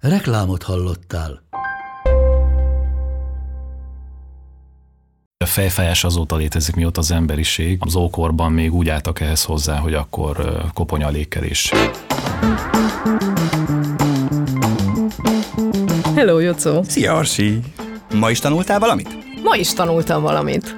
Reklámot 0.00 0.62
hallottál. 0.62 1.42
A 5.44 5.46
fejfájás 5.46 6.04
azóta 6.04 6.36
létezik, 6.36 6.74
mióta 6.74 7.00
az 7.00 7.10
emberiség. 7.10 7.78
Az 7.80 7.94
ókorban 7.94 8.52
még 8.52 8.74
úgy 8.74 8.88
álltak 8.88 9.20
ehhez 9.20 9.44
hozzá, 9.44 9.76
hogy 9.76 9.94
akkor 9.94 10.36
ö, 10.38 10.58
koponyalékelés. 10.74 11.72
Hello, 16.14 16.38
Jocó! 16.38 16.82
Szia, 16.82 17.14
Arsi! 17.16 17.60
Ma 18.14 18.30
is 18.30 18.38
tanultál 18.38 18.78
valamit? 18.78 19.08
Ma 19.42 19.56
is 19.56 19.72
tanultam 19.72 20.22
valamit. 20.22 20.74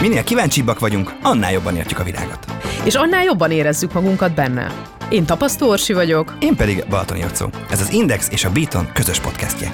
Minél 0.00 0.24
kíváncsibbak 0.24 0.78
vagyunk, 0.78 1.18
annál 1.22 1.52
jobban 1.52 1.76
értjük 1.76 1.98
a 1.98 2.04
világot. 2.04 2.46
És 2.84 2.94
annál 2.94 3.24
jobban 3.24 3.50
érezzük 3.50 3.92
magunkat 3.92 4.34
benne. 4.34 4.96
Én 5.10 5.24
Tapasztó 5.26 5.68
Orsi 5.68 5.92
vagyok. 5.92 6.36
Én 6.40 6.56
pedig 6.56 6.84
Balatoni 6.88 7.20
Jocó. 7.20 7.50
Ez 7.70 7.80
az 7.80 7.92
Index 7.92 8.28
és 8.30 8.44
a 8.44 8.50
Beaton 8.50 8.92
közös 8.92 9.20
podcastje. 9.20 9.70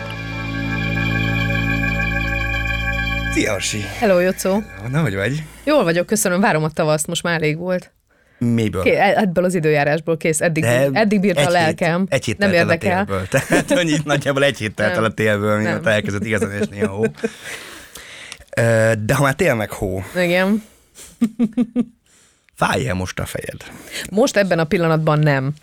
Szia, 3.33 3.53
Arsi! 3.53 3.81
Hello, 3.99 4.21
Jocó! 4.21 4.63
Na, 4.91 5.01
hogy 5.01 5.15
vagy? 5.15 5.43
Jól 5.65 5.85
vagyok, 5.85 6.07
köszönöm, 6.07 6.41
várom 6.41 6.63
a 6.63 6.71
tavaszt, 6.71 7.07
most 7.07 7.23
már 7.23 7.35
elég 7.35 7.57
volt. 7.57 7.93
Miből? 8.39 8.83
Ké, 8.83 8.91
e- 8.95 9.19
ebből 9.21 9.45
az 9.45 9.55
időjárásból 9.55 10.17
kész, 10.17 10.41
eddig, 10.41 10.63
De 10.63 10.89
eddig 10.93 11.21
bírta 11.21 11.41
a 11.41 11.45
egy 11.45 11.51
lelkem. 11.51 11.99
Hét, 11.99 12.13
egy 12.13 12.25
hét 12.25 12.39
nem 12.39 12.53
érdekel. 12.53 13.01
A 13.01 13.05
télből. 13.05 13.29
Tehát 13.29 13.71
annyi, 13.81 13.97
nagyjából 14.05 14.45
egy 14.45 14.59
hét 14.59 14.75
telt 14.75 14.97
el 14.97 15.05
a 15.05 15.13
télből, 15.15 15.59
mióta 15.59 15.91
elkezdett 15.91 16.25
igazán 16.25 16.51
esni 16.51 16.83
a 16.83 16.89
hó. 16.89 17.05
De 19.05 19.15
ha 19.15 19.23
már 19.23 19.35
tél 19.35 19.55
meg 19.55 19.71
hó, 19.71 20.03
Igen. 20.17 20.63
fáj-e 22.55 22.93
most 22.95 23.19
a 23.19 23.25
fejed? 23.27 23.65
Most 24.11 24.37
ebben 24.37 24.59
a 24.59 24.65
pillanatban 24.65 25.19
nem. 25.19 25.55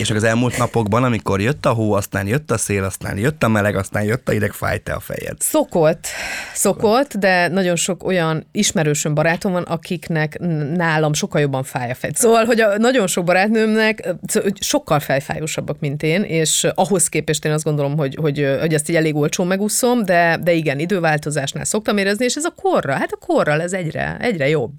És 0.00 0.10
az 0.10 0.24
elmúlt 0.24 0.58
napokban, 0.58 1.04
amikor 1.04 1.40
jött 1.40 1.66
a 1.66 1.70
hó, 1.70 1.92
aztán 1.92 2.26
jött 2.26 2.50
a 2.50 2.58
szél, 2.58 2.84
aztán 2.84 3.18
jött 3.18 3.42
a 3.42 3.48
meleg, 3.48 3.76
aztán 3.76 4.02
jött 4.02 4.28
a 4.28 4.32
ideg, 4.32 4.52
fájt-e 4.52 4.94
a 4.94 5.00
fejed? 5.00 5.36
Szokott, 5.38 6.06
szokott, 6.54 7.14
de 7.14 7.48
nagyon 7.48 7.76
sok 7.76 8.04
olyan 8.04 8.46
ismerősöm, 8.52 9.14
barátom 9.14 9.52
van, 9.52 9.62
akiknek 9.62 10.38
nálam 10.76 11.12
sokkal 11.12 11.40
jobban 11.40 11.62
fáj 11.62 11.90
a 11.90 11.94
fej. 11.94 12.10
Szóval, 12.14 12.44
hogy 12.44 12.60
a 12.60 12.78
nagyon 12.78 13.06
sok 13.06 13.24
barátnőmnek 13.24 14.14
sokkal 14.60 15.00
fejfájósabbak, 15.00 15.80
mint 15.80 16.02
én, 16.02 16.22
és 16.22 16.66
ahhoz 16.74 17.08
képest 17.08 17.44
én 17.44 17.52
azt 17.52 17.64
gondolom, 17.64 17.96
hogy, 17.96 18.16
hogy, 18.20 18.56
hogy 18.60 18.74
ezt 18.74 18.88
így 18.88 18.96
elég 18.96 19.16
olcsón 19.16 19.46
megúszom, 19.46 20.04
de, 20.04 20.38
de 20.42 20.52
igen, 20.52 20.78
időváltozásnál 20.78 21.64
szoktam 21.64 21.96
érezni, 21.96 22.24
és 22.24 22.34
ez 22.34 22.44
a 22.44 22.54
korra, 22.62 22.92
hát 22.92 23.12
a 23.12 23.26
korral 23.26 23.60
ez 23.60 23.72
egyre, 23.72 24.16
egyre 24.20 24.48
jobb. 24.48 24.72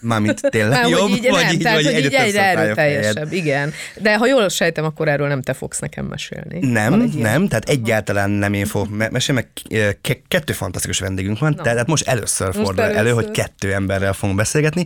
Mármint 0.00 0.40
tényleg 0.40 0.80
Már, 0.80 0.88
jobb, 0.88 1.08
így, 1.08 1.28
vagy 1.28 1.42
nem, 1.42 1.52
így, 1.52 1.62
tehát, 1.62 1.82
vagy 1.82 1.92
hogy 1.92 2.04
így 2.04 2.14
egyre 2.14 2.44
erőteljesebb, 2.44 3.32
igen. 3.32 3.72
De 4.00 4.16
ha 4.16 4.26
jól 4.26 4.48
sejtem, 4.52 4.84
akkor 4.84 5.08
erről 5.08 5.28
nem 5.28 5.42
te 5.42 5.52
fogsz 5.52 5.78
nekem 5.78 6.04
mesélni. 6.06 6.58
Nem, 6.66 7.00
ilyen? 7.00 7.10
nem, 7.30 7.48
tehát 7.48 7.68
egyáltalán 7.68 8.30
nem 8.30 8.52
én 8.52 8.66
fogok 8.66 8.96
me- 8.96 9.10
mesélni, 9.10 9.46
mert 9.68 10.00
ke- 10.00 10.22
kettő 10.28 10.52
fantasztikus 10.52 10.98
vendégünk 10.98 11.38
van, 11.38 11.54
tehát 11.54 11.86
most 11.86 12.08
először 12.08 12.46
Most 12.46 12.58
fordul 12.60 12.84
elő, 12.84 12.94
először. 12.96 13.22
hogy 13.24 13.30
kettő 13.30 13.72
emberrel 13.72 14.12
fogunk 14.12 14.38
beszélgetni. 14.38 14.84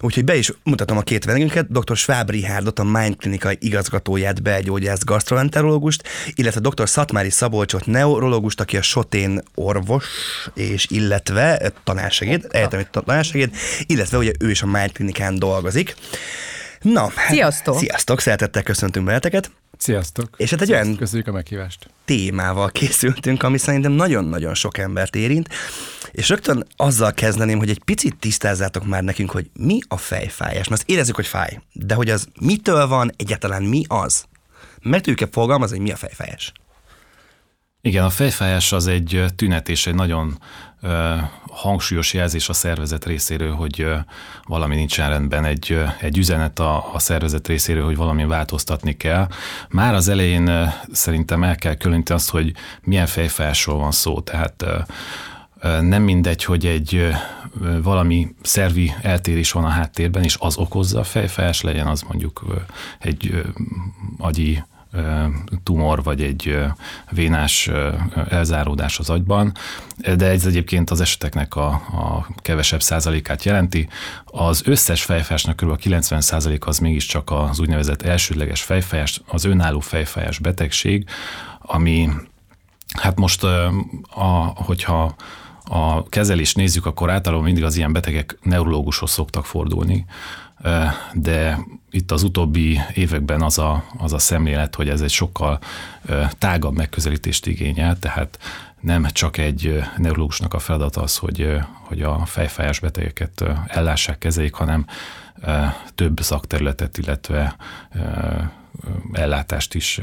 Úgyhogy 0.00 0.24
be 0.24 0.36
is 0.36 0.52
mutatom 0.62 0.96
a 0.96 1.00
két 1.02 1.24
vendégünket, 1.24 1.70
dr. 1.72 1.96
Schwab 1.96 2.30
Richardot, 2.30 2.78
a 2.78 2.84
Mind 2.84 3.16
klinikai 3.16 3.56
igazgatóját, 3.60 4.42
belgyógyász 4.42 5.04
gastroenterológust, 5.04 6.02
illetve 6.34 6.60
dr. 6.60 6.88
Szatmári 6.88 7.30
Szabolcsot, 7.30 7.86
neurológust, 7.86 8.60
aki 8.60 8.76
a 8.76 8.82
Sotén 8.82 9.42
orvos, 9.54 10.04
és 10.54 10.86
illetve 10.90 11.72
tanársegéd, 11.84 12.46
egyetemi 12.50 12.86
tanársegéd, 12.90 13.50
illetve 13.86 14.18
ugye 14.18 14.32
ő 14.40 14.50
is 14.50 14.62
a 14.62 14.66
Mind 14.66 14.92
klinikán 14.92 15.38
dolgozik. 15.38 15.94
Na, 16.82 17.00
hát- 17.14 17.28
Sziasztok! 17.30 17.78
Sziasztok, 17.78 18.20
szeretettel 18.20 18.62
köszöntünk 18.62 19.06
benneteket. 19.06 19.50
Sziasztok! 19.78 20.28
És 20.36 20.50
hát 20.50 20.60
egy 20.60 20.70
olyan- 20.72 20.96
Köszönjük 20.96 21.28
a 21.28 21.32
meghívást. 21.32 21.90
témával 22.04 22.70
készültünk, 22.70 23.42
ami 23.42 23.58
szerintem 23.58 23.92
nagyon-nagyon 23.92 24.54
sok 24.54 24.78
embert 24.78 25.14
érint, 25.16 25.48
és 26.12 26.28
rögtön 26.28 26.66
azzal 26.76 27.12
kezdeném, 27.12 27.58
hogy 27.58 27.70
egy 27.70 27.82
picit 27.84 28.16
tisztázzátok 28.16 28.86
már 28.86 29.02
nekünk, 29.02 29.30
hogy 29.30 29.50
mi 29.52 29.78
a 29.88 29.96
fejfájás. 29.96 30.68
Mert 30.68 30.80
azt 30.80 30.90
érezzük, 30.90 31.14
hogy 31.14 31.26
fáj, 31.26 31.60
de 31.72 31.94
hogy 31.94 32.10
az 32.10 32.26
mitől 32.40 32.86
van, 32.86 33.12
egyáltalán 33.16 33.62
mi 33.62 33.84
az? 33.88 34.24
Meg 34.82 35.00
tudjuk-e 35.00 35.28
fogalmazni, 35.32 35.76
hogy 35.76 35.86
mi 35.86 35.92
a 35.92 35.96
fejfájás? 35.96 36.52
Igen, 37.80 38.04
a 38.04 38.10
fejfájás 38.10 38.72
az 38.72 38.86
egy 38.86 39.24
tünet 39.36 39.68
és 39.68 39.86
egy 39.86 39.94
nagyon 39.94 40.38
ö, 40.80 41.14
hangsúlyos 41.50 42.14
jelzés 42.14 42.48
a 42.48 42.52
szervezet 42.52 43.04
részéről, 43.04 43.54
hogy 43.54 43.80
ö, 43.80 43.96
valami 44.44 44.74
nincsen 44.74 45.08
rendben, 45.08 45.44
egy, 45.44 45.72
ö, 45.72 45.84
egy 46.00 46.18
üzenet 46.18 46.58
a, 46.58 46.94
a 46.94 46.98
szervezet 46.98 47.48
részéről, 47.48 47.84
hogy 47.84 47.96
valami 47.96 48.24
változtatni 48.24 48.96
kell. 48.96 49.26
Már 49.68 49.94
az 49.94 50.08
elején 50.08 50.46
ö, 50.46 50.64
szerintem 50.92 51.44
el 51.44 51.56
kell 51.56 51.74
különíteni 51.74 52.18
azt, 52.18 52.30
hogy 52.30 52.52
milyen 52.82 53.06
fejfájásról 53.06 53.78
van 53.78 53.92
szó. 53.92 54.20
Tehát 54.20 54.62
ö, 54.62 55.80
nem 55.80 56.02
mindegy, 56.02 56.44
hogy 56.44 56.66
egy 56.66 57.10
valami 57.82 58.34
szervi 58.42 58.94
eltérés 59.02 59.52
van 59.52 59.64
a 59.64 59.68
háttérben, 59.68 60.22
és 60.22 60.36
az 60.40 60.56
okozza 60.56 61.00
a 61.00 61.04
fejfájás, 61.04 61.60
legyen 61.60 61.86
az 61.86 62.02
mondjuk 62.02 62.44
egy 62.98 63.42
agyi 64.18 64.62
tumor, 65.62 66.02
vagy 66.02 66.22
egy 66.22 66.58
vénás 67.10 67.70
elzáródás 68.28 68.98
az 68.98 69.10
agyban, 69.10 69.52
de 70.16 70.26
ez 70.26 70.46
egyébként 70.46 70.90
az 70.90 71.00
eseteknek 71.00 71.56
a, 71.56 71.68
a 71.72 72.26
kevesebb 72.36 72.82
százalékát 72.82 73.44
jelenti. 73.44 73.88
Az 74.24 74.62
összes 74.64 75.02
fejfájásnak 75.02 75.56
kb. 75.56 75.76
90 75.76 76.20
százalék 76.20 76.66
az 76.66 76.78
mégiscsak 76.78 77.30
az 77.30 77.60
úgynevezett 77.60 78.02
elsődleges 78.02 78.62
fejfájás, 78.62 79.20
az 79.26 79.44
önálló 79.44 79.80
fejfájás 79.80 80.38
betegség, 80.38 81.08
ami 81.60 82.08
hát 82.96 83.18
most, 83.18 83.44
a, 83.44 84.52
hogyha 84.54 85.14
a 85.64 86.08
kezelést 86.08 86.56
nézzük, 86.56 86.86
akkor 86.86 87.10
általában 87.10 87.44
mindig 87.44 87.64
az 87.64 87.76
ilyen 87.76 87.92
betegek 87.92 88.38
neurológushoz 88.42 89.10
szoktak 89.10 89.44
fordulni, 89.44 90.04
de 91.12 91.58
itt 91.90 92.10
az 92.10 92.22
utóbbi 92.22 92.80
években 92.94 93.42
az 93.42 93.58
a, 93.58 93.84
az 93.98 94.12
a 94.12 94.18
szemlélet, 94.18 94.74
hogy 94.74 94.88
ez 94.88 95.00
egy 95.00 95.10
sokkal 95.10 95.58
tágabb 96.38 96.74
megközelítést 96.74 97.46
igényel, 97.46 97.98
tehát 97.98 98.38
nem 98.80 99.06
csak 99.12 99.36
egy 99.36 99.82
neurológusnak 99.96 100.54
a 100.54 100.58
feladata 100.58 101.02
az, 101.02 101.16
hogy, 101.16 101.56
hogy 101.82 102.02
a 102.02 102.24
fejfájás 102.24 102.78
betegeket 102.78 103.44
ellássák, 103.66 104.18
kezeljék, 104.18 104.54
hanem 104.54 104.86
több 105.94 106.20
szakterületet, 106.20 106.98
illetve 106.98 107.56
ellátást 109.12 109.74
is 109.74 110.00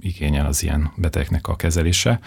igényel 0.00 0.46
az 0.46 0.62
ilyen 0.62 0.92
betegeknek 0.96 1.48
a 1.48 1.56
kezelése. 1.56 2.20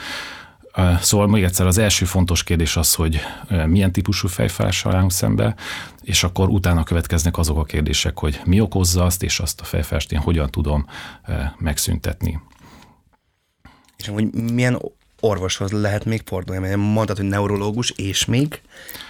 Szóval 1.01 1.27
még 1.27 1.43
egyszer 1.43 1.65
az 1.65 1.77
első 1.77 2.05
fontos 2.05 2.43
kérdés 2.43 2.77
az, 2.77 2.93
hogy 2.93 3.19
milyen 3.65 3.91
típusú 3.91 4.27
fejfájással 4.27 4.95
állunk 4.95 5.11
szembe, 5.11 5.55
és 6.01 6.23
akkor 6.23 6.49
utána 6.49 6.83
következnek 6.83 7.37
azok 7.37 7.57
a 7.57 7.63
kérdések, 7.63 8.19
hogy 8.19 8.41
mi 8.45 8.59
okozza 8.59 9.03
azt, 9.03 9.23
és 9.23 9.39
azt 9.39 9.61
a 9.61 9.63
fejfájást 9.63 10.11
én 10.11 10.19
hogyan 10.19 10.49
tudom 10.49 10.85
megszüntetni. 11.57 12.39
És 13.97 14.07
hogy 14.07 14.33
milyen 14.33 14.81
orvoshoz 15.19 15.71
lehet 15.71 16.05
még 16.05 16.21
fordulni? 16.25 16.61
Mert 16.61 16.75
mondtad, 16.75 17.17
hogy 17.17 17.25
neurológus, 17.25 17.89
és 17.89 18.25
még? 18.25 18.61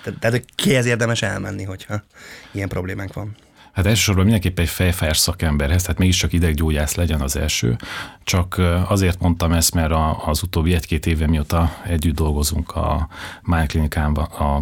Tehát, 0.04 0.20
tehát 0.20 0.46
kihez 0.56 0.86
érdemes 0.86 1.22
elmenni, 1.22 1.64
hogyha 1.64 2.04
ilyen 2.52 2.70
problémánk 2.70 3.14
van? 3.14 3.36
Hát 3.76 3.86
elsősorban 3.86 4.24
mindenképp 4.24 4.60
egy 4.60 4.70
fejfájás 4.70 5.18
szakemberhez, 5.18 5.82
tehát 5.82 5.98
mégiscsak 5.98 6.34
ideggyógyász 6.34 6.96
legyen 6.96 7.22
az 7.22 7.36
első. 7.36 7.76
Csak 8.24 8.62
azért 8.88 9.20
mondtam 9.20 9.52
ezt, 9.52 9.74
mert 9.74 9.94
az 10.26 10.44
utóbbi 10.44 10.74
egy-két 10.74 11.06
éve 11.06 11.28
mióta 11.28 11.72
együtt 11.84 12.16
dolgozunk 12.16 12.72
a 12.76 13.08
Mind 13.42 13.68
Klinikán, 13.68 14.14
a 14.16 14.62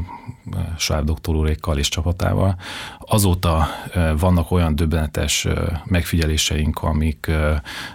Schwab 0.78 1.06
doktor 1.06 1.36
úrékkal 1.36 1.78
és 1.78 1.90
csapatával, 1.90 2.56
azóta 3.00 3.68
vannak 4.18 4.52
olyan 4.52 4.76
döbbenetes 4.76 5.48
megfigyeléseink, 5.86 6.80
amik 6.80 7.32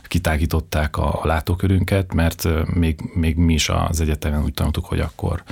kitágították 0.02 0.96
a, 0.96 1.20
látókörünket, 1.22 2.14
mert 2.14 2.48
még, 2.74 3.00
még 3.14 3.36
mi 3.36 3.52
is 3.52 3.68
az 3.68 4.00
egyetemen 4.00 4.42
úgy 4.42 4.54
tanultuk, 4.54 4.84
hogy 4.84 5.00
akkor 5.00 5.42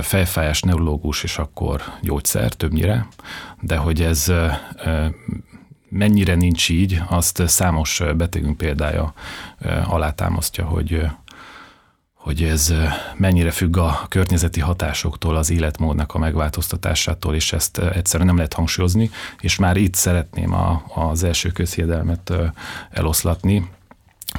fejfájás 0.00 0.60
neurológus, 0.60 1.22
és 1.22 1.38
akkor 1.38 1.82
gyógyszer 2.02 2.52
többnyire, 2.52 3.06
de 3.60 3.76
hogy 3.76 4.02
ez 4.02 4.32
mennyire 5.88 6.34
nincs 6.34 6.68
így, 6.68 7.02
azt 7.08 7.42
számos 7.46 8.02
betegünk 8.16 8.56
példája 8.56 9.12
alátámasztja, 9.84 10.64
hogy 10.64 11.06
hogy 12.22 12.42
ez 12.42 12.74
mennyire 13.16 13.50
függ 13.50 13.76
a 13.76 14.06
környezeti 14.08 14.60
hatásoktól, 14.60 15.36
az 15.36 15.50
életmódnak 15.50 16.14
a 16.14 16.18
megváltoztatásától, 16.18 17.34
és 17.34 17.52
ezt 17.52 17.78
egyszerűen 17.78 18.26
nem 18.26 18.36
lehet 18.36 18.52
hangsúlyozni, 18.52 19.10
és 19.40 19.56
már 19.56 19.76
itt 19.76 19.94
szeretném 19.94 20.52
a, 20.54 20.82
az 20.94 21.22
első 21.22 21.50
közhiedelmet 21.50 22.32
eloszlatni, 22.90 23.70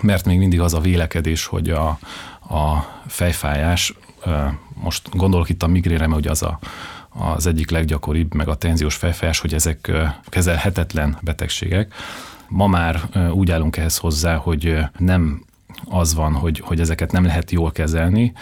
mert 0.02 0.26
még 0.26 0.38
mindig 0.38 0.60
az 0.60 0.74
a 0.74 0.80
vélekedés, 0.80 1.46
hogy 1.46 1.70
a, 1.70 1.88
a 2.40 2.88
fejfájás, 3.08 3.94
most 4.84 5.10
gondolok 5.16 5.50
itt 5.50 5.64
a 5.64 5.68
migrére, 5.68 6.08
mert 6.08 6.20
ugye 6.20 6.30
az 6.30 6.44
a, 6.44 6.60
az 7.10 7.48
egyik 7.48 7.70
leggyakoribb, 7.70 8.34
meg 8.34 8.48
a 8.48 8.56
tenziós 8.56 8.96
fejfájás, 8.96 9.40
hogy 9.40 9.54
ezek 9.54 9.92
kezelhetetlen 10.24 11.18
betegségek. 11.22 11.94
Ma 12.48 12.68
már 12.68 13.02
úgy 13.32 13.52
állunk 13.52 13.78
ehhez 13.78 13.98
hozzá, 13.98 14.36
hogy 14.36 14.78
nem 14.98 15.46
az 15.90 16.14
van, 16.14 16.34
hogy, 16.34 16.60
hogy 16.60 16.80
ezeket 16.80 17.12
nem 17.12 17.26
lehet 17.26 17.52
jól 17.52 17.72
kezelni, 17.72 18.34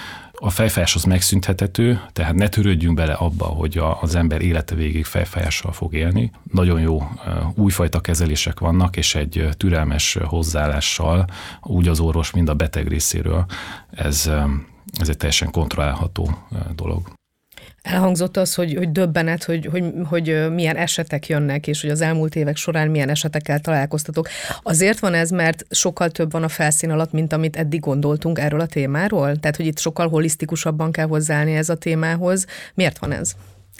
a 0.44 0.50
fejfájás 0.50 0.96
az 0.96 1.04
megszünthetető, 1.04 2.02
tehát 2.14 2.34
ne 2.34 2.48
törődjünk 2.48 2.96
bele 2.96 3.14
abba, 3.14 3.46
hogy 3.46 3.78
a, 3.78 4.02
az 4.02 4.16
ember 4.16 4.42
élete 4.42 4.76
végig 4.76 5.06
fejfájással 5.06 5.72
fog 5.72 5.94
élni. 5.94 6.32
Nagyon 6.52 6.80
jó 6.80 7.10
újfajta 7.56 8.00
kezelések 8.00 8.60
vannak, 8.60 8.98
és 8.98 9.16
egy 9.16 9.50
türelmes 9.58 10.18
hozzáállással, 10.24 11.26
úgy 11.62 11.88
az 11.88 12.00
orvos, 12.00 12.32
mind 12.32 12.50
a 12.50 12.54
beteg 12.54 12.88
részéről, 12.88 13.46
ez, 13.92 14.32
ez 15.00 15.10
egy 15.10 15.18
teljesen 15.18 15.52
kontrollálható 15.52 16.38
dolog. 16.76 17.20
Elhangzott 17.82 18.38
az, 18.38 18.56
hogy, 18.56 18.74
hogy 18.74 18.92
döbbenet, 18.92 19.44
hogy, 19.44 19.66
hogy, 19.66 19.84
hogy 20.06 20.54
milyen 20.54 20.76
esetek 20.76 21.28
jönnek, 21.28 21.68
és 21.68 21.82
hogy 21.82 21.90
az 21.90 22.02
elmúlt 22.02 22.36
évek 22.36 22.56
során 22.56 22.88
milyen 22.88 23.10
esetekkel 23.10 23.60
találkoztatok. 23.60 24.28
Azért 24.64 25.00
van 25.00 25.14
ez, 25.14 25.30
mert 25.30 25.66
sokkal 25.70 26.10
több 26.10 26.32
van 26.32 26.44
a 26.44 26.48
felszín 26.48 26.92
alatt, 26.92 27.12
mint 27.12 27.34
amit 27.34 27.56
eddig 27.56 27.80
gondoltunk 27.80 28.40
erről 28.40 28.60
a 28.60 28.66
témáról? 28.66 29.36
Tehát, 29.36 29.56
hogy 29.56 29.66
itt 29.66 29.80
sokkal 29.80 30.10
holisztikusabban 30.10 30.92
kell 30.92 31.08
hozzáállni 31.08 31.56
ez 31.56 31.70
a 31.70 31.76
témához. 31.76 32.46
Miért 32.74 32.98
van 32.98 33.12
ez? 33.12 33.36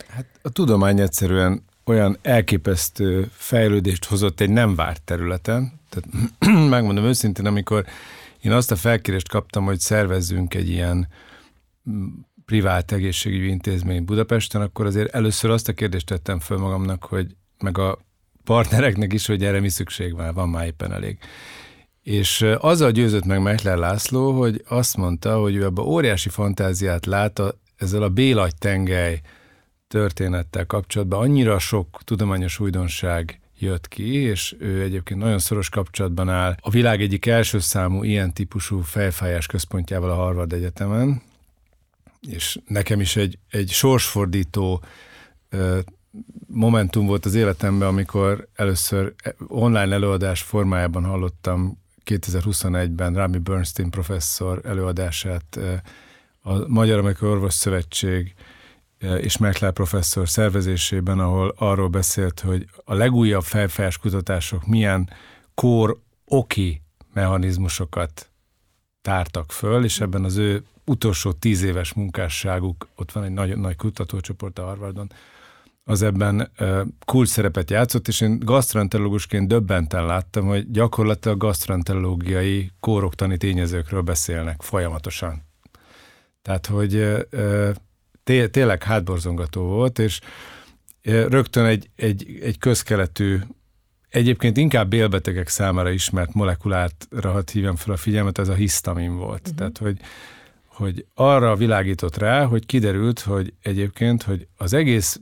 Hát 0.08 0.26
a 0.42 0.50
tudomány 0.50 1.00
egyszerűen 1.00 1.64
olyan 1.86 2.18
elképesztő 2.22 3.30
fejlődést 3.34 4.06
hozott 4.06 4.40
egy 4.40 4.50
nem 4.50 4.76
várt 4.76 5.02
területen. 5.02 5.80
Tehát 5.90 6.30
megmondom 6.70 7.06
őszintén, 7.06 7.46
amikor 7.46 7.86
én 8.42 8.52
azt 8.52 8.72
a 8.72 8.76
felkérést 8.76 9.30
kaptam, 9.30 9.66
hogy 9.66 9.80
szervezzünk 9.80 10.54
egy 10.54 10.70
ilyen 10.70 11.08
privát 12.46 12.92
egészségügyi 12.92 13.48
intézmény 13.48 14.06
Budapesten, 14.06 14.62
akkor 14.62 14.86
azért 14.86 15.14
először 15.14 15.50
azt 15.50 15.68
a 15.68 15.74
kérdést 15.74 16.06
tettem 16.06 16.40
föl 16.40 16.58
magamnak, 16.58 17.04
hogy 17.04 17.36
meg 17.60 17.78
a 17.78 18.00
partnereknek 18.44 19.14
is, 19.14 19.26
hogy 19.26 19.44
erre 19.44 19.60
mi 19.60 19.70
szükség 19.70 20.16
van, 20.16 20.34
van 20.34 20.50
már 20.50 20.66
éppen 20.66 20.92
elég. 20.92 21.18
És 22.02 22.42
azzal 22.58 22.92
győzött 22.92 23.26
meg 23.26 23.42
Mechler 23.42 23.78
László, 23.78 24.32
hogy 24.40 24.64
azt 24.68 24.98
mondta, 24.98 25.40
hogy 25.40 25.56
ő 25.56 25.66
abban 25.66 25.86
óriási 25.86 26.30
fantáziát 26.30 27.06
lát 27.06 27.40
a, 27.40 27.56
ezzel 27.76 28.04
a 28.04 28.10
Bélagy 28.10 28.56
tengely 28.56 29.22
történettel 29.88 30.66
kapcsolatban. 30.66 31.20
Annyira 31.20 31.60
sok 31.60 32.02
tudományos 32.04 32.60
újdonság 32.60 33.41
jött 33.62 33.88
ki, 33.88 34.14
és 34.14 34.56
ő 34.60 34.82
egyébként 34.82 35.20
nagyon 35.20 35.40
szoros 35.40 35.70
kapcsolatban 35.70 36.30
áll. 36.30 36.56
A 36.60 36.70
világ 36.70 37.02
egyik 37.02 37.26
első 37.26 37.60
számú 37.60 38.04
ilyen 38.04 38.34
típusú 38.34 38.80
fejfájás 38.80 39.46
központjával 39.46 40.10
a 40.10 40.16
Harvard 40.16 40.54
Egyetemen, 40.54 41.22
és 42.30 42.60
nekem 42.68 43.00
is 43.00 43.16
egy, 43.16 43.38
egy 43.50 43.70
sorsfordító 43.70 44.84
momentum 46.48 47.06
volt 47.06 47.26
az 47.26 47.36
életemben, 47.36 47.88
amikor 47.88 48.48
először 48.56 49.14
online 49.48 49.94
előadás 49.94 50.42
formájában 50.42 51.04
hallottam 51.04 51.80
2021-ben 52.06 53.14
Rami 53.14 53.38
Bernstein 53.38 53.90
professzor 53.90 54.62
előadását 54.66 55.60
a 56.42 56.68
Magyar 56.68 57.00
Amerikai 57.00 57.30
Orvos 57.30 57.54
Szövetség 57.54 58.34
és 59.02 59.38
Mekler 59.38 59.72
professzor 59.72 60.30
szervezésében, 60.30 61.20
ahol 61.20 61.54
arról 61.58 61.88
beszélt, 61.88 62.40
hogy 62.40 62.66
a 62.84 62.94
legújabb 62.94 63.44
felfájás 63.44 63.98
kutatások 63.98 64.68
milyen 64.68 65.10
kór 65.54 66.00
oki 66.26 66.82
mechanizmusokat 67.14 68.32
tártak 69.02 69.52
föl, 69.52 69.84
és 69.84 70.00
ebben 70.00 70.24
az 70.24 70.38
ő 70.38 70.64
utolsó 70.86 71.32
tíz 71.32 71.62
éves 71.62 71.94
munkásságuk, 71.94 72.88
ott 72.96 73.12
van 73.12 73.24
egy 73.24 73.32
nagy, 73.32 73.58
nagy 73.58 73.76
kutatócsoport 73.76 74.60
a 74.60 74.64
Harvardon, 74.64 75.12
az 75.84 76.02
ebben 76.02 76.52
kulcs 77.06 77.30
szerepet 77.30 77.70
játszott, 77.70 78.08
és 78.08 78.22
én 78.22 78.40
gastroenterológusként 78.40 79.48
döbbenten 79.48 80.06
láttam, 80.06 80.46
hogy 80.46 80.72
gyakorlatilag 80.72 81.38
gastroenterológiai 81.38 82.72
kóroktani 82.80 83.38
tényezőkről 83.38 84.02
beszélnek 84.02 84.62
folyamatosan. 84.62 85.44
Tehát, 86.42 86.66
hogy 86.66 87.26
té- 88.24 88.52
tényleg 88.52 88.84
hátborzongató 88.84 89.62
volt, 89.62 90.00
és 90.00 90.20
uh, 91.06 91.28
rögtön 91.28 91.66
egy, 91.66 91.90
egy, 91.96 92.40
egy 92.42 92.58
közkeletű 92.58 93.40
Egyébként 94.10 94.58
inkább 94.58 94.90
bélbetegek 94.90 95.48
számára 95.48 95.90
ismert 95.90 96.34
molekulátra, 96.34 97.32
hadd 97.32 97.52
hívjam 97.52 97.76
fel 97.76 97.94
a 97.94 97.98
figyelmet, 97.98 98.38
ez 98.38 98.48
a 98.48 98.54
hisztamin 98.54 99.18
volt. 99.18 99.40
Uh-huh. 99.42 99.56
Tehát, 99.56 99.78
hogy 99.78 99.98
hogy 100.82 101.06
arra 101.14 101.56
világított 101.56 102.18
rá, 102.18 102.46
hogy 102.46 102.66
kiderült, 102.66 103.20
hogy 103.20 103.54
egyébként, 103.62 104.24
hogy 104.24 104.48
az 104.58 104.74
egész 104.74 105.20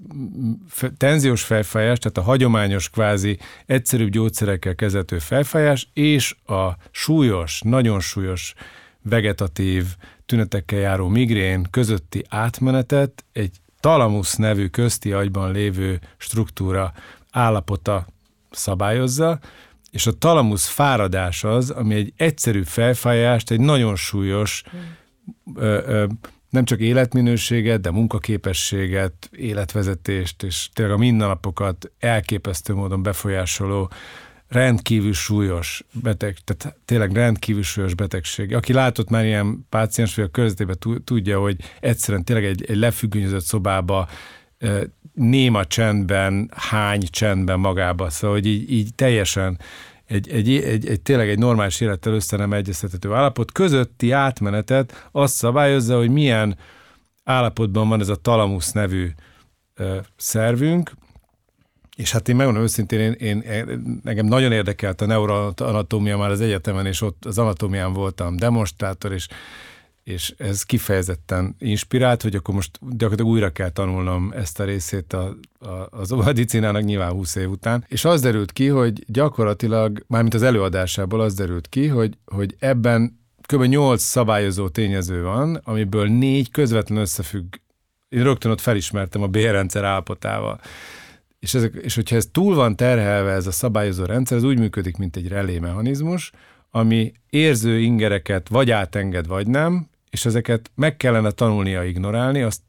tenziós 0.98 1.44
felfájás, 1.44 1.98
tehát 1.98 2.18
a 2.18 2.22
hagyományos 2.22 2.90
kvázi 2.90 3.38
egyszerűbb 3.66 4.10
gyógyszerekkel 4.10 4.76
kezelhető 4.76 5.20
felfájás, 5.20 5.90
és 5.94 6.36
a 6.46 6.70
súlyos, 6.92 7.62
nagyon 7.62 8.00
súlyos 8.00 8.54
vegetatív 9.02 9.86
tünetekkel 10.30 10.80
járó 10.80 11.08
migrén 11.08 11.68
közötti 11.70 12.26
átmenetet 12.30 13.26
egy 13.32 13.52
talamusz 13.80 14.36
nevű 14.36 14.68
közti 14.68 15.12
agyban 15.12 15.52
lévő 15.52 16.00
struktúra 16.18 16.94
állapota 17.32 18.08
szabályozza, 18.50 19.40
és 19.92 20.08
a 20.08 20.12
talamusz 20.12 20.68
fáradás 20.68 21.44
az, 21.44 21.70
ami 21.70 21.96
egy 21.96 22.14
egyszerű 22.18 22.64
felfájást, 22.64 23.52
egy 23.52 23.60
nagyon 23.60 23.96
súlyos, 23.96 24.64
ö, 25.56 26.06
nem 26.50 26.66
csak 26.66 26.80
életminőséget, 26.80 27.82
de 27.82 27.92
munkaképességet, 27.92 29.30
életvezetést, 29.32 30.44
és 30.44 30.70
tényleg 30.74 30.96
a 30.96 31.00
mindennapokat 31.00 31.92
elképesztő 32.00 32.74
módon 32.74 33.04
befolyásoló 33.04 33.92
rendkívül 34.50 35.14
súlyos 35.14 35.84
beteg, 35.92 36.38
tehát 36.44 36.78
tényleg 36.86 37.12
rendkívül 37.12 37.64
súlyos 37.64 37.94
betegség. 37.94 38.56
Aki 38.56 38.74
látott 38.74 39.10
már 39.10 39.26
ilyen 39.26 39.66
páciens, 39.70 40.16
vagy 40.16 40.26
a 40.26 40.32
körzetében 40.32 40.78
tudja, 41.04 41.40
hogy 41.40 41.56
egyszerűen 41.80 42.24
tényleg 42.24 42.46
egy, 42.46 42.66
egy 42.68 42.78
lefüggönyözött 42.78 43.44
szobába 43.44 44.08
néma 45.14 45.66
csendben, 45.66 46.52
hány 46.56 47.02
csendben 47.10 47.60
magába, 47.60 48.10
szóval 48.10 48.36
hogy 48.36 48.46
így, 48.46 48.72
így 48.72 48.96
teljesen 48.96 49.60
egy, 50.06 50.30
egy, 50.30 50.50
egy, 50.50 50.88
egy, 50.88 51.02
tényleg 51.02 51.30
egy 51.30 51.38
normális 51.38 51.82
élettel 51.82 52.14
össze 52.14 52.38
nem 52.38 52.54
egyeztethető 52.54 53.14
állapot 53.14 53.52
közötti 53.52 54.12
átmenetet 54.12 55.10
azt 55.12 55.36
szabályozza, 55.36 55.98
hogy 55.98 56.10
milyen 56.10 56.58
állapotban 57.24 57.90
van 57.90 58.00
ez 58.00 58.10
a 58.10 58.16
talamusz 58.16 58.72
nevű 58.72 59.10
szervünk, 60.16 60.92
és 62.00 62.12
hát 62.12 62.30
én 62.30 62.36
megmondom 62.36 62.64
őszintén, 62.64 63.00
én, 63.00 63.12
én, 63.12 63.40
én, 63.40 64.02
engem 64.04 64.26
nagyon 64.26 64.52
érdekelt 64.52 65.02
a 65.02 65.06
neuroanatómia 65.06 66.18
már 66.18 66.30
az 66.30 66.42
egyetemen, 66.42 66.86
és 66.86 67.02
ott 67.02 67.26
az 67.26 67.38
anatómián 67.38 67.94
voltam 67.94 68.36
demonstrátor, 68.36 69.14
és 69.14 69.28
és 70.04 70.34
ez 70.38 70.64
kifejezetten 70.64 71.56
inspirált, 71.60 72.22
hogy 72.22 72.36
akkor 72.36 72.56
most 72.56 72.80
gyakorlatilag 72.82 73.32
újra 73.32 73.50
kell 73.50 73.70
tanulnom 73.70 74.32
ezt 74.36 74.60
a 74.60 74.64
részét 74.64 75.14
a, 75.14 75.36
a, 75.60 75.88
az 75.90 76.10
medicinának 76.10 76.84
nyilván 76.84 77.12
20 77.12 77.36
év 77.36 77.50
után, 77.50 77.86
és 77.88 78.06
az 78.06 78.22
derült 78.22 78.52
ki, 78.52 78.68
hogy 78.68 79.04
gyakorlatilag, 79.08 80.04
mármint 80.08 80.34
az 80.34 80.44
előadásából 80.44 81.22
az 81.22 81.34
derült 81.34 81.68
ki, 81.68 81.88
hogy, 81.88 82.18
hogy 82.26 82.56
ebben 82.60 83.20
kb. 83.54 83.64
8 83.64 84.02
szabályozó 84.02 84.70
tényező 84.70 85.24
van, 85.24 85.56
amiből 85.64 86.08
négy 86.08 86.52
közvetlenül 86.52 87.04
összefügg. 87.04 87.56
Én 88.10 88.24
rögtön 88.24 88.52
ott 88.52 88.62
felismertem 88.62 89.22
a 89.22 89.28
bérrendszer 89.28 89.84
állapotával. 89.84 90.60
És, 91.40 91.54
ezek, 91.54 91.74
és 91.74 91.96
hogyha 91.96 92.16
ez 92.16 92.28
túl 92.32 92.56
van 92.56 92.76
terhelve, 92.76 93.32
ez 93.32 93.48
a 93.48 93.52
szabályozó 93.52 94.06
rendszer, 94.06 94.38
ez 94.38 94.44
úgy 94.44 94.60
működik, 94.60 94.98
mint 94.98 95.16
egy 95.16 95.28
relé 95.28 95.60
mechanizmus, 95.60 96.32
ami 96.72 97.12
érző 97.30 97.80
ingereket 97.80 98.48
vagy 98.48 98.72
átenged, 98.72 99.28
vagy 99.28 99.48
nem, 99.48 99.90
és 100.10 100.26
ezeket 100.26 100.72
meg 100.76 100.98
kellene 100.98 101.32
tanulnia 101.32 101.84
ignorálni, 101.84 102.42
azt 102.42 102.62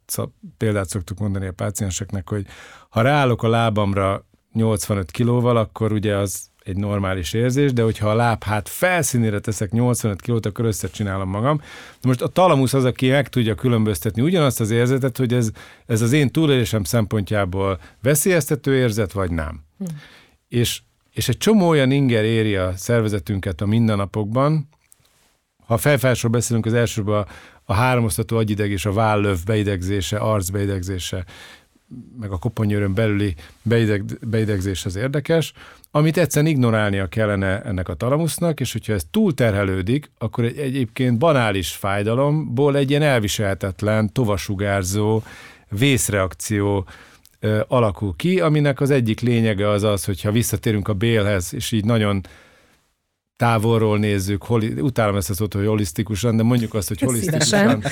példát 0.56 0.88
szoktuk 0.88 1.18
mondani 1.18 1.46
a 1.46 1.52
pácienseknek, 1.52 2.28
hogy 2.28 2.46
ha 2.88 3.00
ráállok 3.00 3.42
a 3.42 3.48
lábamra 3.48 4.26
85 4.52 5.10
kilóval, 5.10 5.56
akkor 5.56 5.92
ugye 5.92 6.16
az 6.16 6.49
egy 6.64 6.76
normális 6.76 7.32
érzés, 7.32 7.72
de 7.72 7.82
hogyha 7.82 8.10
a 8.10 8.14
láb 8.14 8.42
hát 8.42 8.68
felszínére 8.68 9.38
teszek 9.38 9.70
85 9.70 10.20
kilót, 10.20 10.46
akkor 10.46 10.64
összecsinálom 10.64 11.28
magam. 11.28 11.56
De 12.00 12.08
most 12.08 12.22
a 12.22 12.28
talamusz 12.28 12.74
az, 12.74 12.84
aki 12.84 13.08
meg 13.08 13.28
tudja 13.28 13.54
különböztetni 13.54 14.22
ugyanazt 14.22 14.60
az 14.60 14.70
érzetet, 14.70 15.16
hogy 15.16 15.34
ez, 15.34 15.50
ez 15.86 16.00
az 16.00 16.12
én 16.12 16.30
túlélésem 16.30 16.84
szempontjából 16.84 17.80
veszélyeztető 18.02 18.76
érzet, 18.76 19.12
vagy 19.12 19.30
nem. 19.30 19.60
Hm. 19.78 19.84
És 20.48 20.80
és 21.10 21.28
egy 21.28 21.36
csomó 21.36 21.68
olyan 21.68 21.90
inger 21.90 22.24
éri 22.24 22.56
a 22.56 22.72
szervezetünket 22.76 23.60
a 23.60 23.66
mindennapokban, 23.66 24.68
ha 25.66 25.76
fejfásról 25.76 26.30
beszélünk, 26.30 26.66
az 26.66 26.74
elsőben 26.74 27.14
a, 27.14 27.26
a 27.64 27.74
háromosztató 27.74 28.36
agyideg 28.36 28.70
és 28.70 28.84
a 28.84 28.92
vállöv 28.92 29.38
beidegzése, 29.44 30.16
arcbeidegzése, 30.16 31.24
meg 32.20 32.30
a 32.30 32.38
koponyőrön 32.38 32.94
belüli 32.94 33.34
beideg, 33.62 34.04
beidegzés 34.20 34.84
az 34.84 34.96
érdekes, 34.96 35.52
amit 35.90 36.16
egyszerűen 36.16 36.52
ignorálnia 36.52 37.06
kellene 37.06 37.62
ennek 37.62 37.88
a 37.88 37.94
talamusznak, 37.94 38.60
és 38.60 38.72
hogyha 38.72 38.92
ez 38.92 39.02
túlterhelődik, 39.10 40.10
akkor 40.18 40.44
egy 40.44 40.58
egyébként 40.58 41.18
banális 41.18 41.70
fájdalomból 41.72 42.76
egy 42.76 42.90
ilyen 42.90 43.02
elviselhetetlen, 43.02 44.12
tovasugárzó 44.12 45.22
vészreakció 45.68 46.86
ö, 47.40 47.60
alakul 47.68 48.14
ki, 48.16 48.40
aminek 48.40 48.80
az 48.80 48.90
egyik 48.90 49.20
lényege 49.20 49.68
az 49.68 49.82
az, 49.82 50.04
hogyha 50.04 50.32
visszatérünk 50.32 50.88
a 50.88 50.94
bélhez, 50.94 51.54
és 51.54 51.72
így 51.72 51.84
nagyon 51.84 52.20
távolról 53.40 53.98
nézzük, 53.98 54.42
holi, 54.42 54.68
utálom 54.68 55.16
ezt 55.16 55.30
a 55.30 55.34
szót, 55.34 55.54
hogy 55.54 55.66
holisztikusan, 55.66 56.36
de 56.36 56.42
mondjuk 56.42 56.74
azt, 56.74 56.88
hogy 56.88 57.00
holisztikusan. 57.00 57.84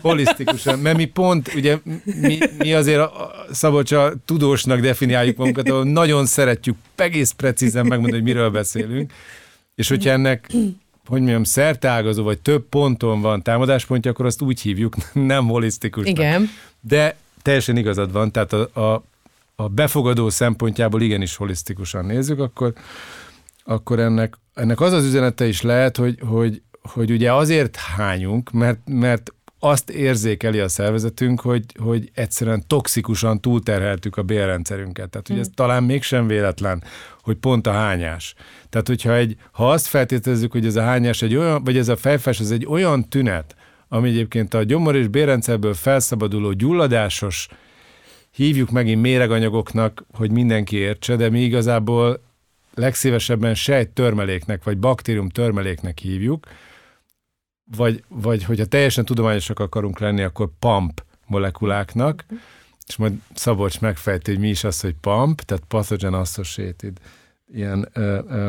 holisztikusan, 0.00 0.78
mert 0.78 0.96
mi 0.96 1.04
pont, 1.04 1.54
ugye 1.54 1.78
mi, 2.04 2.38
mi 2.58 2.72
azért 2.74 3.00
a 3.00 3.30
Szabolcsa 3.52 4.12
tudósnak 4.24 4.80
definiáljuk 4.80 5.36
magunkat, 5.36 5.68
ahol 5.68 5.84
nagyon 5.84 6.26
szeretjük 6.26 6.76
egész 6.94 7.30
precízen 7.30 7.86
megmondani, 7.86 8.22
hogy 8.22 8.32
miről 8.32 8.50
beszélünk, 8.50 9.12
és 9.74 9.88
hogyha 9.88 10.10
ennek 10.10 10.48
hogy 11.06 11.20
mondjam, 11.20 11.44
szertágazó, 11.44 12.22
vagy 12.22 12.38
több 12.38 12.68
ponton 12.68 13.20
van 13.20 13.42
támadáspontja, 13.42 14.10
akkor 14.10 14.26
azt 14.26 14.42
úgy 14.42 14.60
hívjuk, 14.60 14.94
nem 15.12 15.46
holisztikusnak. 15.46 16.16
Igen. 16.16 16.48
De 16.80 17.16
teljesen 17.42 17.76
igazad 17.76 18.12
van, 18.12 18.32
tehát 18.32 18.52
a, 18.52 18.80
a, 18.80 19.04
a 19.56 19.68
befogadó 19.68 20.28
szempontjából 20.28 21.02
igenis 21.02 21.36
holisztikusan 21.36 22.04
nézzük, 22.04 22.40
akkor, 22.40 22.72
akkor 23.64 23.98
ennek, 23.98 24.38
ennek 24.56 24.80
az 24.80 24.92
az 24.92 25.04
üzenete 25.04 25.46
is 25.46 25.62
lehet, 25.62 25.96
hogy, 25.96 26.18
hogy, 26.20 26.62
hogy 26.82 27.10
ugye 27.10 27.32
azért 27.32 27.76
hányunk, 27.76 28.50
mert, 28.50 28.78
mert 28.84 29.30
azt 29.58 29.90
érzékeli 29.90 30.58
a 30.58 30.68
szervezetünk, 30.68 31.40
hogy, 31.40 31.64
hogy 31.82 32.10
egyszerűen 32.14 32.64
toxikusan 32.66 33.40
túlterheltük 33.40 34.16
a 34.16 34.22
bélrendszerünket. 34.22 35.10
Tehát, 35.10 35.28
hogy 35.28 35.38
ez 35.38 35.48
talán 35.54 35.82
mégsem 35.82 36.26
véletlen, 36.26 36.82
hogy 37.22 37.36
pont 37.36 37.66
a 37.66 37.72
hányás. 37.72 38.34
Tehát, 38.68 38.86
hogyha 38.86 39.14
egy, 39.14 39.36
ha 39.52 39.70
azt 39.70 39.86
feltételezzük, 39.86 40.52
hogy 40.52 40.66
ez 40.66 40.76
a 40.76 40.82
hányás 40.82 41.22
egy 41.22 41.36
olyan, 41.36 41.64
vagy 41.64 41.76
ez 41.78 41.88
a 41.88 41.96
fejfás, 41.96 42.40
ez 42.40 42.50
egy 42.50 42.66
olyan 42.66 43.08
tünet, 43.08 43.56
ami 43.88 44.08
egyébként 44.08 44.54
a 44.54 44.62
gyomor 44.62 44.96
és 44.96 45.08
bérrendszerből 45.08 45.74
felszabaduló 45.74 46.52
gyulladásos, 46.52 47.48
hívjuk 48.30 48.70
megint 48.70 49.02
méreganyagoknak, 49.02 50.04
hogy 50.12 50.30
mindenki 50.30 50.76
értse, 50.76 51.16
de 51.16 51.30
mi 51.30 51.40
igazából 51.40 52.20
legszívesebben 52.76 53.54
sejt 53.54 53.90
törmeléknek, 53.90 54.64
vagy 54.64 54.78
baktérium 54.78 55.28
törmeléknek 55.28 55.98
hívjuk, 55.98 56.46
vagy, 57.76 58.04
vagy 58.08 58.44
hogyha 58.44 58.64
teljesen 58.64 59.04
tudományosak 59.04 59.60
akarunk 59.60 59.98
lenni, 59.98 60.22
akkor 60.22 60.48
pump 60.58 61.04
molekuláknak, 61.26 62.24
és 62.86 62.96
majd 62.96 63.12
Szabolcs 63.34 63.80
megfejti, 63.80 64.30
hogy 64.30 64.40
mi 64.40 64.48
is 64.48 64.64
az, 64.64 64.80
hogy 64.80 64.94
pump, 65.00 65.40
tehát 65.40 65.64
pathogen 65.68 66.14
associated 66.14 66.98
ilyen, 67.52 67.88
ö, 67.92 68.18
ö, 68.28 68.48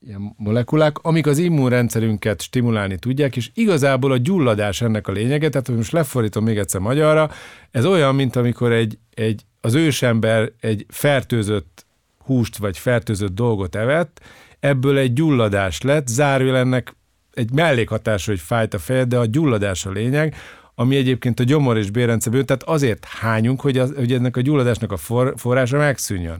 ilyen 0.00 0.34
molekulák, 0.36 0.98
amik 0.98 1.26
az 1.26 1.38
immunrendszerünket 1.38 2.42
stimulálni 2.42 2.98
tudják, 2.98 3.36
és 3.36 3.50
igazából 3.54 4.12
a 4.12 4.16
gyulladás 4.16 4.80
ennek 4.80 5.08
a 5.08 5.12
lényege, 5.12 5.48
tehát 5.48 5.68
most 5.68 5.92
lefordítom 5.92 6.44
még 6.44 6.58
egyszer 6.58 6.80
magyarra, 6.80 7.30
ez 7.70 7.84
olyan, 7.84 8.14
mint 8.14 8.36
amikor 8.36 8.72
egy, 8.72 8.98
egy, 9.14 9.42
az 9.60 9.74
ősember 9.74 10.52
egy 10.60 10.86
fertőzött 10.88 11.83
húst 12.24 12.56
vagy 12.56 12.78
fertőzött 12.78 13.34
dolgot 13.34 13.74
evett, 13.74 14.20
ebből 14.60 14.98
egy 14.98 15.12
gyulladás 15.12 15.80
lett, 15.80 16.06
zárul 16.06 16.56
ennek 16.56 16.96
egy 17.32 17.52
mellékhatás, 17.52 18.26
hogy 18.26 18.40
fájt 18.40 18.74
a 18.74 18.78
fejed, 18.78 19.08
de 19.08 19.18
a 19.18 19.26
gyulladás 19.26 19.86
a 19.86 19.90
lényeg, 19.90 20.34
ami 20.74 20.96
egyébként 20.96 21.40
a 21.40 21.44
gyomor 21.44 21.76
és 21.76 21.90
bérrendszerből, 21.90 22.44
tehát 22.44 22.62
azért 22.62 23.04
hányunk, 23.04 23.60
hogy, 23.60 23.78
az, 23.78 23.92
hogy 23.96 24.12
ennek 24.12 24.36
a 24.36 24.40
gyulladásnak 24.40 24.92
a 24.92 24.96
for, 24.96 25.34
forrása 25.36 25.76
megszűnjön. 25.76 26.38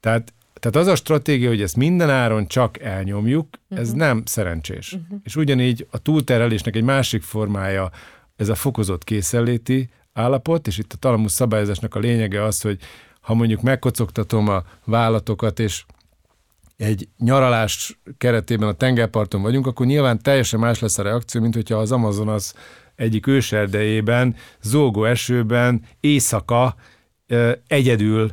Tehát, 0.00 0.32
tehát 0.54 0.76
az 0.76 0.86
a 0.86 0.94
stratégia, 0.94 1.48
hogy 1.48 1.62
ezt 1.62 1.76
minden 1.76 2.10
áron 2.10 2.46
csak 2.46 2.80
elnyomjuk, 2.80 3.48
uh-huh. 3.62 3.78
ez 3.78 3.92
nem 3.92 4.22
szerencsés. 4.24 4.92
Uh-huh. 4.92 5.18
És 5.24 5.36
ugyanígy 5.36 5.86
a 5.90 5.98
túlterelésnek 5.98 6.76
egy 6.76 6.82
másik 6.82 7.22
formája, 7.22 7.90
ez 8.36 8.48
a 8.48 8.54
fokozott 8.54 9.04
készenléti 9.04 9.88
állapot, 10.12 10.66
és 10.66 10.78
itt 10.78 10.92
a 10.92 10.96
talamus 10.96 11.32
szabályozásnak 11.32 11.94
a 11.94 11.98
lényege 11.98 12.42
az, 12.44 12.60
hogy 12.60 12.78
ha 13.20 13.34
mondjuk 13.34 13.62
megkocogtatom 13.62 14.48
a 14.48 14.62
vállatokat, 14.84 15.58
és 15.58 15.84
egy 16.76 17.08
nyaralás 17.18 18.00
keretében 18.18 18.68
a 18.68 18.72
tengerparton 18.72 19.42
vagyunk, 19.42 19.66
akkor 19.66 19.86
nyilván 19.86 20.22
teljesen 20.22 20.60
más 20.60 20.78
lesz 20.78 20.98
a 20.98 21.02
reakció, 21.02 21.40
mint 21.40 21.54
hogyha 21.54 21.76
az 21.76 21.92
Amazonas 21.92 22.52
egyik 22.96 23.26
őserdejében, 23.26 24.36
zógó 24.62 25.04
esőben, 25.04 25.82
éjszaka 26.00 26.74
egyedül 27.66 28.32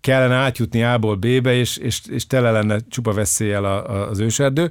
kellene 0.00 0.34
átjutni 0.34 0.82
A-ból 0.82 1.16
B-be, 1.16 1.54
és, 1.54 1.76
és, 1.76 2.00
és 2.10 2.26
tele 2.26 2.50
lenne 2.50 2.78
csupa 2.88 3.12
veszéllyel 3.12 3.64
a, 3.64 3.90
a, 3.90 4.08
az 4.08 4.18
őserdő. 4.18 4.70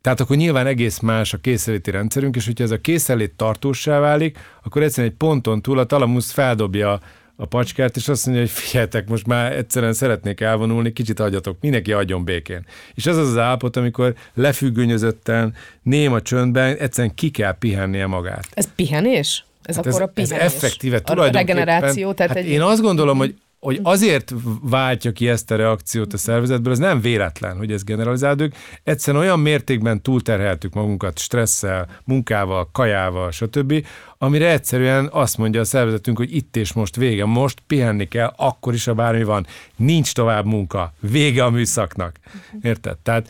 Tehát 0.00 0.20
akkor 0.20 0.36
nyilván 0.36 0.66
egész 0.66 0.98
más 0.98 1.32
a 1.32 1.38
készeléti 1.38 1.90
rendszerünk, 1.90 2.36
és 2.36 2.46
hogyha 2.46 2.64
ez 2.64 2.70
a 2.70 2.80
készelét 2.80 3.36
tartósá 3.36 3.98
válik, 3.98 4.38
akkor 4.62 4.82
egyszerűen 4.82 5.12
egy 5.12 5.18
ponton 5.18 5.62
túl 5.62 5.78
a 5.78 5.84
talamusz 5.84 6.30
feldobja 6.30 7.00
a 7.40 7.46
pacskát, 7.46 7.96
és 7.96 8.08
azt 8.08 8.26
mondja, 8.26 8.44
hogy 8.44 8.52
figyeljetek, 8.52 9.08
most 9.08 9.26
már 9.26 9.52
egyszerűen 9.52 9.92
szeretnék 9.92 10.40
elvonulni, 10.40 10.92
kicsit 10.92 11.20
adjatok, 11.20 11.56
mindenki 11.60 11.92
adjon 11.92 12.24
békén. 12.24 12.66
És 12.94 13.06
ez 13.06 13.16
az 13.16 13.28
az 13.28 13.38
állapot, 13.38 13.76
amikor 13.76 14.14
lefüggönyözötten, 14.34 15.54
néma 15.82 16.22
csöndben 16.22 16.76
egyszerűen 16.76 17.14
ki 17.14 17.30
kell 17.30 17.58
pihennie 17.58 18.06
magát. 18.06 18.46
Ez 18.52 18.68
pihenés? 18.74 19.44
Ez 19.62 19.76
hát 19.76 19.86
akkor 19.86 20.00
ez, 20.00 20.08
a 20.08 20.10
pihenés. 20.14 20.44
Ez 20.44 20.54
effektíve 20.54 20.96
a 20.96 21.00
tulajdonképpen. 21.00 21.56
regeneráció, 21.56 22.12
tehát 22.12 22.32
hát 22.32 22.40
egy... 22.40 22.48
Én 22.48 22.60
azt 22.60 22.80
gondolom, 22.80 23.18
hogy 23.18 23.34
hogy 23.60 23.80
azért 23.82 24.34
váltja 24.62 25.12
ki 25.12 25.28
ezt 25.28 25.50
a 25.50 25.56
reakciót 25.56 26.12
a 26.12 26.16
szervezetből, 26.16 26.72
ez 26.72 26.78
nem 26.78 27.00
véletlen, 27.00 27.56
hogy 27.56 27.72
ez 27.72 27.84
generalizálódik. 27.84 28.54
Egyszerűen 28.82 29.22
olyan 29.22 29.40
mértékben 29.40 30.02
túlterheltük 30.02 30.74
magunkat 30.74 31.18
stresszel, 31.18 31.88
munkával, 32.04 32.68
kajával, 32.72 33.30
stb., 33.30 33.86
amire 34.18 34.50
egyszerűen 34.50 35.08
azt 35.12 35.38
mondja 35.38 35.60
a 35.60 35.64
szervezetünk, 35.64 36.16
hogy 36.16 36.34
itt 36.34 36.56
és 36.56 36.72
most 36.72 36.96
vége, 36.96 37.24
most 37.24 37.62
pihenni 37.66 38.08
kell, 38.08 38.32
akkor 38.36 38.74
is, 38.74 38.86
a 38.86 38.94
bármi 38.94 39.24
van, 39.24 39.46
nincs 39.76 40.12
tovább 40.12 40.44
munka, 40.44 40.92
vége 41.00 41.44
a 41.44 41.50
műszaknak. 41.50 42.16
Érted? 42.62 42.96
Tehát 42.98 43.28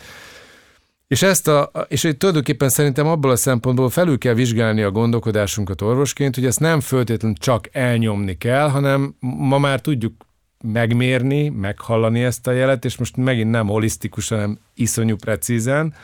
és 1.10 1.22
ezt 1.22 1.48
a, 1.48 1.70
és 1.88 2.08
tulajdonképpen 2.18 2.68
szerintem 2.68 3.06
abból 3.06 3.30
a 3.30 3.36
szempontból 3.36 3.90
felül 3.90 4.18
kell 4.18 4.34
vizsgálni 4.34 4.82
a 4.82 4.90
gondolkodásunkat 4.90 5.80
orvosként, 5.80 6.34
hogy 6.34 6.46
ezt 6.46 6.60
nem 6.60 6.80
föltétlenül 6.80 7.36
csak 7.36 7.68
elnyomni 7.72 8.38
kell, 8.38 8.68
hanem 8.68 9.14
ma 9.20 9.58
már 9.58 9.80
tudjuk 9.80 10.26
megmérni, 10.64 11.48
meghallani 11.48 12.22
ezt 12.22 12.46
a 12.46 12.50
jelet, 12.50 12.84
és 12.84 12.96
most 12.96 13.16
megint 13.16 13.50
nem 13.50 13.66
holisztikusan, 13.66 14.38
hanem 14.38 14.58
iszonyú 14.74 15.16
precízen, 15.16 15.94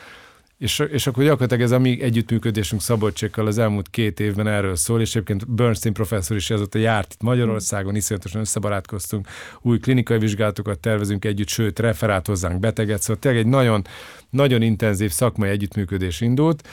és, 0.58 0.78
és 0.78 1.06
akkor 1.06 1.24
gyakorlatilag 1.24 1.62
ez 1.62 1.70
a 1.70 1.78
mi 1.78 2.02
együttműködésünk 2.02 2.82
Szabolcsékkal 2.82 3.46
az 3.46 3.58
elmúlt 3.58 3.90
két 3.90 4.20
évben 4.20 4.46
erről 4.46 4.76
szól, 4.76 5.00
és 5.00 5.14
egyébként 5.14 5.50
Bernstein 5.54 5.94
professzor 5.94 6.36
is 6.36 6.50
azóta 6.50 6.78
járt 6.78 7.12
itt 7.12 7.22
Magyarországon, 7.22 7.96
iszonyatosan 7.96 8.40
összebarátkoztunk, 8.40 9.28
új 9.60 9.78
klinikai 9.78 10.18
vizsgálatokat 10.18 10.78
tervezünk 10.78 11.24
együtt, 11.24 11.48
sőt, 11.48 11.78
referált 11.78 12.26
hozzánk 12.26 12.60
beteget, 12.60 13.00
szóval 13.00 13.16
tényleg 13.16 13.40
egy 13.40 13.46
nagyon, 13.46 13.84
nagyon 14.30 14.62
intenzív 14.62 15.10
szakmai 15.10 15.50
együttműködés 15.50 16.20
indult, 16.20 16.68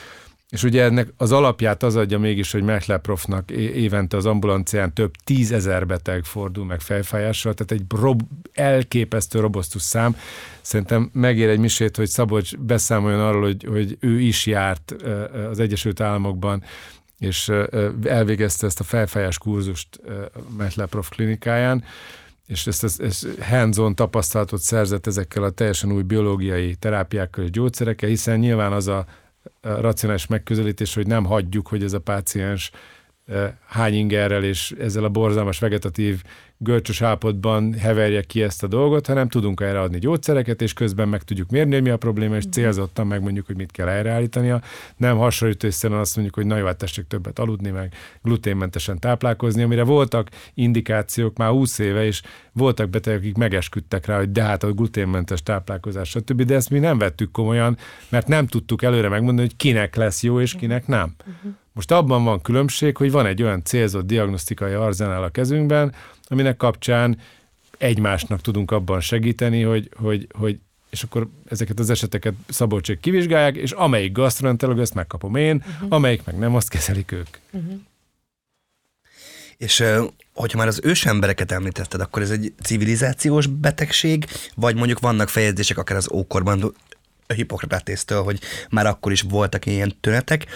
és 0.54 0.62
ugye 0.62 0.82
ennek 0.82 1.12
az 1.16 1.32
alapját 1.32 1.82
az 1.82 1.96
adja 1.96 2.18
mégis, 2.18 2.52
hogy 2.52 2.62
Mechler 2.62 3.00
évente 3.56 4.16
az 4.16 4.26
ambulancián 4.26 4.92
több 4.92 5.14
tízezer 5.24 5.86
beteg 5.86 6.24
fordul 6.24 6.64
meg 6.64 6.80
fejfájással, 6.80 7.54
tehát 7.54 7.82
egy 7.82 8.00
rob, 8.00 8.22
elképesztő 8.52 9.40
robosztus 9.40 9.82
szám. 9.82 10.16
Szerintem 10.60 11.10
megér 11.12 11.48
egy 11.48 11.58
misét, 11.58 11.96
hogy 11.96 12.08
Szabolcs 12.08 12.56
beszámoljon 12.56 13.20
arról, 13.20 13.42
hogy, 13.42 13.66
hogy 13.70 13.96
ő 14.00 14.20
is 14.20 14.46
járt 14.46 14.94
az 15.50 15.58
Egyesült 15.58 16.00
Államokban, 16.00 16.62
és 17.18 17.52
elvégezte 18.04 18.66
ezt 18.66 18.80
a 18.80 18.84
fejfájás 18.84 19.38
kurzust 19.38 20.00
Mechler 20.56 20.88
Prof 20.88 21.08
klinikáján, 21.08 21.84
és 22.46 22.66
ezt, 22.66 22.84
ezt, 22.84 23.00
ezt 23.00 23.26
hands-on 23.40 23.94
tapasztalatot 23.94 24.60
szerzett 24.60 25.06
ezekkel 25.06 25.42
a 25.42 25.50
teljesen 25.50 25.92
új 25.92 26.02
biológiai 26.02 26.74
terápiákkal 26.74 27.44
és 27.44 27.50
gyógyszerekkel, 27.50 28.08
hiszen 28.08 28.38
nyilván 28.38 28.72
az 28.72 28.88
a 28.88 29.06
racionális 29.60 30.26
megközelítés, 30.26 30.94
hogy 30.94 31.06
nem 31.06 31.24
hagyjuk, 31.24 31.68
hogy 31.68 31.82
ez 31.82 31.92
a 31.92 32.00
páciens 32.00 32.70
hány 33.66 33.94
ingerrel 33.94 34.44
és 34.44 34.74
ezzel 34.78 35.04
a 35.04 35.08
borzalmas 35.08 35.58
vegetatív 35.58 36.22
görcsös 36.58 37.02
állapotban 37.02 37.72
heverje 37.72 38.22
ki 38.22 38.42
ezt 38.42 38.62
a 38.62 38.66
dolgot, 38.66 39.06
hanem 39.06 39.28
tudunk 39.28 39.60
erre 39.60 39.80
adni 39.80 39.98
gyógyszereket, 39.98 40.62
és 40.62 40.72
közben 40.72 41.08
meg 41.08 41.22
tudjuk 41.22 41.50
mérni, 41.50 41.72
hogy 41.72 41.82
mi 41.82 41.90
a 41.90 41.96
probléma, 41.96 42.36
és 42.36 42.44
célzottan 42.50 43.06
megmondjuk, 43.06 43.46
hogy 43.46 43.56
mit 43.56 43.70
kell 43.70 43.88
erreállítania. 43.88 44.60
Nem 44.96 45.16
hasonlítőszerűen 45.16 46.00
azt 46.00 46.14
mondjuk, 46.14 46.36
hogy 46.36 46.46
na 46.46 46.56
jó, 46.56 46.66
hát 46.66 46.76
tessék 46.76 47.06
többet 47.06 47.38
aludni, 47.38 47.70
meg 47.70 47.94
gluténmentesen 48.22 48.98
táplálkozni, 48.98 49.62
amire 49.62 49.84
voltak 49.84 50.28
indikációk 50.54 51.36
már 51.36 51.50
20 51.50 51.78
éve, 51.78 52.04
és 52.04 52.22
voltak 52.52 52.90
betegek, 52.90 53.18
akik 53.18 53.36
megesküdtek 53.36 54.06
rá, 54.06 54.16
hogy 54.16 54.32
de 54.32 54.42
hát 54.42 54.62
a 54.62 54.72
gluténmentes 54.72 55.42
táplálkozás, 55.42 56.08
stb. 56.08 56.42
De 56.42 56.54
ezt 56.54 56.70
mi 56.70 56.78
nem 56.78 56.98
vettük 56.98 57.30
komolyan, 57.30 57.76
mert 58.08 58.28
nem 58.28 58.46
tudtuk 58.46 58.82
előre 58.82 59.08
megmondani, 59.08 59.48
hogy 59.48 59.56
kinek 59.56 59.94
lesz 59.94 60.22
jó, 60.22 60.40
és 60.40 60.54
kinek 60.54 60.86
nem. 60.86 61.14
Most 61.74 61.90
abban 61.90 62.24
van 62.24 62.40
különbség, 62.40 62.96
hogy 62.96 63.10
van 63.10 63.26
egy 63.26 63.42
olyan 63.42 63.64
célzott 63.64 64.06
diagnosztikai 64.06 64.72
arzenál 64.72 65.22
a 65.22 65.28
kezünkben, 65.28 65.94
aminek 66.24 66.56
kapcsán 66.56 67.18
egymásnak 67.78 68.40
tudunk 68.40 68.70
abban 68.70 69.00
segíteni, 69.00 69.62
hogy, 69.62 69.88
hogy, 69.96 70.26
hogy 70.38 70.58
és 70.90 71.02
akkor 71.02 71.28
ezeket 71.48 71.78
az 71.78 71.90
eseteket 71.90 72.34
Szabolcsék 72.48 73.00
kivizsgálják, 73.00 73.56
és 73.56 73.70
amelyik 73.70 74.12
gasztroenterológus, 74.12 74.84
ezt 74.84 74.94
megkapom 74.94 75.34
én, 75.34 75.56
uh-huh. 75.56 75.88
amelyik 75.88 76.24
meg 76.24 76.38
nem, 76.38 76.54
azt 76.54 76.68
kezelik 76.68 77.12
ők. 77.12 77.28
Uh-huh. 77.50 77.80
És 79.56 79.84
hogyha 80.32 80.58
már 80.58 80.66
az 80.66 80.80
ősembereket 80.82 81.52
említetted, 81.52 82.00
akkor 82.00 82.22
ez 82.22 82.30
egy 82.30 82.52
civilizációs 82.62 83.46
betegség, 83.46 84.26
vagy 84.54 84.76
mondjuk 84.76 85.00
vannak 85.00 85.28
fejezések 85.28 85.78
akár 85.78 85.96
az 85.96 86.10
ókorban, 86.12 86.74
Hippokratésztől, 87.26 88.22
hogy 88.22 88.40
már 88.70 88.86
akkor 88.86 89.12
is 89.12 89.22
voltak 89.22 89.66
ilyen 89.66 89.96
tünetek, 90.00 90.46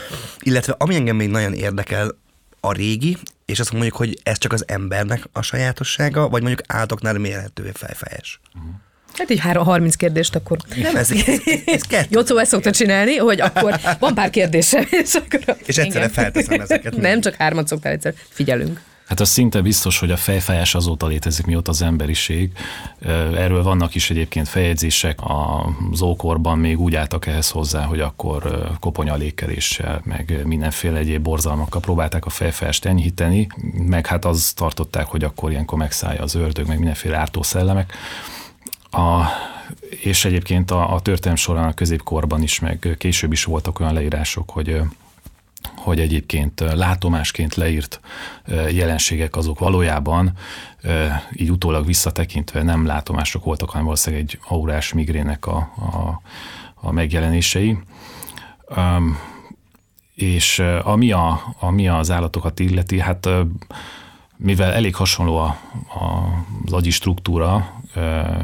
illetve 0.41 0.75
ami 0.79 0.95
engem 0.95 1.17
még 1.17 1.29
nagyon 1.29 1.53
érdekel, 1.53 2.17
a 2.61 2.73
régi, 2.73 3.17
és 3.45 3.61
azt 3.61 3.73
mondjuk, 3.73 3.97
hogy 3.97 4.19
ez 4.23 4.39
csak 4.39 4.53
az 4.53 4.65
embernek 4.67 5.29
a 5.33 5.43
sajátossága, 5.43 6.29
vagy 6.29 6.43
mondjuk 6.43 6.63
átoknál 6.67 7.19
mérhető 7.19 7.71
fejfejes. 7.75 8.41
Uh-huh. 8.55 8.71
Hát 9.15 9.31
így 9.31 9.41
30 9.41 9.95
kérdést 9.95 10.35
akkor. 10.35 10.59
Nem, 10.75 10.97
ez, 10.97 11.11
ez, 11.11 11.41
ez 11.67 11.83
kettő. 11.83 12.07
Jocó 12.11 12.37
ezt 12.37 12.51
szokta 12.51 12.71
csinálni, 12.71 13.17
hogy 13.17 13.41
akkor 13.41 13.81
van 13.99 14.15
pár 14.15 14.31
kérdésem, 14.31 14.87
és 14.91 15.15
akkor... 15.15 15.57
És 15.67 15.79
egyszerre 15.79 16.09
felteszem 16.09 16.61
ezeket. 16.61 16.97
Nem, 16.97 17.21
csak 17.21 17.35
hármat 17.35 17.67
szoktál 17.67 17.93
egyszer. 17.93 18.15
Figyelünk. 18.29 18.81
Hát 19.09 19.21
az 19.21 19.29
szinte 19.29 19.61
biztos, 19.61 19.99
hogy 19.99 20.11
a 20.11 20.17
fejfájás 20.17 20.75
azóta 20.75 21.07
létezik, 21.07 21.47
mióta 21.47 21.71
az 21.71 21.83
emberiség. 21.83 22.53
Erről 23.35 23.63
vannak 23.63 23.95
is 23.95 24.11
egyébként 24.11 24.49
feljegyzések. 24.49 25.19
Az 25.93 26.03
ókorban 26.03 26.59
még 26.59 26.81
úgy 26.81 26.95
álltak 26.95 27.27
ehhez 27.27 27.51
hozzá, 27.51 27.85
hogy 27.85 28.01
akkor 28.01 28.69
koponyalékeléssel, 28.81 30.01
meg 30.05 30.41
mindenféle 30.45 30.99
egyéb 30.99 31.23
borzalmakkal 31.23 31.81
próbálták 31.81 32.27
a 32.27 32.31
fejfájást 32.31 32.85
enyhíteni, 32.85 33.47
meg 33.75 34.07
hát 34.07 34.25
az 34.25 34.53
tartották, 34.57 35.07
hogy 35.07 35.25
akkor 35.25 35.51
ilyenkor 35.51 35.79
megszállja 35.79 36.23
az 36.23 36.35
ördög, 36.35 36.67
meg 36.67 36.79
mindenféle 36.79 37.17
ártószellemek. 37.17 37.93
A, 38.91 39.25
és 39.91 40.25
egyébként 40.25 40.71
a, 40.71 40.95
a 40.95 41.01
történelm 41.01 41.37
során 41.37 41.69
a 41.69 41.75
középkorban 41.75 42.43
is, 42.43 42.61
meg 42.61 42.95
később 42.99 43.33
is 43.33 43.45
voltak 43.45 43.81
olyan 43.81 43.93
leírások, 43.93 44.51
hogy 44.51 44.81
hogy 45.77 46.01
egyébként 46.01 46.61
látomásként 46.61 47.55
leírt 47.55 48.01
jelenségek 48.71 49.37
azok 49.37 49.59
valójában 49.59 50.33
így 51.33 51.51
utólag 51.51 51.87
visszatekintve 51.87 52.63
nem 52.63 52.87
látomások 52.87 53.45
voltak, 53.45 53.71
hanem 53.71 53.85
valószínűleg 53.85 54.25
egy 54.25 54.39
aurás 54.49 54.93
migrének 54.93 55.47
a, 55.47 55.57
a, 55.57 56.21
a 56.75 56.93
megjelenései. 56.93 57.79
És 60.15 60.59
ami, 60.83 61.13
a, 61.13 61.41
ami 61.61 61.89
az 61.89 62.11
állatokat 62.11 62.61
illeti, 62.61 63.01
hát 63.01 63.29
mivel 64.37 64.73
elég 64.73 64.95
hasonló 64.95 65.37
a, 65.37 65.59
a, 65.89 66.29
az 66.65 66.73
agyi 66.73 66.91
struktúra, 66.91 67.81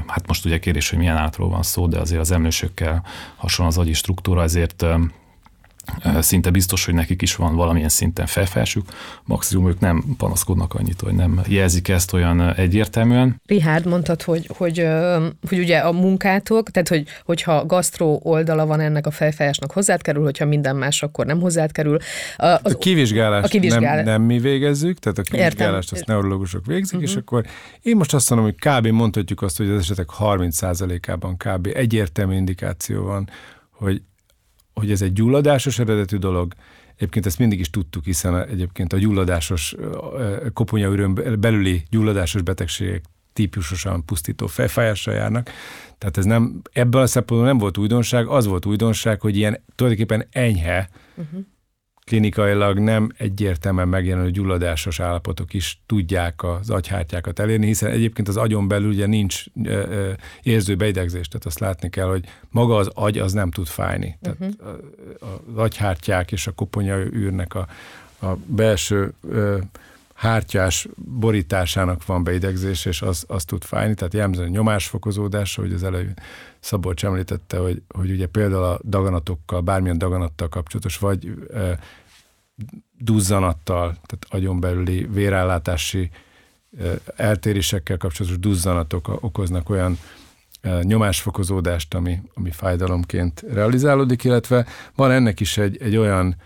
hát 0.07 0.27
most 0.27 0.45
ugye 0.45 0.59
kérdés, 0.59 0.91
hogy 0.91 0.99
milyen 0.99 1.17
állatról 1.17 1.49
van 1.49 1.63
szó, 1.63 1.87
de 1.87 1.99
azért 1.99 2.21
az 2.21 2.31
emlősökkel 2.31 3.05
hasonló 3.37 3.71
az 3.71 3.79
agyi 3.79 3.93
struktúra, 3.93 4.43
ezért 4.43 4.85
szinte 6.21 6.51
biztos, 6.51 6.85
hogy 6.85 6.95
nekik 6.95 7.23
is 7.23 7.37
van 7.37 7.57
valamilyen 7.57 7.89
szinten 7.89 8.27
felfelsük, 8.27 8.87
maximum 9.25 9.69
ők 9.69 9.81
nem 9.81 10.05
panaszkodnak 10.19 10.75
annyit, 10.75 11.01
hogy 11.01 11.15
nem 11.15 11.41
jelzik 11.47 11.89
ezt 11.89 12.13
olyan 12.13 12.55
egyértelműen. 12.55 13.41
Richard 13.47 13.87
mondtad, 13.87 14.23
hogy, 14.23 14.51
hogy, 14.57 14.87
hogy 15.49 15.59
ugye 15.59 15.79
a 15.79 15.93
munkátok, 15.93 16.71
tehát 16.71 16.89
hogy, 16.89 17.07
hogyha 17.25 17.67
gasztró 17.67 18.21
oldala 18.23 18.67
van 18.67 18.81
ennek 18.81 19.07
a 19.07 19.11
fejfájásnak 19.11 19.73
hozzád 19.73 20.03
kerül, 20.03 20.23
hogyha 20.23 20.47
minden 20.47 20.77
más, 20.77 21.03
akkor 21.03 21.27
nem 21.27 21.41
hozzád 21.41 21.73
kerül. 21.73 21.97
A, 22.37 22.47
az, 22.47 22.61
a 22.63 22.79
kivizsgálást 22.79 23.45
a 23.45 23.49
kivizsgál... 23.49 23.95
nem, 23.97 24.05
nem 24.05 24.23
mi 24.23 24.39
végezzük, 24.39 24.99
tehát 24.99 25.19
a 25.19 25.23
kivizsgálást 25.23 25.93
Értem. 25.93 25.99
azt 25.99 26.07
neurológusok 26.07 26.67
végzik, 26.67 26.95
uh-huh. 26.95 27.03
és 27.03 27.11
mhm. 27.11 27.19
akkor 27.19 27.45
én 27.83 27.97
most 27.97 28.15
azt 28.15 28.31
mondom, 28.31 28.49
hogy 28.49 28.73
kb. 28.73 28.87
mondhatjuk 28.87 29.43
azt, 29.43 29.57
hogy 29.57 29.71
az 29.71 29.81
esetek 29.81 30.09
30%-ában 30.19 31.37
kb. 31.37 31.69
egyértelmű 31.75 32.37
indikáció 32.37 33.03
van, 33.03 33.31
hogy 33.71 34.03
hogy 34.75 34.91
ez 34.91 35.03
egy 35.03 35.13
gyulladásos 35.13 35.79
eredetű 35.79 36.17
dolog, 36.17 36.55
Egyébként 36.97 37.27
ezt 37.27 37.39
mindig 37.39 37.61
is 37.61 37.71
tudtuk, 37.71 38.05
hiszen 38.05 38.49
egyébként 38.49 38.93
a 38.93 38.97
gyulladásos, 38.97 39.75
koponyaürön 40.53 41.41
belüli 41.41 41.83
gyulladásos 41.91 42.43
betegségek 42.43 43.05
típusosan 43.33 44.05
pusztító 44.05 44.47
fejfájással 44.47 45.15
járnak. 45.15 45.51
Tehát 45.99 46.17
ez 46.17 46.25
nem, 46.25 46.61
ebből 46.73 47.01
a 47.01 47.07
szempontból 47.07 47.49
nem 47.49 47.59
volt 47.59 47.79
újdonság, 47.79 48.27
az 48.27 48.47
volt 48.47 48.67
újdonság, 48.67 49.21
hogy 49.21 49.37
ilyen 49.37 49.65
tulajdonképpen 49.75 50.27
enyhe, 50.31 50.89
uh-huh 51.17 51.45
klinikailag 52.05 52.79
nem 52.79 53.13
egyértelműen 53.17 53.89
megjelenő 53.89 54.31
gyulladásos 54.31 55.01
állapotok 55.01 55.55
is 55.55 55.81
tudják 55.87 56.43
az 56.43 56.71
agyhártyákat 56.71 57.39
elérni, 57.39 57.67
hiszen 57.67 57.91
egyébként 57.91 58.29
az 58.29 58.37
agyon 58.37 58.69
belül 58.69 58.89
ugye 58.89 59.07
nincs 59.07 59.45
érző 60.43 60.75
beidegzés, 60.75 61.29
tehát 61.29 61.47
azt 61.47 61.59
látni 61.59 61.91
kell, 61.91 62.07
hogy 62.07 62.25
maga 62.51 62.77
az 62.77 62.91
agy 62.95 63.19
az 63.19 63.33
nem 63.33 63.51
tud 63.51 63.67
fájni. 63.67 64.19
Uh-huh. 64.23 64.49
Tehát 64.59 64.81
az 65.53 65.57
agyhártyák 65.57 66.33
és 66.33 66.47
a 66.47 66.53
koponya 66.53 66.97
űrnek 66.97 67.55
a, 67.55 67.67
a 68.21 68.37
belső 68.47 69.13
hártyás 70.15 70.89
borításának 70.97 72.07
van 72.07 72.25
beidegzés, 72.25 72.85
és 72.85 73.03
az, 73.03 73.25
az 73.29 73.45
tud 73.45 73.65
fájni, 73.65 73.95
tehát 73.95 74.15
jellemzően 74.15 74.49
nyomásfokozódás, 74.49 75.55
hogy 75.55 75.73
az 75.73 75.83
előbb 75.83 76.19
Szabolcs 76.61 77.05
említette, 77.05 77.59
hogy, 77.59 77.83
hogy 77.89 78.11
ugye 78.11 78.27
például 78.27 78.63
a 78.63 78.79
daganatokkal, 78.89 79.61
bármilyen 79.61 79.99
daganattal 79.99 80.49
kapcsolatos, 80.49 80.99
vagy 80.99 81.33
e, 81.55 81.79
duzzanattal, 82.99 83.87
tehát 83.87 84.27
agyon 84.29 84.61
belüli 84.61 85.07
vérállátási 85.11 86.11
e, 86.79 86.85
eltérésekkel 87.17 87.97
kapcsolatos 87.97 88.39
duzzanatok 88.39 89.09
okoznak 89.21 89.71
olyan 89.71 89.99
e, 90.61 90.83
nyomásfokozódást, 90.83 91.95
ami, 91.95 92.23
ami 92.35 92.51
fájdalomként 92.51 93.45
realizálódik, 93.53 94.25
illetve 94.25 94.67
van 94.95 95.11
ennek 95.11 95.41
is 95.41 95.59
egy, 95.59 95.83
egy 95.83 95.97
olyan 95.97 96.37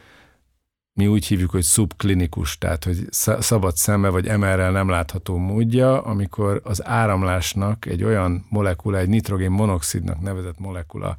mi 0.99 1.07
úgy 1.07 1.27
hívjuk, 1.27 1.51
hogy 1.51 1.63
szubklinikus, 1.63 2.59
tehát 2.59 2.85
hogy 2.85 3.07
szabad 3.41 3.77
szemmel 3.77 4.11
vagy 4.11 4.25
MR-rel 4.25 4.71
nem 4.71 4.89
látható 4.89 5.37
módja, 5.37 6.03
amikor 6.03 6.61
az 6.65 6.87
áramlásnak 6.87 7.87
egy 7.87 8.05
olyan 8.05 8.47
molekula, 8.49 8.99
egy 8.99 9.09
nitrogén 9.09 9.51
monoxidnak 9.51 10.21
nevezett 10.21 10.59
molekula 10.59 11.17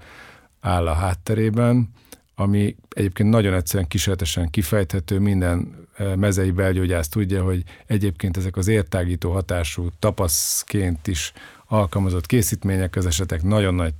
áll 0.60 0.88
a 0.88 0.94
hátterében, 0.94 1.90
ami 2.36 2.76
egyébként 2.90 3.30
nagyon 3.30 3.54
egyszerűen 3.54 3.88
kísérletesen 3.88 4.50
kifejthető, 4.50 5.20
minden 5.20 5.88
e, 5.96 6.16
mezei 6.16 6.52
belgyógyász 6.52 7.08
tudja, 7.08 7.44
hogy 7.44 7.64
egyébként 7.86 8.38
ezek 8.38 8.58
az 8.58 8.68
értágító 8.68 9.32
hatású 9.32 9.88
tapaszként 10.00 11.08
is 11.08 11.34
alkalmazott 11.68 12.26
készítmények 12.26 12.96
az 12.96 13.06
esetek 13.06 13.44
nagyon 13.44 13.74
nagy 13.74 13.94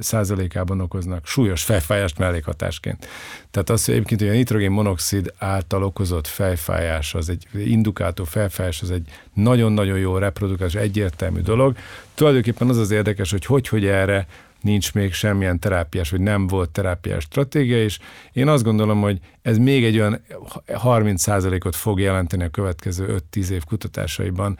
százalékában 0.00 0.80
okoznak 0.80 1.26
súlyos 1.26 1.62
fejfájást 1.62 2.18
mellékhatásként. 2.18 3.06
Tehát 3.50 3.70
az, 3.70 3.88
egyébként 3.88 4.20
hogy 4.20 4.28
a 4.28 4.32
nitrogén 4.32 4.70
monoxid 4.70 5.32
által 5.38 5.82
okozott 5.82 6.26
fejfájás, 6.26 7.14
az 7.14 7.28
egy 7.28 7.46
indukátó 7.54 8.24
fejfájás, 8.24 8.82
az 8.82 8.90
egy 8.90 9.08
nagyon-nagyon 9.34 9.98
jó 9.98 10.16
reprodukás, 10.16 10.74
egyértelmű 10.74 11.40
dolog. 11.40 11.76
Tulajdonképpen 12.14 12.68
az 12.68 12.76
az 12.76 12.90
érdekes, 12.90 13.30
hogy 13.30 13.44
hogy, 13.44 13.68
hogy 13.68 13.86
erre 13.86 14.26
nincs 14.60 14.94
még 14.94 15.12
semmilyen 15.12 15.58
terápiás, 15.58 16.10
vagy 16.10 16.20
nem 16.20 16.46
volt 16.46 16.70
terápiás 16.70 17.22
stratégia, 17.22 17.82
és 17.82 17.98
én 18.32 18.48
azt 18.48 18.64
gondolom, 18.64 19.00
hogy 19.00 19.18
ez 19.42 19.58
még 19.58 19.84
egy 19.84 19.98
olyan 19.98 20.20
30%-ot 20.66 21.76
fog 21.76 22.00
jelenteni 22.00 22.44
a 22.44 22.48
következő 22.48 23.22
5-10 23.32 23.48
év 23.48 23.64
kutatásaiban, 23.64 24.58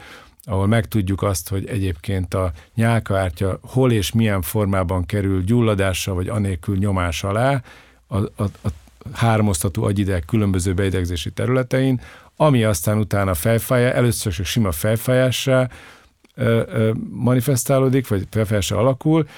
ahol 0.49 0.67
megtudjuk 0.67 1.23
azt, 1.23 1.49
hogy 1.49 1.67
egyébként 1.67 2.35
a 2.35 2.53
nyálkaártya 2.75 3.59
hol 3.63 3.93
és 3.93 4.13
milyen 4.13 4.43
formában 4.43 5.07
kerül 5.07 5.43
gyulladásra 5.43 6.15
vagy 6.15 6.29
anélkül 6.29 6.77
nyomás 6.77 7.25
alá 7.25 7.63
a, 8.07 8.17
a, 8.17 8.43
a 8.43 8.69
háromoztató 9.13 9.85
agyideg 9.85 10.25
különböző 10.25 10.75
beidegzési 10.75 11.31
területein, 11.31 12.01
ami 12.37 12.65
aztán 12.65 12.99
utána 12.99 13.35
fejfájá, 13.35 13.91
először 13.91 14.33
csak 14.33 14.47
sima 14.47 14.73
fejfájássá 14.73 15.69
manifestálódik, 17.11 18.09
vagy 18.09 18.27
fejfájássá 18.31 18.77
alakul, 18.77 19.29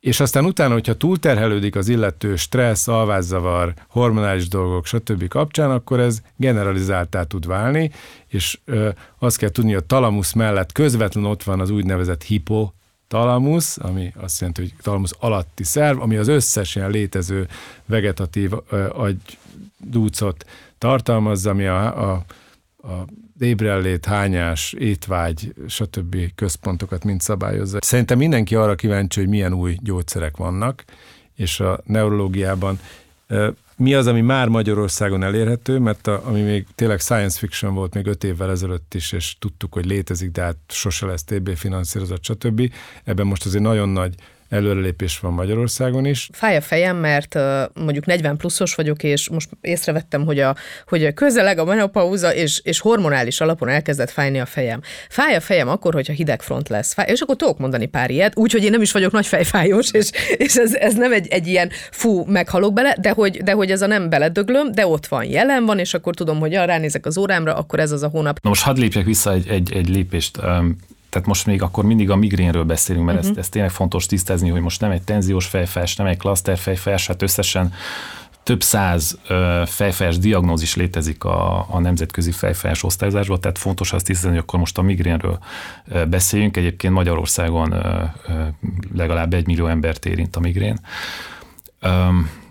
és 0.00 0.20
aztán 0.20 0.44
utána, 0.44 0.72
hogyha 0.72 0.96
túlterhelődik 0.96 1.76
az 1.76 1.88
illető 1.88 2.36
stressz, 2.36 2.88
alvászavar, 2.88 3.74
hormonális 3.88 4.48
dolgok, 4.48 4.86
stb. 4.86 5.28
kapcsán, 5.28 5.70
akkor 5.70 6.00
ez 6.00 6.22
generalizáltá 6.36 7.22
tud 7.22 7.46
válni, 7.46 7.90
és 8.26 8.58
ö, 8.64 8.88
azt 9.18 9.36
kell 9.36 9.48
tudni, 9.48 9.72
hogy 9.72 9.82
a 9.82 9.86
talamusz 9.86 10.32
mellett 10.32 10.72
közvetlenül 10.72 11.30
ott 11.30 11.42
van 11.42 11.60
az 11.60 11.70
úgynevezett 11.70 12.22
hipo 12.22 12.70
talamusz, 13.08 13.78
ami 13.80 14.12
azt 14.16 14.40
jelenti, 14.40 14.60
hogy 14.60 14.72
talamusz 14.82 15.14
alatti 15.18 15.64
szerv, 15.64 16.00
ami 16.00 16.16
az 16.16 16.28
összes 16.28 16.76
ilyen 16.76 16.90
létező 16.90 17.48
vegetatív 17.86 18.52
agydúcot 18.92 20.46
tartalmazza, 20.78 21.50
ami 21.50 21.66
a, 21.66 22.10
a, 22.10 22.24
a 22.82 23.04
ébrellét, 23.38 24.04
hányás, 24.04 24.72
étvágy, 24.72 25.54
stb. 25.68 26.16
központokat 26.34 27.04
mind 27.04 27.20
szabályozza. 27.20 27.78
Szerintem 27.80 28.18
mindenki 28.18 28.54
arra 28.54 28.74
kíváncsi, 28.74 29.20
hogy 29.20 29.28
milyen 29.28 29.52
új 29.52 29.76
gyógyszerek 29.82 30.36
vannak, 30.36 30.84
és 31.34 31.60
a 31.60 31.80
neurológiában 31.84 32.78
mi 33.76 33.94
az, 33.94 34.06
ami 34.06 34.20
már 34.20 34.48
Magyarországon 34.48 35.22
elérhető, 35.22 35.78
mert 35.78 36.06
a, 36.06 36.22
ami 36.26 36.40
még 36.40 36.66
tényleg 36.74 37.00
science 37.00 37.38
fiction 37.38 37.74
volt 37.74 37.94
még 37.94 38.06
öt 38.06 38.24
évvel 38.24 38.50
ezelőtt 38.50 38.94
is, 38.94 39.12
és 39.12 39.36
tudtuk, 39.38 39.72
hogy 39.72 39.86
létezik, 39.86 40.30
de 40.30 40.42
hát 40.42 40.56
sose 40.68 41.06
lesz 41.06 41.24
TB 41.24 41.56
finanszírozott, 41.56 42.24
stb. 42.24 42.72
Ebben 43.04 43.26
most 43.26 43.46
azért 43.46 43.62
nagyon 43.62 43.88
nagy 43.88 44.14
előrelépés 44.48 45.18
van 45.18 45.32
Magyarországon 45.32 46.04
is. 46.04 46.28
Fáj 46.32 46.56
a 46.56 46.60
fejem, 46.60 46.96
mert 46.96 47.38
mondjuk 47.74 48.06
40 48.06 48.36
pluszos 48.36 48.74
vagyok, 48.74 49.02
és 49.02 49.28
most 49.28 49.48
észrevettem, 49.60 50.24
hogy 50.24 50.40
a, 50.40 50.56
hogy 50.86 51.04
a 51.04 51.12
közeleg 51.12 51.58
a 51.58 51.64
menopauza, 51.64 52.34
és, 52.34 52.60
és 52.64 52.80
hormonális 52.80 53.40
alapon 53.40 53.68
elkezdett 53.68 54.10
fájni 54.10 54.40
a 54.40 54.46
fejem. 54.46 54.80
Fáj 55.08 55.34
a 55.34 55.40
fejem 55.40 55.68
akkor, 55.68 55.94
hogyha 55.94 56.12
hideg 56.12 56.42
front 56.42 56.68
lesz. 56.68 56.92
Fáj, 56.92 57.06
és 57.10 57.20
akkor 57.20 57.36
tudok 57.36 57.58
mondani 57.58 57.86
pár 57.86 58.10
ilyet, 58.10 58.36
úgyhogy 58.36 58.64
én 58.64 58.70
nem 58.70 58.82
is 58.82 58.92
vagyok 58.92 59.12
nagy 59.12 59.26
fejfájós, 59.26 59.90
és, 59.92 60.10
és 60.36 60.56
ez, 60.56 60.74
ez 60.74 60.94
nem 60.94 61.12
egy, 61.12 61.26
egy 61.28 61.46
ilyen 61.46 61.70
fú, 61.90 62.24
meghalok 62.24 62.72
bele, 62.72 62.96
de 63.00 63.10
hogy, 63.10 63.42
de 63.42 63.52
hogy 63.52 63.70
ez 63.70 63.82
a 63.82 63.86
nem 63.86 64.08
beledöglöm, 64.08 64.72
de 64.72 64.86
ott 64.86 65.06
van, 65.06 65.24
jelen 65.24 65.64
van, 65.64 65.78
és 65.78 65.94
akkor 65.94 66.14
tudom, 66.14 66.38
hogy 66.38 66.52
ja, 66.52 66.64
ránézek 66.64 67.06
az 67.06 67.18
órámra, 67.18 67.54
akkor 67.54 67.80
ez 67.80 67.92
az 67.92 68.02
a 68.02 68.08
hónap. 68.08 68.38
Na 68.42 68.48
most 68.48 68.62
hadd 68.62 68.78
lépjek 68.78 69.04
vissza 69.04 69.32
egy, 69.32 69.48
egy, 69.48 69.72
egy 69.72 69.88
lépést 69.88 70.38
tehát 71.08 71.28
most 71.28 71.46
még 71.46 71.62
akkor 71.62 71.84
mindig 71.84 72.10
a 72.10 72.16
migrénről 72.16 72.64
beszélünk, 72.64 73.04
mert 73.04 73.18
uh-huh. 73.18 73.30
ezt, 73.30 73.40
ezt 73.40 73.50
tényleg 73.50 73.70
fontos 73.70 74.06
tisztázni, 74.06 74.48
hogy 74.48 74.60
most 74.60 74.80
nem 74.80 74.90
egy 74.90 75.02
tenziós 75.02 75.46
fejfájás, 75.46 75.96
nem 75.96 76.06
egy 76.06 76.18
klaszter 76.18 76.58
fejfájás, 76.58 77.06
hát 77.06 77.22
összesen 77.22 77.72
több 78.42 78.62
száz 78.62 79.18
fejfájás 79.66 80.18
diagnózis 80.18 80.74
létezik 80.76 81.24
a, 81.24 81.66
a 81.70 81.78
nemzetközi 81.78 82.30
fejfájás 82.30 82.82
osztályozásban, 82.82 83.40
tehát 83.40 83.58
fontos 83.58 83.92
azt 83.92 84.04
tisztázni, 84.04 84.30
hogy 84.30 84.38
akkor 84.38 84.58
most 84.58 84.78
a 84.78 84.82
migrénről 84.82 85.38
beszéljünk. 86.08 86.56
Egyébként 86.56 86.92
Magyarországon 86.92 87.74
legalább 88.94 89.34
egy 89.34 89.46
millió 89.46 89.66
embert 89.66 90.06
érint 90.06 90.36
a 90.36 90.40
migrén. 90.40 90.80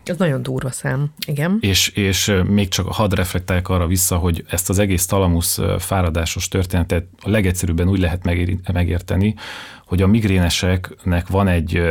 Ez 0.09 0.17
nagyon 0.17 0.43
durva 0.43 0.71
szám, 0.71 1.13
igen. 1.25 1.57
És, 1.61 1.87
és 1.87 2.33
még 2.47 2.67
csak 2.67 2.87
hadd 2.87 3.15
reflektáljak 3.15 3.69
arra 3.69 3.87
vissza, 3.87 4.15
hogy 4.15 4.43
ezt 4.49 4.69
az 4.69 4.79
egész 4.79 5.05
talamusz 5.05 5.59
fáradásos 5.79 6.47
történetet 6.47 7.05
a 7.21 7.29
legegyszerűbben 7.29 7.89
úgy 7.89 7.99
lehet 7.99 8.23
megérteni, 8.73 9.35
hogy 9.85 10.01
a 10.01 10.07
migréneseknek 10.07 11.27
van 11.27 11.47
egy 11.47 11.81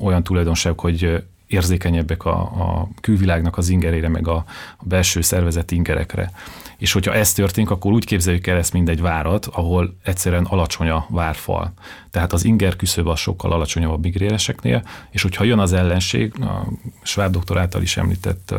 olyan 0.00 0.22
tulajdonság, 0.22 0.80
hogy 0.80 1.22
érzékenyebbek 1.48 2.24
a, 2.24 2.40
a 2.40 2.88
külvilágnak 3.00 3.56
az 3.56 3.68
ingerére, 3.68 4.08
meg 4.08 4.28
a, 4.28 4.44
a 4.76 4.84
belső 4.84 5.20
szervezeti 5.20 5.74
ingerekre. 5.74 6.30
És 6.78 6.92
hogyha 6.92 7.14
ez 7.14 7.32
történik, 7.32 7.70
akkor 7.70 7.92
úgy 7.92 8.04
képzeljük 8.04 8.46
el 8.46 8.56
ezt, 8.56 8.72
mint 8.72 8.88
egy 8.88 9.00
várat, 9.00 9.46
ahol 9.46 9.96
egyszerűen 10.04 10.44
alacsony 10.44 10.88
a 10.88 11.06
várfal. 11.08 11.72
Tehát 12.10 12.32
az 12.32 12.44
inger 12.44 12.76
küszöb 12.76 13.06
az 13.06 13.18
sokkal 13.18 13.52
alacsonyabb 13.52 13.92
a 13.92 13.98
migréneseknél, 14.02 14.82
és 15.10 15.22
hogyha 15.22 15.44
jön 15.44 15.58
az 15.58 15.72
ellenség, 15.72 16.32
a 16.40 16.68
Schwab 17.02 17.32
doktor 17.32 17.58
által 17.58 17.82
is 17.82 17.96
említett 17.96 18.54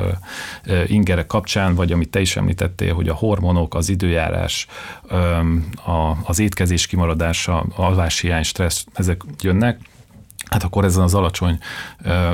ingerek 0.88 1.28
kapcsán, 1.28 1.76
vagy 1.76 1.92
amit 1.92 2.10
te 2.10 2.22
is 2.22 2.36
említettél, 2.36 2.94
hogy 2.94 3.10
a 3.10 3.14
hormonok, 3.14 3.76
az 3.76 3.90
időjárás, 3.90 4.68
a, 5.86 6.18
az 6.24 6.40
étkezés 6.40 6.88
kimaradása, 6.88 7.66
alváshiány, 7.76 8.44
stressz, 8.44 8.86
ezek 8.94 9.22
jönnek, 9.42 9.80
hát 10.50 10.64
akkor 10.64 10.86
ezen 10.86 11.04
az 11.04 11.14
alacsony 11.14 11.58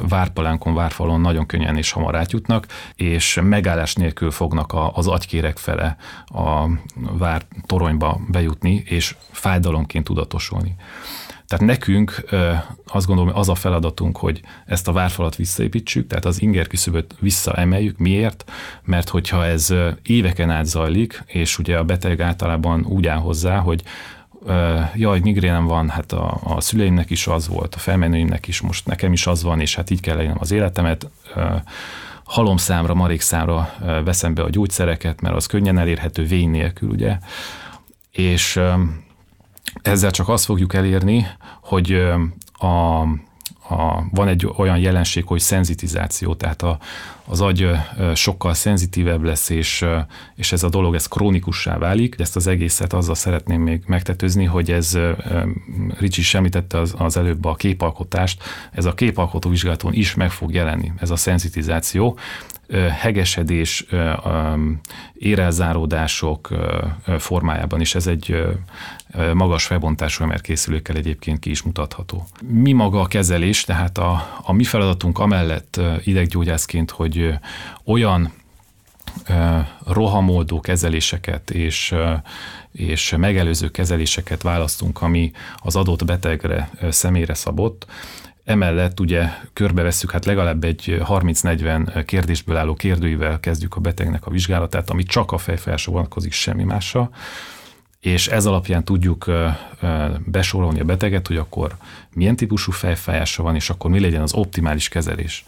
várpalánkon, 0.10 0.74
várfalon 0.74 1.22
nagyon 1.22 1.46
könnyen 1.46 1.78
és 1.78 1.92
hamar 1.92 2.16
átjutnak, 2.16 2.68
és 2.96 3.40
megállás 3.44 3.94
nélkül 3.96 4.32
fognak 4.32 4.76
az 4.94 5.08
agykérek 5.08 5.58
fele 5.58 5.98
a 6.26 6.66
vár 6.96 7.42
toronyba 7.66 8.20
bejutni, 8.28 8.84
és 8.86 9.16
fájdalomként 9.32 10.04
tudatosulni. 10.06 10.76
Tehát 11.48 11.66
nekünk 11.66 12.26
azt 12.88 13.08
gondolom, 13.08 13.32
hogy 13.32 13.42
az 13.42 13.50
a 13.50 13.56
feladatunk, 13.56 14.18
hogy 14.18 14.42
ezt 14.66 14.88
a 14.88 14.92
várfalat 14.92 15.36
visszaépítsük, 15.36 16.08
tehát 16.08 16.26
az 16.26 16.42
inger 16.42 16.68
küszöböt 16.68 17.16
visszaemeljük. 17.20 17.98
Miért? 17.98 18.52
Mert 18.84 19.10
hogyha 19.10 19.46
ez 19.46 19.74
éveken 20.04 20.50
át 20.50 20.66
zajlik, 20.66 21.24
és 21.26 21.60
ugye 21.60 21.78
a 21.78 21.84
beteg 21.84 22.22
általában 22.22 22.86
úgy 22.86 23.08
áll 23.08 23.20
hozzá, 23.20 23.58
hogy 23.58 23.84
jaj, 24.96 25.20
migrénem 25.20 25.66
van, 25.66 25.90
hát 25.90 26.12
a, 26.12 26.40
a 26.44 26.62
szüleimnek 26.62 27.10
is 27.10 27.28
az 27.28 27.48
volt, 27.48 27.76
a 27.76 27.80
felmenőimnek 27.80 28.48
is, 28.48 28.62
most 28.62 28.86
nekem 28.86 29.14
is 29.14 29.28
az 29.28 29.44
van, 29.44 29.60
és 29.60 29.76
hát 29.76 29.90
így 29.90 30.00
kell 30.00 30.16
legyen 30.16 30.38
az 30.40 30.52
életemet. 30.52 31.10
Halomszámra, 32.24 32.94
marékszámra 32.94 33.74
veszem 34.04 34.34
be 34.34 34.44
a 34.44 34.50
gyógyszereket, 34.50 35.22
mert 35.22 35.36
az 35.36 35.46
könnyen 35.46 35.78
elérhető 35.78 36.24
vény 36.24 36.50
nélkül, 36.50 36.90
ugye. 36.90 37.18
És 38.12 38.60
ezzel 39.82 40.12
csak 40.12 40.30
azt 40.30 40.46
fogjuk 40.46 40.74
elérni, 40.74 41.28
hogy 41.62 41.92
a, 42.54 43.02
a, 43.70 44.04
van 44.12 44.28
egy 44.28 44.48
olyan 44.58 44.78
jelenség, 44.78 45.26
hogy 45.26 45.40
szenzitizáció, 45.40 46.34
tehát 46.34 46.62
a, 46.62 46.78
az 47.28 47.42
agy 47.42 47.70
sokkal 48.14 48.54
szenzitívebb 48.54 49.24
lesz, 49.24 49.50
és, 49.50 49.86
és 50.36 50.52
ez 50.52 50.64
a 50.64 50.70
dolog 50.70 50.96
ez 50.96 51.08
krónikussá 51.08 51.78
válik. 51.78 52.16
Ezt 52.18 52.36
az 52.36 52.48
egészet 52.48 52.94
azzal 52.94 53.16
szeretném 53.16 53.62
még 53.62 53.84
megtetőzni, 53.88 54.46
hogy 54.46 54.72
ez 54.72 54.98
Ricsi 56.00 56.22
is 56.22 56.34
említette 56.34 56.80
az, 56.80 56.96
az 56.98 57.18
előbb 57.18 57.46
a 57.46 57.56
képalkotást, 57.56 58.44
ez 58.72 58.86
a 58.86 58.94
képalkotó 58.94 59.50
vizsgálaton 59.50 59.94
is 59.94 60.16
meg 60.16 60.32
fog 60.32 60.54
jelenni, 60.54 60.92
ez 61.00 61.10
a 61.10 61.16
szenzitizáció 61.16 62.18
hegesedés, 63.00 63.86
érelzáródások 65.14 66.50
formájában 67.18 67.82
is. 67.82 67.96
Ez 67.96 68.08
egy 68.08 68.46
magas 69.34 69.66
felbontású 69.66 70.26
készülőkkel 70.42 70.96
egyébként 70.96 71.40
ki 71.40 71.50
is 71.50 71.62
mutatható. 71.62 72.28
Mi 72.48 72.72
maga 72.72 73.02
a 73.02 73.08
kezelés, 73.08 73.64
tehát 73.64 73.98
a, 73.98 74.40
a 74.42 74.54
mi 74.54 74.64
feladatunk 74.64 75.20
amellett 75.20 75.82
ideggyógyászként, 76.04 76.92
hogy 76.92 77.34
olyan 77.86 78.34
rohamoldó 79.86 80.60
kezeléseket 80.60 81.52
és, 81.52 81.96
és 82.72 83.16
megelőző 83.18 83.70
kezeléseket 83.70 84.42
választunk, 84.42 85.02
ami 85.02 85.32
az 85.58 85.76
adott 85.76 86.06
betegre 86.06 86.70
személyre 86.90 87.34
szabott, 87.34 87.86
Emellett 88.46 89.00
ugye 89.00 89.30
körbevesszük, 89.54 90.12
hát 90.12 90.26
legalább 90.26 90.64
egy 90.64 90.98
30-40 91.00 92.04
kérdésből 92.06 92.58
álló 92.58 92.74
kérdőivel 92.74 93.40
kezdjük 93.40 93.76
a 93.76 93.80
betegnek 93.80 94.26
a 94.26 94.32
vizsgálatát, 94.32 94.90
ami 94.90 95.04
csak 95.04 95.32
a 95.32 95.38
fejfelső 95.38 95.92
vonatkozik, 95.92 96.32
semmi 96.32 96.64
másra, 96.64 97.10
és 98.00 98.28
ez 98.28 98.46
alapján 98.46 98.84
tudjuk 98.84 99.32
besorolni 100.26 100.80
a 100.80 100.84
beteget, 100.84 101.28
hogy 101.28 101.38
akkor 101.38 101.76
milyen 102.14 102.36
típusú 102.36 102.72
fejfájása 102.72 103.44
van, 103.44 103.56
és 103.56 103.70
akkor 103.70 103.92
mi 103.92 104.00
legyen 104.00 104.22
az 104.22 104.34
optimális 104.34 104.90
kezelés. 104.90 105.46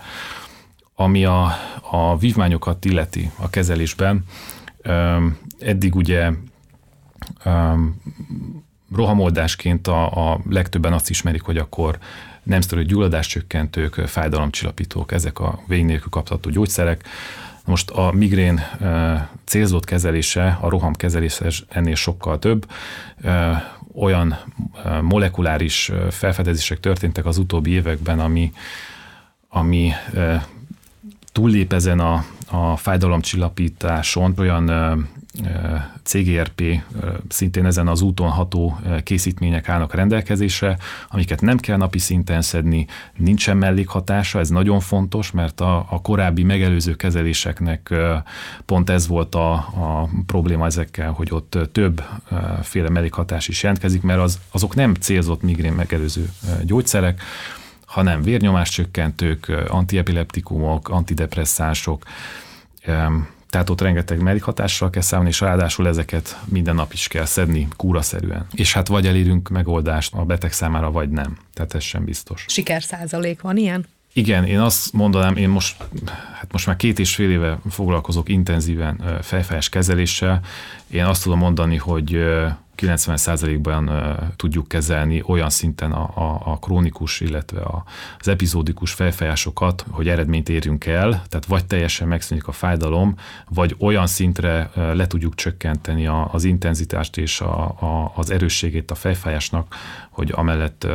Ami 0.96 1.26
a, 1.26 1.52
a 1.92 2.18
vívmányokat 2.18 2.86
illeti 2.86 3.32
a 3.36 3.50
kezelésben, 3.50 4.24
eddig 5.60 5.96
ugye 5.96 6.32
rohamoldásként 8.96 9.88
a, 9.88 10.32
a 10.32 10.40
legtöbben 10.50 10.94
azt 10.94 11.10
ismerik, 11.10 11.42
hogy 11.42 11.58
akkor 11.58 11.98
nem 12.48 12.62
sztorű 12.62 12.82
gyulladáscsökkentők, 12.82 13.94
fájdalomcsillapítók, 13.94 15.12
ezek 15.12 15.40
a 15.40 15.60
végig 15.68 15.86
nélkül 15.86 16.10
kapható 16.10 16.50
gyógyszerek. 16.50 17.08
Most 17.66 17.90
a 17.90 18.12
migrén 18.12 18.62
célzott 19.46 19.86
kezelése, 19.86 20.58
a 20.62 20.70
roham 20.70 20.94
kezelése 20.94 21.50
ennél 21.70 21.96
sokkal 21.96 22.40
több. 22.40 22.72
Olyan 23.94 24.38
molekuláris 25.02 25.92
felfedezések 26.10 26.80
történtek 26.80 27.26
az 27.26 27.38
utóbbi 27.38 27.72
években, 27.72 28.20
ami, 28.20 28.52
ami 29.50 29.92
túllép 31.32 31.74
ezen 31.74 32.00
a, 32.00 32.26
a 32.48 32.78
fájdalomcsillapításon, 32.78 34.34
olyan 34.38 34.70
CGRP 36.04 36.82
szintén 37.30 37.66
ezen 37.66 37.88
az 37.88 38.02
úton 38.02 38.30
ható 38.30 38.80
készítmények 39.04 39.70
állnak 39.70 39.94
rendelkezésre, 39.94 40.78
amiket 41.10 41.42
nem 41.42 41.58
kell 41.58 41.78
napi 41.78 42.00
szinten 42.00 42.42
szedni, 42.42 42.88
nincsen 43.16 43.58
mellékhatása, 43.58 44.40
ez 44.40 44.50
nagyon 44.50 44.80
fontos, 44.80 45.32
mert 45.32 45.62
a, 45.62 45.86
a 45.90 46.02
korábbi 46.02 46.44
megelőző 46.44 46.96
kezeléseknek 46.96 47.94
pont 48.66 48.90
ez 48.90 49.08
volt 49.08 49.36
a, 49.36 49.54
a 49.54 50.10
probléma 50.26 50.66
ezekkel, 50.66 51.12
hogy 51.12 51.28
ott 51.32 51.58
többféle 51.72 52.90
mellékhatás 52.90 53.48
is 53.48 53.64
jelentkezik, 53.64 54.02
mert 54.02 54.20
az, 54.20 54.40
azok 54.52 54.76
nem 54.76 54.94
célzott 54.94 55.42
migrén 55.42 55.74
megelőző 55.74 56.30
gyógyszerek, 56.64 57.22
hanem 57.86 58.22
vérnyomáscsökkentők, 58.22 59.66
antiepileptikumok, 59.68 60.90
antidepresszánsok, 60.90 62.04
tehát 63.50 63.70
ott 63.70 63.82
rengeteg 63.82 64.22
mellékhatással 64.22 64.90
kell 64.90 65.02
számolni, 65.02 65.32
és 65.32 65.40
ráadásul 65.40 65.88
ezeket 65.88 66.40
minden 66.46 66.76
nap 66.76 66.94
is 66.94 67.08
kell 67.08 67.26
szedni 67.26 67.68
kúraszerűen. 67.76 68.46
És 68.54 68.74
hát 68.74 68.88
vagy 68.88 69.08
elérünk 69.08 69.50
megoldást 69.50 70.14
a 70.14 70.24
beteg 70.24 70.52
számára, 70.52 70.92
vagy 70.92 71.10
nem. 71.10 71.38
Tehát 71.54 71.74
ez 71.74 71.84
sem 71.84 72.06
biztos. 72.06 72.46
Sikerszázalék 72.48 73.42
van 73.42 73.58
ilyen? 73.58 73.86
Igen, 74.14 74.46
én 74.46 74.60
azt 74.60 74.94
mondanám, 74.94 75.36
én 75.36 75.50
most, 75.50 75.76
hát 76.34 76.52
most 76.52 76.66
már 76.66 76.76
két 76.76 77.00
és 77.00 77.16
fél 77.16 77.32
éve 77.32 77.60
foglalkozok 77.70 78.30
intenzíven 78.30 79.20
fejfájás 79.22 79.70
kezeléssel. 79.70 80.42
Én 80.88 81.06
azt 81.06 81.24
tudom 81.24 81.38
mondani, 81.38 81.76
hogy 81.76 82.26
90%-ban 82.78 83.92
tudjuk 84.36 84.68
kezelni 84.68 85.24
olyan 85.26 85.50
szinten 85.50 85.92
a, 85.92 86.12
a, 86.16 86.42
a 86.46 86.60
krónikus, 86.60 87.20
illetve 87.20 87.62
a, 87.62 87.84
az 88.20 88.28
epizódikus 88.28 88.92
fejfájásokat, 88.94 89.86
hogy 89.90 90.08
eredményt 90.08 90.50
érjünk 90.50 90.86
el, 90.86 91.10
tehát 91.10 91.46
vagy 91.48 91.66
teljesen 91.66 92.08
megszűnik 92.08 92.48
a 92.48 92.52
fájdalom, 92.52 93.16
vagy 93.50 93.76
olyan 93.80 94.08
szintre 94.08 94.70
le 94.74 95.08
tudjuk 95.08 95.36
csökkenteni 95.36 96.08
a, 96.08 96.30
az 96.32 96.44
intenzitást 96.44 97.18
és 97.18 97.42
a, 97.42 97.64
a, 97.66 98.12
az 98.16 98.30
erősségét 98.30 98.92
a 98.92 98.96
fejfájásnak, 98.96 99.76
hogy 100.10 100.32
amellett 100.36 100.88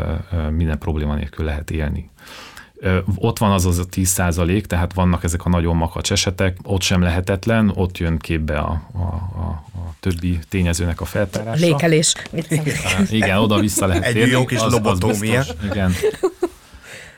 minden 0.50 0.78
probléma 0.78 1.14
nélkül 1.14 1.44
lehet 1.44 1.70
élni 1.70 2.10
ott 3.16 3.38
van 3.38 3.52
az 3.52 3.66
az 3.66 3.78
a 3.78 3.84
10 3.84 4.08
százalék, 4.08 4.66
tehát 4.66 4.94
vannak 4.94 5.24
ezek 5.24 5.44
a 5.44 5.48
nagyon 5.48 5.76
makacs 5.76 6.12
esetek, 6.12 6.56
ott 6.62 6.82
sem 6.82 7.02
lehetetlen, 7.02 7.72
ott 7.74 7.98
jön 7.98 8.18
képbe 8.18 8.58
a, 8.58 8.82
a, 8.92 8.98
a, 8.98 9.64
a 9.74 9.94
többi 10.00 10.38
tényezőnek 10.48 11.00
a 11.00 11.04
feltárása. 11.04 11.64
Lékelés. 11.64 12.14
Igen, 13.10 13.38
oda-vissza 13.38 13.86
lehet 13.86 14.04
Egy 14.04 14.30
jó 14.30 14.44
kis 14.44 14.60
lobotómia. 14.60 15.44
Igen. 15.64 15.92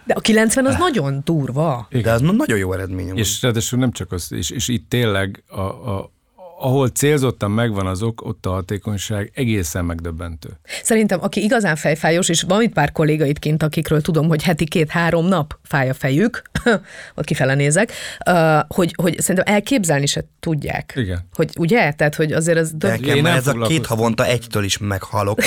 De 0.07 0.15
a 0.15 0.21
90 0.21 0.67
az 0.67 0.77
nagyon 0.77 1.21
durva. 1.25 1.89
De 2.03 2.13
az 2.13 2.21
nagyon 2.21 2.59
jó 2.59 2.73
eredmény. 2.73 3.17
És 3.17 3.43
ráadásul 3.43 3.79
nem 3.79 3.93
csak 3.93 4.13
az, 4.13 4.33
és, 4.33 4.51
és 4.51 4.69
itt 4.69 4.89
tényleg 4.89 5.43
a, 5.47 5.61
a, 5.61 6.13
ahol 6.65 6.89
célzottan 6.89 7.51
megvan 7.51 7.87
az 7.87 8.03
ok, 8.03 8.27
ott 8.27 8.47
a 8.47 8.51
hatékonyság 8.51 9.31
egészen 9.35 9.85
megdöbbentő. 9.85 10.49
Szerintem, 10.83 11.19
aki 11.23 11.43
igazán 11.43 11.77
fejfájós, 11.77 12.29
és 12.29 12.43
van 12.43 12.63
itt 12.63 12.73
pár 12.73 12.93
kolléga 12.93 13.27
kint, 13.39 13.63
akikről 13.63 14.01
tudom, 14.01 14.29
hogy 14.29 14.43
heti 14.43 14.65
két-három 14.65 15.27
nap 15.27 15.59
fáj 15.63 15.89
a 15.89 15.95
fejük, 15.95 16.43
ott 17.17 17.25
kifele 17.25 17.55
nézek, 17.55 17.93
hogy, 18.69 18.95
hogy 18.97 19.21
szerintem 19.21 19.55
elképzelni 19.55 20.07
se 20.07 20.25
tudják. 20.41 20.93
Igen. 20.97 21.29
Hogy 21.35 21.51
ugye? 21.59 21.93
Tehát, 21.93 22.15
hogy 22.15 22.33
azért 22.33 22.59
ez... 22.59 22.73
De 22.73 22.89
Nekem 22.89 23.19
már 23.19 23.37
ez 23.37 23.47
a 23.47 23.53
két 23.53 23.87
havonta 23.87 24.27
egytől 24.27 24.65
is 24.65 24.79
meghalok. 24.79 25.41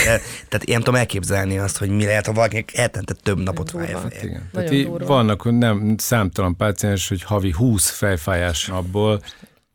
Tehát 0.49 0.63
én 0.63 0.77
tudom 0.77 0.95
elképzelni 0.95 1.57
azt, 1.57 1.77
hogy 1.77 1.89
mi 1.89 2.05
lehet, 2.05 2.25
ha 2.25 2.33
valaki 2.33 2.65
hetente 2.73 3.13
több 3.23 3.43
napot 3.43 3.71
fáj 3.71 3.93
a 3.93 3.97
feje. 3.97 4.23
Igen. 4.23 4.49
Tehát 4.53 5.07
vannak 5.07 5.57
nem 5.57 5.95
számtalan 5.97 6.55
páciens, 6.55 7.07
hogy 7.07 7.23
havi 7.23 7.51
20 7.51 7.89
fejfájás 7.89 8.67
napból 8.67 9.21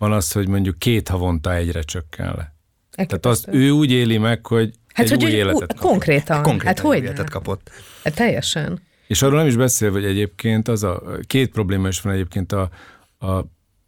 van 0.02 0.12
az, 0.12 0.32
hogy 0.32 0.48
mondjuk 0.48 0.78
két 0.78 1.08
havonta 1.08 1.54
egyre 1.54 1.82
csökken 1.82 2.26
le. 2.26 2.32
Elképesztő. 2.32 3.06
Tehát 3.06 3.26
azt 3.26 3.48
ő 3.48 3.70
úgy 3.70 3.90
éli 3.90 4.18
meg, 4.18 4.46
hogy 4.46 4.74
hát, 4.92 5.04
egy 5.04 5.10
hogy 5.10 5.24
új 5.24 5.30
életet 5.30 5.74
kapott. 5.74 5.90
Konkrétan. 5.90 6.42
Konkrétan 6.42 6.66
hát 6.66 6.78
hogy 6.78 6.96
életet 6.96 7.30
kapott. 7.30 7.70
Hát 8.04 8.14
teljesen. 8.14 8.80
És 9.06 9.22
arról 9.22 9.38
nem 9.38 9.46
is 9.46 9.56
beszél, 9.56 9.90
hogy 9.90 10.04
egyébként 10.04 10.68
az 10.68 10.82
a 10.82 11.02
két 11.26 11.50
probléma 11.50 11.88
is 11.88 12.00
van 12.00 12.12
egyébként 12.12 12.52
a, 12.52 12.70
a, 13.18 13.44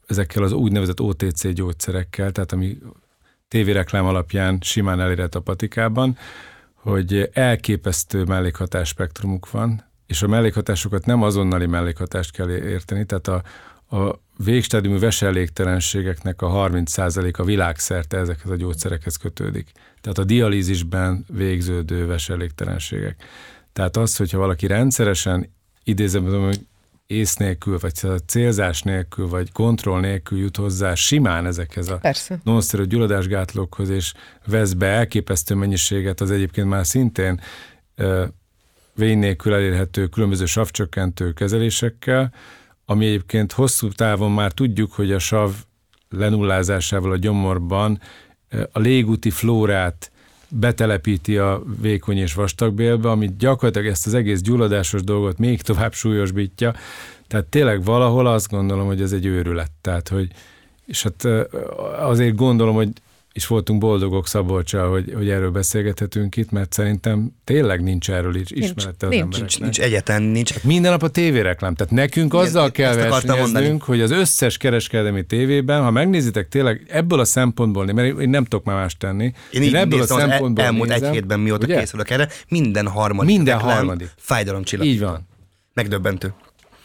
ezekkel 0.07 0.43
az 0.43 0.53
úgynevezett 0.53 1.01
OTC 1.01 1.53
gyógyszerekkel, 1.53 2.33
tehát 2.33 2.53
ami 2.53 2.79
tévéreklám 3.49 4.07
alapján 4.07 4.59
simán 4.61 5.01
elérhet 5.01 5.35
a 5.35 5.41
patikában, 5.41 6.17
hogy 6.75 7.29
elképesztő 7.33 8.25
mellékhatás 8.25 8.89
spektrumuk 8.89 9.51
van, 9.51 9.85
és 10.07 10.23
a 10.23 10.27
mellékhatásokat 10.27 11.07
nem 11.07 11.23
azonnali 11.23 11.67
mellékhatást 11.67 12.33
kell 12.33 12.51
érteni, 12.51 13.05
tehát 13.05 13.29
a, 13.29 13.43
a 13.91 14.23
végstádiumú 14.37 14.99
veselégtelenségeknek 14.99 16.43
a 16.43 16.69
30%-a 16.69 17.45
világszerte 17.45 18.17
ezekhez 18.17 18.51
a 18.51 18.57
gyógyszerekhez 18.57 19.17
kötődik. 19.17 19.73
Tehát 20.01 20.19
a 20.19 20.25
dialízisben 20.25 21.25
végződő 21.29 22.07
veselégtelenségek. 22.07 23.25
Tehát 23.73 23.97
az, 23.97 24.17
hogyha 24.17 24.39
valaki 24.39 24.67
rendszeresen 24.67 25.53
idézem, 25.85 26.25
hogy 26.25 26.67
ész 27.07 27.37
nélkül, 27.37 27.79
vagy 27.79 27.93
célzás 28.27 28.83
nélkül, 28.83 29.29
vagy 29.29 29.53
kontroll 29.53 30.01
nélkül 30.01 30.39
jut 30.39 30.57
hozzá 30.57 30.95
simán 30.95 31.47
ezekhez 31.47 31.89
a 31.89 32.01
nonszerű 32.43 32.85
gyulladásgátlókhoz, 32.85 33.89
és 33.89 34.13
vesz 34.47 34.73
be 34.73 34.87
elképesztő 34.87 35.55
mennyiséget, 35.55 36.21
az 36.21 36.31
egyébként 36.31 36.69
már 36.69 36.87
szintén 36.87 37.41
vény 38.95 39.19
nélkül 39.19 39.55
elérhető 39.55 40.07
különböző 40.07 40.45
savcsökkentő 40.45 41.33
kezelésekkel, 41.33 42.33
ami 42.87 43.07
egyébként 43.07 43.53
hosszú 43.53 43.89
távon 43.89 44.33
már 44.33 44.53
tudjuk, 44.53 44.93
hogy 44.93 45.13
a 45.13 45.19
sav 45.19 45.53
lenullázásával 46.09 47.13
a 47.13 47.17
gyomorban 47.17 48.01
a 48.73 48.79
légúti 48.79 49.31
flórát 49.31 50.13
betelepíti 50.49 51.39
a 51.39 51.63
vékony 51.81 52.17
és 52.17 52.35
vastagbélbe, 52.35 53.11
ami 53.11 53.31
gyakorlatilag 53.39 53.87
ezt 53.87 54.07
az 54.07 54.15
egész 54.15 54.41
gyulladásos 54.41 55.03
dolgot 55.03 55.39
még 55.39 55.63
tovább 55.63 55.93
súlyosbítja. 55.93 56.75
Tehát 57.27 57.47
tényleg 57.47 57.85
valahol 57.85 58.27
azt 58.27 58.51
gondolom, 58.51 58.87
hogy 58.87 59.03
ez 59.03 59.13
egy 59.13 59.27
őrület. 59.27 59.71
Tehát, 59.81 60.09
hogy, 60.09 60.29
és 60.87 61.03
hát 61.03 61.25
azért 61.99 62.35
gondolom, 62.35 62.75
hogy 62.75 62.89
és 63.35 63.47
voltunk 63.47 63.81
boldogok 63.81 64.27
Szabolcsa, 64.27 64.89
hogy, 64.89 65.13
hogy 65.15 65.31
erről 65.31 65.51
beszélgethetünk 65.51 66.37
itt, 66.37 66.51
mert 66.51 66.73
szerintem 66.73 67.35
tényleg 67.45 67.83
nincs 67.83 68.11
erről 68.11 68.35
is 68.37 68.51
ismerete 68.51 69.07
nincs, 69.07 69.35
az 69.35 69.39
nincs, 69.39 69.61
nincs, 69.61 69.81
egyetlen 69.81 70.23
nincs. 70.23 70.53
Hát 70.53 70.65
minden 70.65 70.91
nap 70.91 71.03
a 71.03 71.09
tévéreklám. 71.09 71.75
Tehát 71.75 71.93
nekünk 71.93 72.33
Igen, 72.33 72.45
azzal 72.47 72.71
kell 72.71 72.95
versenyeznünk, 72.95 73.83
hogy 73.83 74.01
az 74.01 74.11
összes 74.11 74.57
kereskedelmi 74.57 75.25
tévében, 75.25 75.83
ha 75.83 75.91
megnézitek 75.91 76.49
tényleg 76.49 76.87
ebből 76.89 77.21
a 77.21 77.25
szempontból, 77.25 77.85
mert 77.85 78.21
én 78.21 78.29
nem 78.29 78.45
tudok 78.45 78.65
már 78.65 78.77
más 78.77 78.97
tenni. 78.97 79.33
Én, 79.51 79.63
én 79.63 79.77
ebből 79.77 80.01
a 80.01 80.07
szempontból 80.07 80.65
elmúlt 80.65 80.89
nézem, 80.89 81.09
egy 81.09 81.15
hétben 81.15 81.41
mióta 81.41 81.65
ugye? 81.65 81.79
készülök 81.79 82.11
erre, 82.11 82.29
minden 82.49 82.89
harmadik 82.89 83.37
minden 83.37 83.59
harmadik. 83.59 84.11
fájdalomcsillag. 84.17 84.87
Így 84.87 85.01
van. 85.01 85.29
Megdöbbentő. 85.73 86.33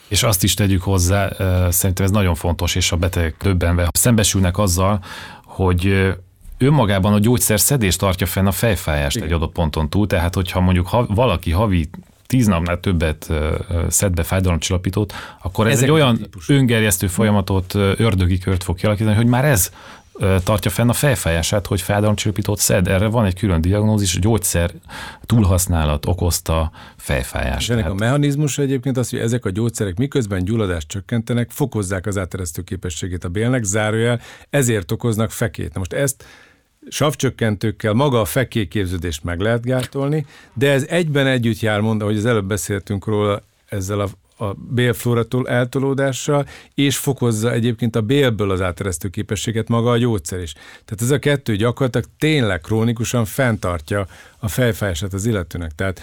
És 0.07 0.23
azt 0.23 0.43
is 0.43 0.53
tegyük 0.53 0.81
hozzá, 0.81 1.29
szerintem 1.71 2.05
ez 2.05 2.12
nagyon 2.12 2.35
fontos, 2.35 2.75
és 2.75 2.91
a 2.91 2.95
betegek 2.95 3.35
döbbenve 3.41 3.89
szembesülnek 3.91 4.57
azzal, 4.57 5.03
hogy 5.43 6.13
önmagában 6.60 7.13
a 7.13 7.19
gyógyszer 7.19 7.60
szedés 7.60 7.95
tartja 7.95 8.28
fenn 8.28 8.45
a 8.45 8.52
fejfájást 8.52 9.15
Igen. 9.15 9.28
egy 9.28 9.34
adott 9.34 9.52
ponton 9.52 9.89
túl, 9.89 10.08
tehát 10.08 10.36
hogyha 10.36 10.60
mondjuk 10.60 10.88
ha, 10.88 11.06
valaki 11.06 11.52
havi 11.52 11.89
tíz 12.26 12.48
napnál 12.48 12.80
többet 12.80 13.30
szed 13.88 14.13
be 14.13 14.24
fájdalomcsillapítót, 14.24 15.13
akkor 15.41 15.67
ez 15.67 15.74
Ezek 15.74 15.84
egy 15.84 15.91
olyan 15.91 16.17
típusú. 16.17 16.54
öngerjesztő 16.54 17.08
folyamatot, 17.08 17.74
ördögi 17.76 18.38
kört 18.38 18.63
fog 18.63 18.76
kialakítani, 18.76 19.15
hogy 19.15 19.26
már 19.26 19.45
ez 19.45 19.72
tartja 20.43 20.72
fenn 20.72 20.89
a 20.89 20.93
fejfájását, 20.93 21.67
hogy 21.67 21.82
fájdalomcsillapítót 21.82 22.60
szed. 22.60 22.88
Erre 22.88 23.08
van 23.08 23.26
egy 23.26 23.36
külön 23.36 23.62
diagnózis, 23.62 24.19
gyógyszer 24.19 24.72
túlhasználat 25.26 26.06
okozta 26.06 26.72
fejfájást. 26.98 27.72
Ennek 27.72 27.84
hát. 27.84 27.91
a 27.91 27.95
mechanizmus 27.95 28.58
egyébként 28.58 28.98
az, 28.98 29.10
hogy 29.10 29.19
ezek 29.19 29.45
a 29.45 29.50
gyógyszerek 29.50 29.98
miközben 29.98 30.43
gyulladást 30.43 30.88
csökkentenek, 30.88 31.52
fokozzák 31.52 32.06
az 32.06 32.17
áteresztő 32.17 32.62
képességét 32.62 33.24
a 33.24 33.30
bélnek, 33.30 33.63
zárójel, 33.63 34.22
ezért 34.50 34.91
okoznak 34.91 35.32
fekét. 35.32 35.74
Na 35.74 35.80
most 35.80 35.93
ezt 35.93 36.26
savcsökkentőkkel 36.89 37.93
maga 37.93 38.21
a 38.21 38.25
fekéképződést 38.25 39.23
meg 39.23 39.39
lehet 39.39 39.65
gátolni, 39.65 40.25
de 40.54 40.71
ez 40.71 40.86
egyben 40.89 41.28
együtt 41.28 41.60
jár, 41.60 41.82
mondta, 41.82 42.06
hogy 42.06 42.17
az 42.17 42.25
előbb 42.25 42.45
beszéltünk 42.45 43.06
róla 43.06 43.41
ezzel 43.69 43.99
a 43.99 44.10
a 44.41 44.54
bélflóratól 44.54 45.47
eltolódással, 45.47 46.47
és 46.73 46.97
fokozza 46.97 47.52
egyébként 47.52 47.95
a 47.95 48.02
bélből 48.02 48.52
az 48.52 48.62
áteresztő 48.62 49.10
képességet 49.10 49.67
maga 49.67 49.89
a 49.89 49.97
gyógyszer 49.97 50.41
is. 50.41 50.54
Tehát 50.54 51.02
ez 51.02 51.12
a 51.12 51.19
kettő 51.19 51.56
gyakorlatilag 51.56 52.08
tényleg 52.19 52.62
krónikusan 52.62 53.25
fenntartja 53.25 54.08
a 54.38 54.47
fejfájását 54.47 55.13
az 55.13 55.25
illetőnek. 55.25 55.71
Tehát 55.75 56.02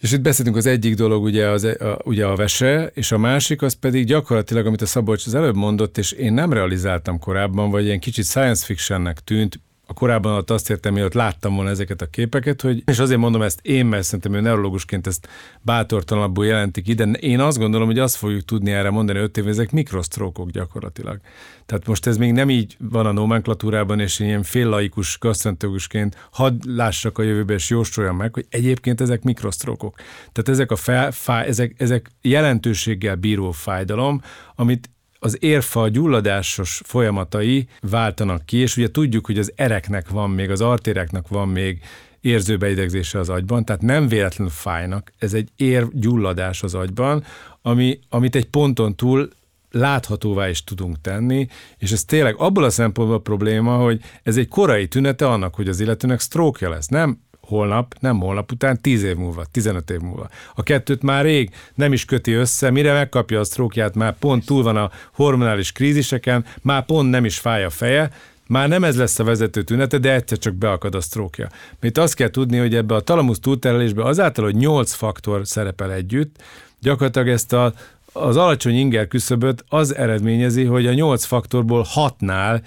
és 0.00 0.12
itt 0.12 0.20
beszéltünk 0.20 0.56
az 0.56 0.66
egyik 0.66 0.94
dolog, 0.94 1.22
ugye, 1.22 1.48
az, 1.48 1.64
a, 1.64 1.98
ugye 2.04 2.26
a 2.26 2.36
vese, 2.36 2.90
és 2.94 3.12
a 3.12 3.18
másik 3.18 3.62
az 3.62 3.72
pedig 3.72 4.06
gyakorlatilag, 4.06 4.66
amit 4.66 4.82
a 4.82 4.86
Szabolcs 4.86 5.26
az 5.26 5.34
előbb 5.34 5.56
mondott, 5.56 5.98
és 5.98 6.12
én 6.12 6.32
nem 6.32 6.52
realizáltam 6.52 7.18
korábban, 7.18 7.70
vagy 7.70 7.84
ilyen 7.84 8.00
kicsit 8.00 8.24
science 8.24 8.64
fictionnek 8.64 9.20
tűnt, 9.20 9.60
a 9.86 9.92
korábban 9.92 10.32
ott 10.32 10.50
azt 10.50 10.70
értem, 10.70 10.96
hogy 10.96 11.14
láttam 11.14 11.54
volna 11.54 11.70
ezeket 11.70 12.02
a 12.02 12.06
képeket, 12.06 12.60
hogy, 12.60 12.82
és 12.86 12.98
azért 12.98 13.20
mondom 13.20 13.42
ezt 13.42 13.58
én, 13.62 13.86
mert 13.86 14.02
szerintem 14.02 14.34
ő 14.34 14.40
neurológusként 14.40 15.06
ezt 15.06 15.28
bátortalanabbul 15.60 16.46
jelentik 16.46 16.88
ide. 16.88 17.04
Én 17.04 17.40
azt 17.40 17.58
gondolom, 17.58 17.86
hogy 17.86 17.98
azt 17.98 18.16
fogjuk 18.16 18.44
tudni 18.44 18.70
erre 18.70 18.90
mondani 18.90 19.18
öt 19.18 19.36
év, 19.36 19.48
ezek 19.48 19.70
mikrosztrókok 19.70 20.50
gyakorlatilag. 20.50 21.20
Tehát 21.66 21.86
most 21.86 22.06
ez 22.06 22.16
még 22.16 22.32
nem 22.32 22.50
így 22.50 22.76
van 22.78 23.06
a 23.06 23.12
nomenklatúrában, 23.12 24.00
és 24.00 24.18
ilyen 24.18 24.42
féllaikus 24.42 25.18
gasztrentológusként 25.18 26.28
hadd 26.30 26.54
lássak 26.66 27.18
a 27.18 27.22
jövőbe, 27.22 27.54
és 27.54 27.70
jósoljam 27.70 28.16
meg, 28.16 28.34
hogy 28.34 28.46
egyébként 28.48 29.00
ezek 29.00 29.22
mikrosztrókok. 29.22 29.94
Tehát 30.32 30.48
ezek 30.48 30.70
a 30.70 30.76
fel, 30.76 31.44
ezek, 31.44 31.74
ezek 31.78 32.10
jelentőséggel 32.20 33.16
bíró 33.16 33.50
fájdalom, 33.50 34.22
amit 34.54 34.90
az 35.24 35.36
érfa 35.40 35.88
gyulladásos 35.88 36.80
folyamatai 36.84 37.66
váltanak 37.80 38.46
ki, 38.46 38.56
és 38.56 38.76
ugye 38.76 38.90
tudjuk, 38.90 39.26
hogy 39.26 39.38
az 39.38 39.52
ereknek 39.56 40.08
van 40.08 40.30
még, 40.30 40.50
az 40.50 40.60
artéreknek 40.60 41.28
van 41.28 41.48
még 41.48 41.82
érzőbeidegzése 42.20 43.18
az 43.18 43.28
agyban, 43.28 43.64
tehát 43.64 43.82
nem 43.82 44.08
véletlenül 44.08 44.52
fájnak, 44.52 45.12
ez 45.18 45.34
egy 45.34 45.48
érgyulladás 45.56 46.62
az 46.62 46.74
agyban, 46.74 47.24
ami, 47.62 47.98
amit 48.08 48.34
egy 48.36 48.44
ponton 48.44 48.96
túl 48.96 49.28
láthatóvá 49.70 50.48
is 50.48 50.64
tudunk 50.64 51.00
tenni, 51.00 51.46
és 51.78 51.92
ez 51.92 52.04
tényleg 52.04 52.34
abból 52.38 52.64
a 52.64 52.70
szempontból 52.70 53.16
a 53.16 53.20
probléma, 53.20 53.76
hogy 53.76 54.00
ez 54.22 54.36
egy 54.36 54.48
korai 54.48 54.88
tünete 54.88 55.28
annak, 55.28 55.54
hogy 55.54 55.68
az 55.68 55.80
illetőnek 55.80 56.20
stroke 56.20 56.68
lesz. 56.68 56.86
Nem 56.86 57.18
holnap, 57.46 57.94
nem 58.00 58.20
holnap 58.20 58.52
után, 58.52 58.80
10 58.80 59.02
év 59.02 59.16
múlva, 59.16 59.44
15 59.50 59.90
év 59.90 60.00
múlva. 60.00 60.28
A 60.54 60.62
kettőt 60.62 61.02
már 61.02 61.24
rég 61.24 61.50
nem 61.74 61.92
is 61.92 62.04
köti 62.04 62.32
össze, 62.32 62.70
mire 62.70 62.92
megkapja 62.92 63.40
a 63.40 63.44
sztrókját, 63.44 63.94
már 63.94 64.18
pont 64.18 64.46
túl 64.46 64.62
van 64.62 64.76
a 64.76 64.90
hormonális 65.12 65.72
kríziseken, 65.72 66.44
már 66.62 66.84
pont 66.84 67.10
nem 67.10 67.24
is 67.24 67.38
fáj 67.38 67.64
a 67.64 67.70
feje, 67.70 68.10
már 68.46 68.68
nem 68.68 68.84
ez 68.84 68.96
lesz 68.96 69.18
a 69.18 69.24
vezető 69.24 69.62
tünete, 69.62 69.98
de 69.98 70.12
egyszer 70.12 70.38
csak 70.38 70.54
beakad 70.54 70.94
a 70.94 71.00
sztrókja. 71.00 71.48
Mert 71.80 71.98
azt 71.98 72.14
kell 72.14 72.28
tudni, 72.28 72.58
hogy 72.58 72.74
ebbe 72.74 72.94
a 72.94 73.00
talamusz 73.00 73.38
túlterelésbe 73.38 74.04
azáltal, 74.04 74.44
hogy 74.44 74.54
8 74.54 74.92
faktor 74.92 75.46
szerepel 75.46 75.92
együtt, 75.92 76.42
gyakorlatilag 76.80 77.28
ezt 77.28 77.52
a, 77.52 77.72
az 78.12 78.36
alacsony 78.36 78.74
inger 78.74 79.08
küszöböt 79.08 79.64
az 79.68 79.94
eredményezi, 79.94 80.64
hogy 80.64 80.86
a 80.86 80.92
8 80.92 81.24
faktorból 81.24 81.86
6-nál 81.94 82.60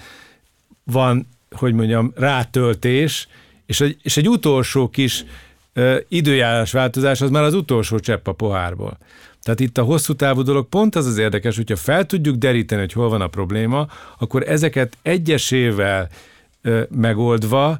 van, 0.84 1.28
hogy 1.52 1.74
mondjam, 1.74 2.13
rátöltés, 2.16 3.28
és 3.67 3.82
egy, 3.82 3.97
és 4.01 4.17
egy 4.17 4.30
utolsó 4.30 4.89
kis 4.89 5.25
ö, 5.73 5.97
időjárás 6.08 6.71
változás 6.71 7.21
az 7.21 7.30
már 7.30 7.43
az 7.43 7.53
utolsó 7.53 7.99
csepp 7.99 8.27
a 8.27 8.32
pohárból. 8.34 8.97
Tehát 9.41 9.60
itt 9.60 9.77
a 9.77 9.84
hosszú 9.84 10.13
távú 10.13 10.41
dolog 10.41 10.69
pont 10.69 10.95
az 10.95 11.06
az 11.06 11.17
érdekes, 11.17 11.56
hogyha 11.56 11.75
fel 11.75 12.06
tudjuk 12.06 12.36
deríteni, 12.36 12.82
hogy 12.82 12.93
hol 12.93 13.10
van 13.10 13.21
a 13.21 13.27
probléma, 13.27 13.88
akkor 14.17 14.43
ezeket 14.47 14.97
egyesével 15.01 16.10
ö, 16.62 16.82
megoldva 16.89 17.80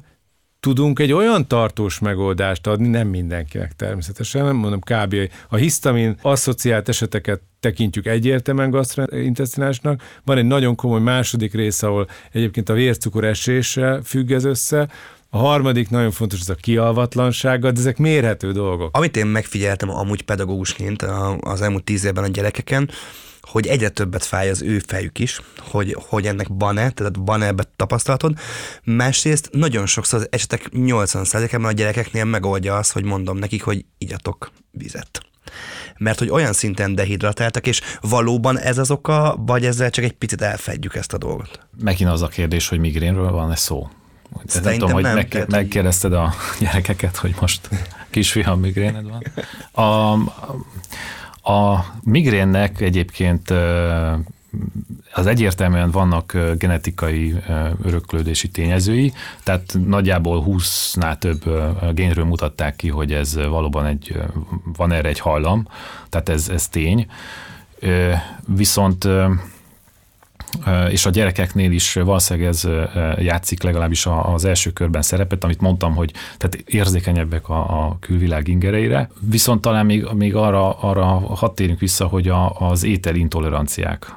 tudunk 0.60 0.98
egy 0.98 1.12
olyan 1.12 1.46
tartós 1.46 1.98
megoldást 1.98 2.66
adni, 2.66 2.88
nem 2.88 3.08
mindenkinek 3.08 3.76
természetesen, 3.76 4.44
nem 4.44 4.56
mondom 4.56 4.80
kb. 4.80 5.14
a 5.48 5.56
hisztamin 5.56 6.18
asszociált 6.22 6.88
eseteket 6.88 7.40
tekintjük 7.60 8.06
egyértelműen 8.06 8.70
gastrointestinásnak. 8.70 10.02
Van 10.24 10.38
egy 10.38 10.44
nagyon 10.44 10.74
komoly 10.74 11.00
második 11.00 11.54
rész, 11.54 11.82
ahol 11.82 12.08
egyébként 12.32 12.68
a 12.68 12.72
vércukor 12.72 13.24
esése 13.24 14.00
függ 14.04 14.30
ez 14.30 14.44
össze, 14.44 14.88
a 15.30 15.38
harmadik 15.38 15.90
nagyon 15.90 16.10
fontos, 16.10 16.40
az 16.40 16.50
a 16.50 16.54
kialvatlansága, 16.54 17.70
de 17.70 17.80
ezek 17.80 17.98
mérhető 17.98 18.52
dolgok. 18.52 18.96
Amit 18.96 19.16
én 19.16 19.26
megfigyeltem 19.26 19.90
amúgy 19.90 20.22
pedagógusként 20.22 21.02
az 21.40 21.62
elmúlt 21.62 21.84
tíz 21.84 22.04
évben 22.04 22.24
a 22.24 22.28
gyerekeken, 22.28 22.90
hogy 23.40 23.66
egyre 23.66 23.88
többet 23.88 24.24
fáj 24.24 24.50
az 24.50 24.62
ő 24.62 24.78
fejük 24.86 25.18
is, 25.18 25.40
hogy, 25.58 25.96
hogy 26.08 26.26
ennek 26.26 26.46
van-e, 26.50 26.90
tehát 26.90 27.14
van-e 27.18 27.46
ebbe 27.46 27.64
tapasztalatod. 27.76 28.38
Másrészt 28.84 29.48
nagyon 29.52 29.86
sokszor 29.86 30.18
az 30.20 30.26
esetek 30.30 30.68
80%-ában 30.72 31.64
a 31.64 31.72
gyerekeknél 31.72 32.24
megoldja 32.24 32.76
azt, 32.76 32.92
hogy 32.92 33.04
mondom 33.04 33.38
nekik, 33.38 33.62
hogy 33.62 33.84
igyatok 33.98 34.50
vizet. 34.70 35.20
Mert 35.98 36.18
hogy 36.18 36.30
olyan 36.30 36.52
szinten 36.52 36.94
dehidratáltak, 36.94 37.66
és 37.66 37.80
valóban 38.00 38.58
ez 38.58 38.78
az 38.78 38.90
oka, 38.90 39.36
vagy 39.46 39.64
ezzel 39.64 39.90
csak 39.90 40.04
egy 40.04 40.12
picit 40.12 40.42
elfedjük 40.42 40.94
ezt 40.94 41.12
a 41.12 41.18
dolgot? 41.18 41.66
Megint 41.80 42.10
az 42.10 42.22
a 42.22 42.28
kérdés, 42.28 42.68
hogy 42.68 42.78
migrénről 42.78 43.30
van-e 43.30 43.56
szó. 43.56 43.88
Szerintem 44.46 44.62
nem 44.62 44.78
tudom, 44.78 44.92
hogy 44.92 45.02
nem, 45.02 45.14
meg, 45.14 45.44
megkérdezted 45.48 46.12
a 46.12 46.32
gyerekeket, 46.60 47.16
hogy 47.16 47.34
most 47.40 47.68
kisfiam 48.10 48.60
migréned 48.60 49.04
van. 49.08 49.22
A, 49.86 50.12
a 51.52 51.84
migrénnek 52.02 52.80
egyébként 52.80 53.52
az 55.12 55.26
egyértelműen 55.26 55.90
vannak 55.90 56.36
genetikai 56.58 57.34
öröklődési 57.82 58.48
tényezői, 58.48 59.12
tehát 59.42 59.76
nagyjából 59.86 60.44
20-nál 60.46 61.18
több 61.18 61.44
génről 61.94 62.24
mutatták 62.24 62.76
ki, 62.76 62.88
hogy 62.88 63.12
ez 63.12 63.34
valóban 63.34 63.86
egy, 63.86 64.20
van 64.76 64.92
erre 64.92 65.08
egy 65.08 65.18
hajlam, 65.18 65.68
tehát 66.08 66.28
ez, 66.28 66.48
ez 66.48 66.68
tény. 66.68 67.06
Viszont 68.46 69.08
és 70.90 71.06
a 71.06 71.10
gyerekeknél 71.10 71.72
is 71.72 71.92
valószínűleg 71.92 72.48
ez 72.48 72.68
játszik 73.18 73.62
legalábbis 73.62 74.06
az 74.22 74.44
első 74.44 74.70
körben 74.70 75.02
szerepet, 75.02 75.44
amit 75.44 75.60
mondtam, 75.60 75.94
hogy 75.94 76.12
tehát 76.36 76.54
érzékenyebbek 76.54 77.48
a, 77.48 77.86
a 77.86 77.96
külvilág 78.00 78.48
ingereire. 78.48 79.10
Viszont 79.20 79.60
talán 79.60 79.86
még, 79.86 80.06
még 80.14 80.34
arra, 80.34 80.78
arra 80.78 81.04
hadd 81.36 81.54
térjünk 81.54 81.80
vissza, 81.80 82.06
hogy 82.06 82.28
a, 82.28 82.50
az 82.58 82.84
ételintoleranciák 82.84 84.16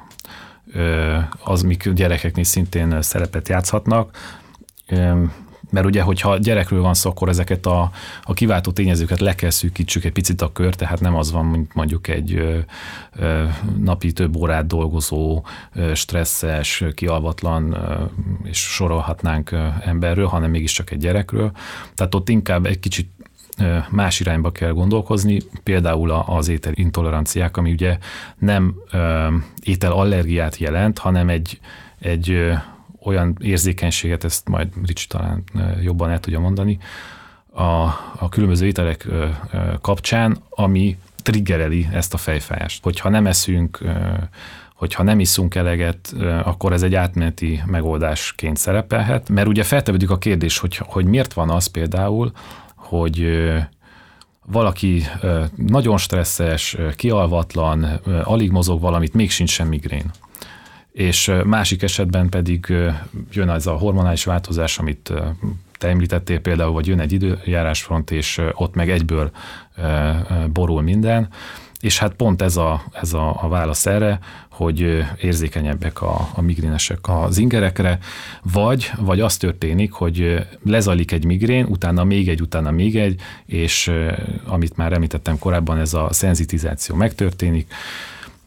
az, 1.44 1.62
mik 1.62 1.88
gyerekeknél 1.88 2.44
szintén 2.44 3.02
szerepet 3.02 3.48
játszhatnak 3.48 4.16
mert 5.72 5.86
ugye, 5.86 6.02
hogyha 6.02 6.38
gyerekről 6.38 6.82
van 6.82 6.94
szó, 6.94 7.10
akkor 7.10 7.28
ezeket 7.28 7.66
a, 7.66 7.90
a 8.22 8.32
kiváltó 8.32 8.70
tényezőket 8.70 9.20
le 9.20 9.34
kell 9.34 9.50
szűkítsük 9.50 10.04
egy 10.04 10.12
picit 10.12 10.42
a 10.42 10.52
kör, 10.52 10.74
tehát 10.74 11.00
nem 11.00 11.16
az 11.16 11.32
van, 11.32 11.46
mint 11.46 11.74
mondjuk 11.74 12.08
egy 12.08 12.34
ö, 12.34 12.58
ö, 13.16 13.44
napi 13.78 14.12
több 14.12 14.36
órát 14.36 14.66
dolgozó, 14.66 15.44
ö, 15.74 15.94
stresszes, 15.94 16.84
kialvatlan, 16.94 17.72
ö, 17.72 18.04
és 18.44 18.58
sorolhatnánk 18.58 19.50
ö, 19.50 19.66
emberről, 19.84 20.26
hanem 20.26 20.50
mégiscsak 20.50 20.90
egy 20.90 20.98
gyerekről. 20.98 21.50
Tehát 21.94 22.14
ott 22.14 22.28
inkább 22.28 22.66
egy 22.66 22.80
kicsit 22.80 23.10
más 23.90 24.20
irányba 24.20 24.52
kell 24.52 24.72
gondolkozni, 24.72 25.40
például 25.62 26.10
az 26.10 26.48
étel 26.48 26.72
intoleranciák, 26.74 27.56
ami 27.56 27.72
ugye 27.72 27.98
nem 28.38 28.74
ételallergiát 29.62 30.56
jelent, 30.56 30.98
hanem 30.98 31.28
egy, 31.28 31.60
egy 31.98 32.52
olyan 33.04 33.36
érzékenységet, 33.40 34.24
ezt 34.24 34.48
majd 34.48 34.68
Ricsi 34.86 35.06
talán 35.06 35.44
jobban 35.82 36.10
el 36.10 36.20
tudja 36.20 36.40
mondani, 36.40 36.78
a, 37.52 37.82
a 38.18 38.28
különböző 38.30 38.66
ételek 38.66 39.08
kapcsán, 39.80 40.36
ami 40.50 40.98
triggereli 41.22 41.88
ezt 41.92 42.14
a 42.14 42.16
fejfájást. 42.16 42.82
Hogyha 42.82 43.08
nem 43.08 43.26
eszünk, 43.26 43.78
hogyha 44.74 45.02
nem 45.02 45.20
iszunk 45.20 45.54
eleget, 45.54 46.14
akkor 46.42 46.72
ez 46.72 46.82
egy 46.82 46.94
átmeneti 46.94 47.62
megoldásként 47.66 48.56
szerepelhet, 48.56 49.28
mert 49.28 49.48
ugye 49.48 49.62
feltevődik 49.62 50.10
a 50.10 50.18
kérdés, 50.18 50.58
hogy, 50.58 50.76
hogy 50.76 51.04
miért 51.04 51.32
van 51.32 51.50
az 51.50 51.66
például, 51.66 52.32
hogy 52.74 53.26
valaki 54.46 55.02
nagyon 55.56 55.98
stresszes, 55.98 56.76
kialvatlan, 56.96 57.84
alig 58.22 58.50
mozog 58.50 58.80
valamit, 58.80 59.14
még 59.14 59.30
sincs 59.30 59.50
sem 59.50 59.68
migrén 59.68 60.10
és 60.92 61.32
másik 61.44 61.82
esetben 61.82 62.28
pedig 62.28 62.74
jön 63.32 63.48
az 63.48 63.66
a 63.66 63.72
hormonális 63.72 64.24
változás, 64.24 64.78
amit 64.78 65.12
te 65.78 65.88
említettél 65.88 66.40
például, 66.40 66.72
vagy 66.72 66.86
jön 66.86 67.00
egy 67.00 67.12
időjárásfront, 67.12 68.10
és 68.10 68.40
ott 68.52 68.74
meg 68.74 68.90
egyből 68.90 69.30
borul 70.52 70.82
minden, 70.82 71.28
és 71.80 71.98
hát 71.98 72.14
pont 72.14 72.42
ez 72.42 72.56
a, 72.56 72.82
ez 72.92 73.12
a, 73.12 73.42
a 73.42 73.48
válasz 73.48 73.86
erre, 73.86 74.18
hogy 74.50 75.04
érzékenyebbek 75.20 76.02
a, 76.02 76.28
a 76.34 76.40
migrénesek 76.40 76.98
az 77.08 77.38
ingerekre, 77.38 77.98
vagy, 78.42 78.90
vagy 78.98 79.20
az 79.20 79.36
történik, 79.36 79.92
hogy 79.92 80.46
lezajlik 80.64 81.12
egy 81.12 81.24
migrén, 81.24 81.64
utána 81.64 82.04
még 82.04 82.28
egy, 82.28 82.40
utána 82.40 82.70
még 82.70 82.96
egy, 82.96 83.20
és 83.46 83.90
amit 84.44 84.76
már 84.76 84.92
említettem 84.92 85.38
korábban, 85.38 85.78
ez 85.78 85.94
a 85.94 86.08
szenzitizáció 86.10 86.94
megtörténik, 86.96 87.72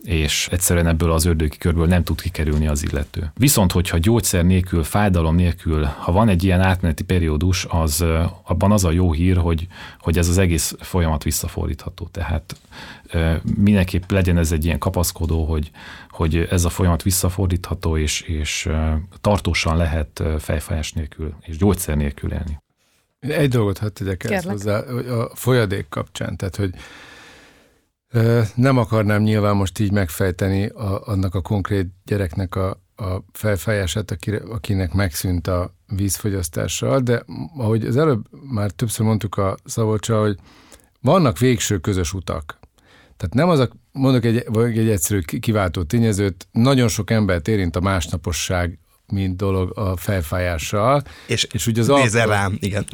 és 0.05 0.47
egyszerűen 0.51 0.87
ebből 0.87 1.11
az 1.11 1.25
ördögi 1.25 1.57
körből 1.57 1.87
nem 1.87 2.03
tud 2.03 2.21
kikerülni 2.21 2.67
az 2.67 2.83
illető. 2.83 3.31
Viszont, 3.35 3.71
hogyha 3.71 3.97
gyógyszer 3.97 4.45
nélkül, 4.45 4.83
fájdalom 4.83 5.35
nélkül, 5.35 5.83
ha 5.83 6.11
van 6.11 6.29
egy 6.29 6.43
ilyen 6.43 6.61
átmeneti 6.61 7.03
periódus, 7.03 7.65
az 7.69 8.05
abban 8.43 8.71
az 8.71 8.83
a 8.83 8.91
jó 8.91 9.11
hír, 9.11 9.37
hogy, 9.37 9.67
hogy 9.99 10.17
ez 10.17 10.27
az 10.27 10.37
egész 10.37 10.75
folyamat 10.79 11.23
visszafordítható. 11.23 12.07
Tehát 12.11 12.55
mindenképp 13.55 14.11
legyen 14.11 14.37
ez 14.37 14.51
egy 14.51 14.65
ilyen 14.65 14.79
kapaszkodó, 14.79 15.45
hogy, 15.45 15.71
hogy 16.09 16.47
ez 16.49 16.65
a 16.65 16.69
folyamat 16.69 17.03
visszafordítható, 17.03 17.97
és, 17.97 18.21
és 18.21 18.69
tartósan 19.21 19.77
lehet 19.77 20.23
fejfájás 20.39 20.93
nélkül 20.93 21.33
és 21.41 21.57
gyógyszer 21.57 21.97
nélkül 21.97 22.31
élni. 22.31 22.63
Egy 23.19 23.49
dolgot 23.49 23.77
hadd 23.77 23.93
tegyek 23.93 24.23
ezt 24.23 24.47
hozzá, 24.47 24.79
a 24.79 25.35
folyadék 25.35 25.85
kapcsán, 25.89 26.35
tehát 26.35 26.55
hogy 26.55 26.73
nem 28.55 28.77
akarnám 28.77 29.21
nyilván 29.21 29.55
most 29.55 29.79
így 29.79 29.91
megfejteni 29.91 30.65
a, 30.65 31.07
annak 31.07 31.35
a 31.35 31.41
konkrét 31.41 31.87
gyereknek 32.05 32.55
a, 32.55 32.69
a 32.95 33.23
felfájását, 33.31 34.17
akinek 34.49 34.93
megszűnt 34.93 35.47
a 35.47 35.73
vízfogyasztással, 35.87 36.99
de 36.99 37.23
ahogy 37.57 37.85
az 37.85 37.97
előbb 37.97 38.25
már 38.51 38.71
többször 38.71 39.05
mondtuk 39.05 39.37
a 39.37 39.55
Szabolcsa, 39.63 40.19
hogy 40.19 40.37
vannak 41.01 41.37
végső 41.37 41.77
közös 41.77 42.13
utak. 42.13 42.59
Tehát 43.17 43.33
nem 43.33 43.49
az 43.49 43.59
a, 43.59 43.69
mondok 43.91 44.25
egy, 44.25 44.43
vagy 44.47 44.77
egy 44.77 44.89
egyszerű 44.89 45.19
kiváltó 45.19 45.83
tényezőt, 45.83 46.47
nagyon 46.51 46.87
sok 46.87 47.11
embert 47.11 47.47
érint 47.47 47.75
a 47.75 47.81
másnaposság 47.81 48.79
mint 49.11 49.35
dolog 49.35 49.77
a 49.77 49.97
felfájással. 49.97 51.03
És, 51.27 51.43
és 51.43 51.67
ugye 51.67 51.81
az 51.81 51.87
nézel 51.87 52.21
alkohol... 52.21 52.41
rám, 52.41 52.57
igen. 52.59 52.85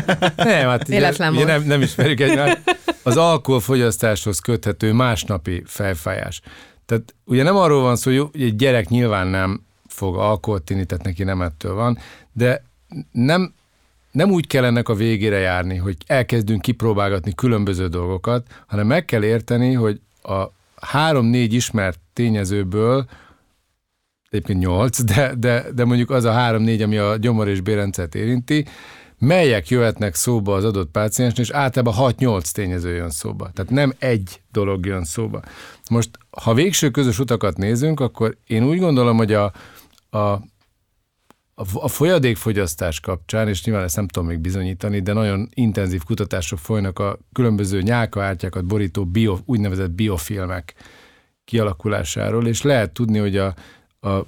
nem, 0.36 0.68
hát 0.68 0.88
ugye, 0.88 1.12
ugye 1.30 1.44
nem, 1.44 1.62
nem 1.62 1.82
ismerjük 1.82 2.20
egymást. 2.20 2.60
Az 3.02 3.16
alkoholfogyasztáshoz 3.16 4.38
köthető 4.38 4.92
másnapi 4.92 5.62
felfájás. 5.66 6.40
Tehát 6.86 7.14
ugye 7.24 7.42
nem 7.42 7.56
arról 7.56 7.82
van 7.82 7.96
szó, 7.96 8.10
hogy 8.10 8.42
egy 8.42 8.56
gyerek 8.56 8.88
nyilván 8.88 9.26
nem 9.26 9.64
fog 9.88 10.16
alkoholt 10.16 10.70
inni, 10.70 10.84
tehát 10.84 11.04
neki 11.04 11.24
nem 11.24 11.42
ettől 11.42 11.74
van, 11.74 11.98
de 12.32 12.64
nem 13.12 13.54
nem 14.16 14.30
úgy 14.30 14.46
kell 14.46 14.64
ennek 14.64 14.88
a 14.88 14.94
végére 14.94 15.38
járni, 15.38 15.76
hogy 15.76 15.96
elkezdünk 16.06 16.62
kipróbálgatni 16.62 17.34
különböző 17.34 17.88
dolgokat, 17.88 18.46
hanem 18.66 18.86
meg 18.86 19.04
kell 19.04 19.24
érteni, 19.24 19.72
hogy 19.72 20.00
a 20.22 20.44
három-négy 20.80 21.52
ismert 21.52 21.98
tényezőből, 22.12 23.08
egyébként 24.30 24.58
nyolc, 24.58 25.02
de, 25.02 25.34
de, 25.34 25.66
de 25.74 25.84
mondjuk 25.84 26.10
az 26.10 26.24
a 26.24 26.32
három-négy, 26.32 26.82
ami 26.82 26.96
a 26.96 27.16
gyomor 27.16 27.48
és 27.48 27.60
bérrendszert 27.60 28.14
érinti, 28.14 28.66
melyek 29.18 29.68
jöhetnek 29.68 30.14
szóba 30.14 30.54
az 30.54 30.64
adott 30.64 30.90
páciensnél, 30.90 31.44
és 31.44 31.50
általában 31.50 32.14
6-8 32.18 32.50
tényező 32.50 32.94
jön 32.94 33.10
szóba. 33.10 33.50
Tehát 33.54 33.70
nem 33.70 33.92
egy 33.98 34.40
dolog 34.52 34.86
jön 34.86 35.04
szóba. 35.04 35.42
Most, 35.90 36.10
ha 36.30 36.54
végső 36.54 36.90
közös 36.90 37.18
utakat 37.18 37.56
nézünk, 37.56 38.00
akkor 38.00 38.36
én 38.46 38.64
úgy 38.64 38.78
gondolom, 38.78 39.16
hogy 39.16 39.32
a, 39.32 39.52
a 40.10 40.40
a 41.74 41.88
folyadékfogyasztás 41.88 43.00
kapcsán, 43.00 43.48
és 43.48 43.64
nyilván 43.64 43.84
ezt 43.84 43.96
nem 43.96 44.08
tudom 44.08 44.28
még 44.28 44.38
bizonyítani, 44.38 45.00
de 45.00 45.12
nagyon 45.12 45.48
intenzív 45.54 46.02
kutatások 46.04 46.58
folynak 46.58 46.98
a 46.98 47.18
különböző 47.32 47.82
nyálkaártyákat 47.82 48.64
borító 48.64 49.04
bio, 49.06 49.38
úgynevezett 49.44 49.90
biofilmek 49.90 50.74
kialakulásáról, 51.44 52.46
és 52.46 52.62
lehet 52.62 52.92
tudni, 52.92 53.18
hogy 53.18 53.36
a, 53.36 53.54
a, 54.06 54.26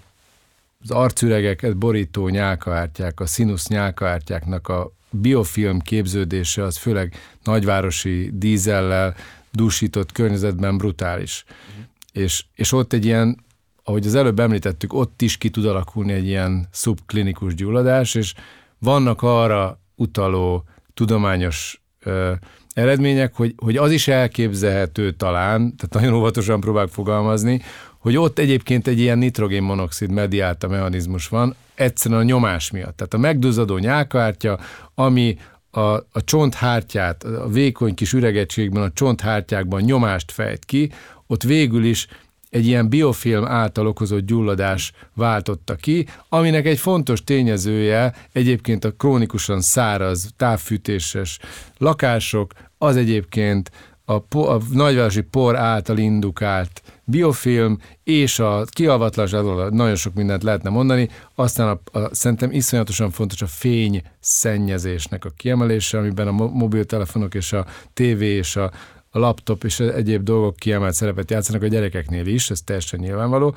az 0.82 0.90
arcüregeket 0.90 1.76
borító 1.76 2.28
nyálkaártyák, 2.28 3.20
a 3.20 3.26
színusz 3.26 3.68
nyálkaártyáknak 3.68 4.68
a 4.68 4.90
biofilm 5.10 5.78
képződése 5.78 6.62
az 6.62 6.76
főleg 6.76 7.14
nagyvárosi 7.44 8.30
dízellel 8.32 9.14
dúsított 9.52 10.12
környezetben 10.12 10.76
brutális. 10.76 11.44
Uh-huh. 11.48 11.84
És, 12.12 12.44
és 12.54 12.72
ott 12.72 12.92
egy 12.92 13.04
ilyen 13.04 13.46
ahogy 13.88 14.06
az 14.06 14.14
előbb 14.14 14.38
említettük, 14.38 14.92
ott 14.92 15.22
is 15.22 15.36
ki 15.36 15.50
tud 15.50 15.64
alakulni 15.64 16.12
egy 16.12 16.26
ilyen 16.26 16.68
szubklinikus 16.70 17.54
gyulladás, 17.54 18.14
és 18.14 18.34
vannak 18.78 19.22
arra 19.22 19.80
utaló 19.94 20.64
tudományos 20.94 21.80
ö, 22.02 22.32
eredmények, 22.72 23.34
hogy, 23.34 23.54
hogy 23.56 23.76
az 23.76 23.90
is 23.90 24.08
elképzelhető 24.08 25.12
talán, 25.12 25.76
tehát 25.76 25.94
nagyon 25.94 26.14
óvatosan 26.14 26.60
próbálok 26.60 26.90
fogalmazni, 26.90 27.62
hogy 28.08 28.16
ott 28.16 28.38
egyébként 28.38 28.86
egy 28.86 28.98
ilyen 28.98 29.18
nitrogénmonoxid 29.18 30.10
mediálta 30.10 30.68
mechanizmus 30.68 31.28
van, 31.28 31.54
egyszerűen 31.74 32.20
a 32.20 32.24
nyomás 32.24 32.70
miatt. 32.70 32.96
Tehát 32.96 33.14
a 33.14 33.18
megduzzadó 33.18 33.78
nyálkártya, 33.78 34.58
ami 34.94 35.36
a, 35.70 35.80
a 35.80 36.24
csonthártyát, 36.24 37.24
a 37.24 37.48
vékony 37.48 37.94
kis 37.94 38.12
üregegységben, 38.12 38.82
a 38.82 38.90
csonthártyákban 38.92 39.80
nyomást 39.80 40.32
fejt 40.32 40.64
ki, 40.64 40.90
ott 41.26 41.42
végül 41.42 41.84
is 41.84 42.06
egy 42.50 42.66
ilyen 42.66 42.88
biofilm 42.88 43.44
által 43.44 43.86
okozott 43.86 44.26
gyulladás 44.26 44.92
váltotta 45.14 45.74
ki, 45.74 46.06
aminek 46.28 46.66
egy 46.66 46.78
fontos 46.78 47.24
tényezője 47.24 48.14
egyébként 48.32 48.84
a 48.84 48.92
krónikusan 48.92 49.60
száraz, 49.60 50.30
távfűtéses 50.36 51.38
lakások, 51.78 52.52
az 52.78 52.96
egyébként 52.96 53.70
a, 54.04 54.38
a 54.38 54.60
nagyvárosi 54.72 55.20
por 55.20 55.56
által 55.56 55.98
indukált 55.98 56.82
biofilm 57.10 57.78
és 58.04 58.38
a 58.38 58.64
kialvatlanság, 58.70 59.44
nagyon 59.70 59.94
sok 59.94 60.14
mindent 60.14 60.42
lehetne 60.42 60.70
mondani, 60.70 61.08
aztán 61.34 61.68
a, 61.68 61.98
a, 61.98 62.14
szerintem 62.14 62.50
iszonyatosan 62.50 63.10
fontos 63.10 63.42
a 63.42 63.46
fény 63.46 64.02
szennyezésnek 64.20 65.24
a 65.24 65.30
kiemelése, 65.36 65.98
amiben 65.98 66.28
a 66.28 66.32
mobiltelefonok 66.32 67.34
és 67.34 67.52
a 67.52 67.66
tévé 67.92 68.36
és 68.36 68.56
a, 68.56 68.70
a 69.10 69.18
laptop 69.18 69.64
és 69.64 69.80
egyéb 69.80 70.22
dolgok 70.22 70.56
kiemelt 70.56 70.94
szerepet 70.94 71.30
játszanak 71.30 71.62
a 71.62 71.66
gyerekeknél 71.66 72.26
is, 72.26 72.50
ez 72.50 72.60
teljesen 72.60 73.00
nyilvánvaló. 73.00 73.50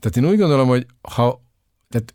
Tehát 0.00 0.16
én 0.16 0.26
úgy 0.26 0.38
gondolom, 0.38 0.68
hogy 0.68 0.86
ha 1.00 1.42
tehát 1.88 2.14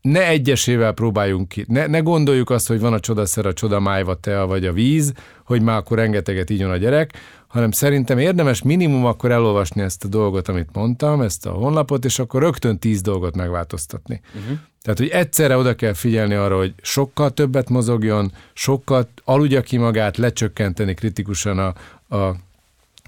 ne 0.00 0.26
egyesével 0.26 0.92
próbáljunk 0.92 1.48
ki, 1.48 1.64
ne, 1.68 1.86
ne 1.86 1.98
gondoljuk 1.98 2.50
azt, 2.50 2.68
hogy 2.68 2.80
van 2.80 2.92
a 2.92 3.00
csodaszer, 3.00 3.46
a 3.46 3.52
csodamájva, 3.52 4.14
tea 4.14 4.46
vagy 4.46 4.66
a 4.66 4.72
víz, 4.72 5.12
hogy 5.44 5.62
már 5.62 5.76
akkor 5.76 5.96
rengeteget 5.98 6.50
ígyon 6.50 6.70
a 6.70 6.76
gyerek, 6.76 7.12
hanem 7.46 7.70
szerintem 7.70 8.18
érdemes 8.18 8.62
minimum 8.62 9.04
akkor 9.04 9.30
elolvasni 9.30 9.82
ezt 9.82 10.04
a 10.04 10.08
dolgot, 10.08 10.48
amit 10.48 10.68
mondtam, 10.72 11.20
ezt 11.20 11.46
a 11.46 11.50
honlapot, 11.50 12.04
és 12.04 12.18
akkor 12.18 12.42
rögtön 12.42 12.78
tíz 12.78 13.00
dolgot 13.00 13.36
megváltoztatni. 13.36 14.20
Uh-huh. 14.34 14.58
Tehát, 14.82 14.98
hogy 14.98 15.08
egyszerre 15.08 15.56
oda 15.56 15.74
kell 15.74 15.92
figyelni 15.92 16.34
arra, 16.34 16.56
hogy 16.56 16.74
sokkal 16.82 17.30
többet 17.30 17.68
mozogjon, 17.68 18.32
sokkal 18.52 19.08
aludja 19.24 19.60
ki 19.60 19.76
magát, 19.76 20.16
lecsökkenteni 20.16 20.94
kritikusan 20.94 21.58
a, 21.58 21.74
a 22.16 22.36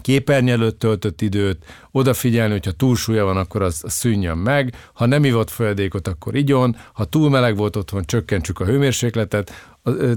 képernyő 0.01 0.53
előtt 0.53 0.78
töltött 0.78 1.20
időt, 1.20 1.64
odafigyelni, 1.91 2.53
hogyha 2.53 2.70
túlsúlya 2.70 3.24
van, 3.24 3.36
akkor 3.36 3.62
az, 3.62 3.82
szűnjön 3.86 4.36
meg, 4.36 4.74
ha 4.93 5.07
nem 5.07 5.24
ivott 5.24 5.51
folyadékot, 5.51 6.09
akkor 6.09 6.34
igyon, 6.34 6.76
ha 6.93 7.05
túl 7.05 7.30
meleg 7.30 7.57
volt 7.57 7.76
otthon, 7.76 8.05
csökkentsük 8.05 8.61
a 8.61 8.64
hőmérsékletet, 8.64 9.53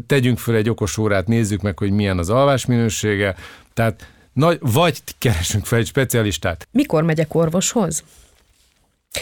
tegyünk 0.07 0.38
föl 0.38 0.55
egy 0.55 0.69
okos 0.69 0.97
órát, 0.97 1.28
nézzük 1.28 1.61
meg, 1.61 1.78
hogy 1.80 1.91
milyen 1.91 2.17
az 2.17 2.30
alvás 2.30 2.65
minősége, 2.65 3.36
tehát 3.74 4.07
nagy, 4.34 4.57
vagy 4.61 5.01
keresünk 5.17 5.65
fel 5.65 5.80
egy 5.80 5.86
specialistát. 5.86 6.67
Mikor 6.72 7.03
megyek 7.03 7.36
orvoshoz? 7.36 8.03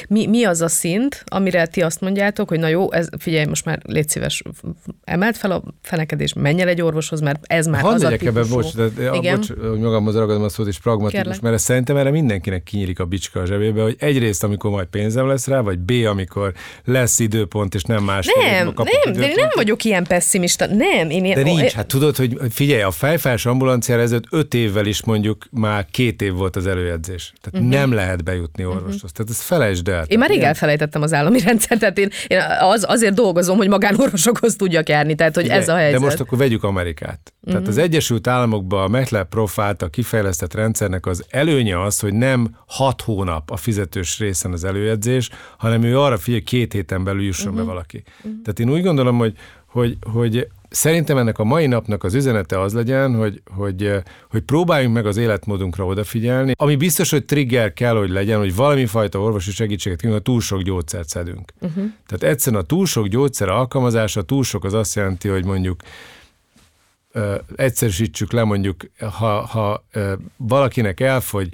Mi, 0.09 0.25
mi 0.27 0.43
az 0.43 0.61
a 0.61 0.67
szint, 0.67 1.23
amire 1.25 1.65
ti 1.65 1.81
azt 1.81 2.01
mondjátok, 2.01 2.49
hogy 2.49 2.59
na 2.59 2.67
jó, 2.67 2.91
ez, 2.91 3.07
figyelj, 3.17 3.45
most 3.45 3.65
már 3.65 3.79
légy 3.83 4.09
szíves, 4.09 4.43
emelt 5.03 5.37
fel 5.37 5.51
a 5.51 5.63
fenekedés, 5.81 6.33
menj 6.33 6.61
el 6.61 6.67
egy 6.67 6.81
orvoshoz, 6.81 7.19
mert 7.19 7.39
ez 7.43 7.67
már 7.67 7.81
Hadd 7.81 7.93
az 7.93 8.03
a 8.03 8.11
ebbe, 8.11 8.43
bocs, 8.43 8.75
de, 8.75 8.89
Igen? 9.13 9.35
bocs, 9.35 9.47
hogy 9.69 9.79
magamhoz 9.79 10.15
ragadom 10.15 10.43
a 10.43 10.49
szót, 10.49 10.67
és 10.67 10.79
pragmatikus, 10.79 11.21
Kérlek. 11.21 11.41
mert 11.41 11.57
szerintem 11.57 11.97
erre 11.97 12.11
mindenkinek 12.11 12.63
kinyílik 12.63 12.99
a 12.99 13.05
bicska 13.05 13.39
a 13.39 13.45
zsebébe, 13.45 13.81
hogy 13.81 13.95
egyrészt, 13.99 14.43
amikor 14.43 14.71
majd 14.71 14.87
pénzem 14.87 15.27
lesz 15.27 15.47
rá, 15.47 15.59
vagy 15.59 15.79
B, 15.79 15.91
amikor 15.91 16.53
lesz 16.85 17.19
időpont, 17.19 17.75
és 17.75 17.83
nem 17.83 18.03
más. 18.03 18.27
Nem, 18.41 18.65
nem, 18.65 19.13
de 19.13 19.27
nem 19.35 19.49
vagyok 19.55 19.83
ilyen 19.83 20.03
pessimista. 20.03 20.65
Nem, 20.65 21.09
én 21.09 21.25
ilyen, 21.25 21.43
De 21.43 21.51
nincs, 21.51 21.71
hát 21.71 21.87
tudod, 21.87 22.15
hogy 22.15 22.37
figyelj, 22.49 22.81
a 22.81 22.91
fejfás 22.91 23.45
ambulanciára 23.45 24.01
ezelőtt 24.01 24.27
öt 24.29 24.53
évvel 24.53 24.85
is 24.85 25.03
mondjuk 25.03 25.47
már 25.51 25.85
két 25.91 26.21
év 26.21 26.33
volt 26.33 26.55
az 26.55 26.67
előjegyzés. 26.67 27.33
Tehát 27.41 27.65
uh-huh. 27.65 27.79
nem 27.79 27.91
lehet 27.91 28.23
bejutni 28.23 28.65
orvoshoz. 28.65 28.93
Uh-huh. 28.95 29.09
Tehát 29.09 29.31
ez 29.31 29.41
felejtsd 29.41 29.78
felejtsd 29.83 30.09
el. 30.09 30.15
Én 30.15 30.19
már 30.19 30.29
rég 30.29 30.41
elfelejtettem 30.41 31.01
az 31.01 31.13
állami 31.13 31.39
rendszert, 31.47 31.79
tehát 31.79 31.97
én, 31.97 32.09
én 32.27 32.39
az, 32.59 32.85
azért 32.87 33.13
dolgozom, 33.13 33.57
hogy 33.57 33.67
magánorvosokhoz 33.67 34.55
tudjak 34.55 34.89
járni, 34.89 35.15
tehát 35.15 35.35
hogy 35.35 35.45
Igen, 35.45 35.57
ez 35.57 35.69
a 35.69 35.75
helyzet. 35.75 35.99
De 35.99 36.05
most 36.05 36.19
akkor 36.19 36.37
vegyük 36.37 36.63
Amerikát. 36.63 37.19
Uh-huh. 37.23 37.45
Tehát 37.45 37.61
mhm. 37.61 37.69
az 37.69 37.77
Egyesült 37.77 38.27
Államokban 38.27 38.83
a 38.83 38.87
MetLab 38.87 39.49
által 39.55 39.89
kifejlesztett 39.89 40.53
rendszernek 40.53 41.05
az 41.05 41.25
előnye 41.29 41.81
az, 41.81 41.99
hogy 41.99 42.13
nem 42.13 42.49
hat 42.67 43.01
hónap 43.01 43.51
a 43.51 43.57
fizetős 43.57 44.19
részen 44.19 44.51
az 44.51 44.63
előjegyzés, 44.63 45.29
hanem 45.57 45.83
ő 45.83 45.99
arra 45.99 46.17
figyel, 46.17 46.41
két 46.41 46.73
héten 46.73 47.03
belül 47.03 47.23
jusson 47.23 47.47
uh-huh. 47.47 47.57
be 47.57 47.63
mhm. 47.63 47.71
valaki. 47.71 48.03
Uh-huh. 48.17 48.41
Tehát 48.43 48.59
én 48.59 48.69
úgy 48.69 48.83
gondolom, 48.83 49.17
hogy, 49.17 49.33
hogy, 49.65 49.97
hogy 50.13 50.47
Szerintem 50.69 51.17
ennek 51.17 51.39
a 51.39 51.43
mai 51.43 51.67
napnak 51.67 52.03
az 52.03 52.13
üzenete 52.13 52.61
az 52.61 52.73
legyen, 52.73 53.15
hogy, 53.15 53.41
hogy, 53.55 53.91
hogy 54.29 54.41
próbáljunk 54.41 54.93
meg 54.93 55.05
az 55.05 55.17
életmódunkra 55.17 55.85
odafigyelni, 55.85 56.53
ami 56.55 56.75
biztos, 56.75 57.09
hogy 57.09 57.25
trigger 57.25 57.73
kell, 57.73 57.95
hogy 57.95 58.09
legyen, 58.09 58.39
hogy 58.39 58.55
valami 58.55 58.85
fajta 58.85 59.19
orvosi 59.19 59.51
segítséget 59.51 59.99
kívánunk, 59.99 60.25
ha 60.25 60.31
túl 60.31 60.41
sok 60.41 60.61
gyógyszert 60.61 61.09
szedünk. 61.09 61.53
Uh-huh. 61.59 61.83
Tehát 62.07 62.35
egyszerűen 62.35 62.61
a 62.61 62.65
túl 62.65 62.85
sok 62.85 63.07
gyógyszer 63.07 63.49
alkalmazása, 63.49 64.21
túl 64.21 64.43
sok 64.43 64.63
az 64.63 64.73
azt 64.73 64.95
jelenti, 64.95 65.27
hogy 65.27 65.45
mondjuk 65.45 65.81
ö, 67.11 67.35
egyszerűsítsük 67.55 68.31
le, 68.31 68.43
mondjuk, 68.43 68.83
ha, 68.99 69.45
ha 69.45 69.85
ö, 69.91 70.13
valakinek 70.37 70.99
elfogy 70.99 71.49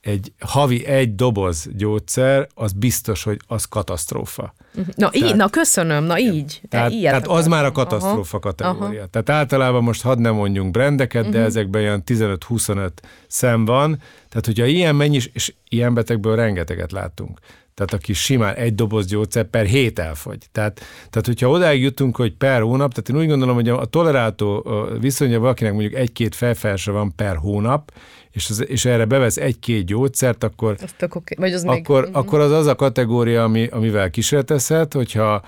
egy 0.00 0.32
havi 0.38 0.86
egy 0.86 1.14
doboz 1.14 1.68
gyógyszer, 1.76 2.48
az 2.54 2.72
biztos, 2.72 3.22
hogy 3.22 3.38
az 3.46 3.64
katasztrófa. 3.64 4.54
Na, 4.74 4.82
tehát, 4.94 5.16
így, 5.16 5.36
na 5.36 5.48
köszönöm, 5.48 6.04
na 6.04 6.18
így. 6.18 6.60
Tehát, 6.68 6.92
tehát 7.00 7.26
az 7.26 7.46
már 7.46 7.64
a 7.64 7.72
katasztrófa 7.72 8.36
aha, 8.36 8.38
kategória. 8.38 8.98
Aha. 8.98 9.08
Tehát 9.08 9.30
általában 9.30 9.82
most 9.82 10.02
hadd 10.02 10.18
nem 10.18 10.34
mondjunk 10.34 10.70
brendeket, 10.70 11.20
uh-huh. 11.20 11.32
de 11.32 11.38
mhm. 11.38 11.48
ezekben 11.48 11.82
olyan 11.82 12.02
15-25 12.06 12.90
szem 13.26 13.64
van. 13.64 13.96
Tehát, 14.28 14.46
hogyha 14.46 14.64
ilyen 14.64 14.94
mennyis, 14.94 15.30
és 15.32 15.54
ilyen 15.68 15.94
betegből 15.94 16.36
rengeteget 16.36 16.92
látunk. 16.92 17.38
Tehát 17.74 17.92
aki 17.92 18.12
simán 18.12 18.54
egy 18.54 18.74
doboz 18.74 19.06
gyógyszer 19.06 19.44
per 19.44 19.66
hét 19.66 19.98
elfogy. 19.98 20.38
Tehát, 20.52 20.80
tehát 21.10 21.26
hogyha 21.26 21.48
odáig 21.48 21.82
jutunk, 21.82 22.16
hogy 22.16 22.32
per 22.32 22.60
hónap, 22.60 22.94
tehát 22.94 23.08
én 23.08 23.16
úgy 23.16 23.28
gondolom, 23.28 23.54
hogy 23.54 23.68
a 23.68 23.84
toleráltó 23.84 24.66
viszonya 25.00 25.38
valakinek 25.38 25.72
mondjuk 25.72 25.94
egy-két 25.94 26.34
felfelső 26.34 26.92
van 26.92 27.14
per 27.16 27.36
hónap, 27.36 27.92
és, 28.38 28.50
az, 28.50 28.68
és 28.68 28.84
erre 28.84 29.04
bevesz 29.04 29.36
egy-két 29.36 29.84
gyógyszert, 29.84 30.44
akkor, 30.44 30.76
okay. 31.00 31.36
Vagy 31.36 31.52
az 31.52 31.64
akkor, 31.64 32.04
még... 32.04 32.16
akkor 32.16 32.40
az 32.40 32.50
az 32.50 32.66
a 32.66 32.74
kategória, 32.74 33.42
ami, 33.42 33.66
amivel 33.66 34.10
kísérletezhet, 34.10 34.92
hogyha 34.92 35.42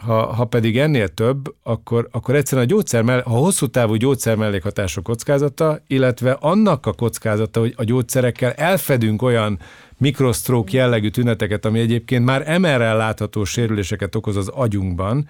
ha, 0.00 0.26
ha 0.26 0.44
pedig 0.44 0.78
ennél 0.78 1.08
több, 1.08 1.54
akkor, 1.62 2.08
akkor 2.10 2.34
egyszerűen 2.34 2.66
a 2.66 2.70
gyógyszer 2.70 3.02
mell- 3.02 3.22
ha 3.22 3.30
hosszú 3.30 3.66
távú 3.66 3.94
gyógyszer 3.94 4.36
mellékhatások 4.36 5.04
kockázata, 5.04 5.80
illetve 5.86 6.36
annak 6.40 6.86
a 6.86 6.92
kockázata, 6.92 7.60
hogy 7.60 7.74
a 7.76 7.84
gyógyszerekkel 7.84 8.52
elfedünk 8.52 9.22
olyan 9.22 9.58
mikrosztrók 9.96 10.72
jellegű 10.72 11.08
tüneteket, 11.08 11.64
ami 11.64 11.80
egyébként 11.80 12.24
már 12.24 12.58
MR-rel 12.58 12.96
látható 12.96 13.44
sérüléseket 13.44 14.14
okoz 14.14 14.36
az 14.36 14.48
agyunkban, 14.48 15.28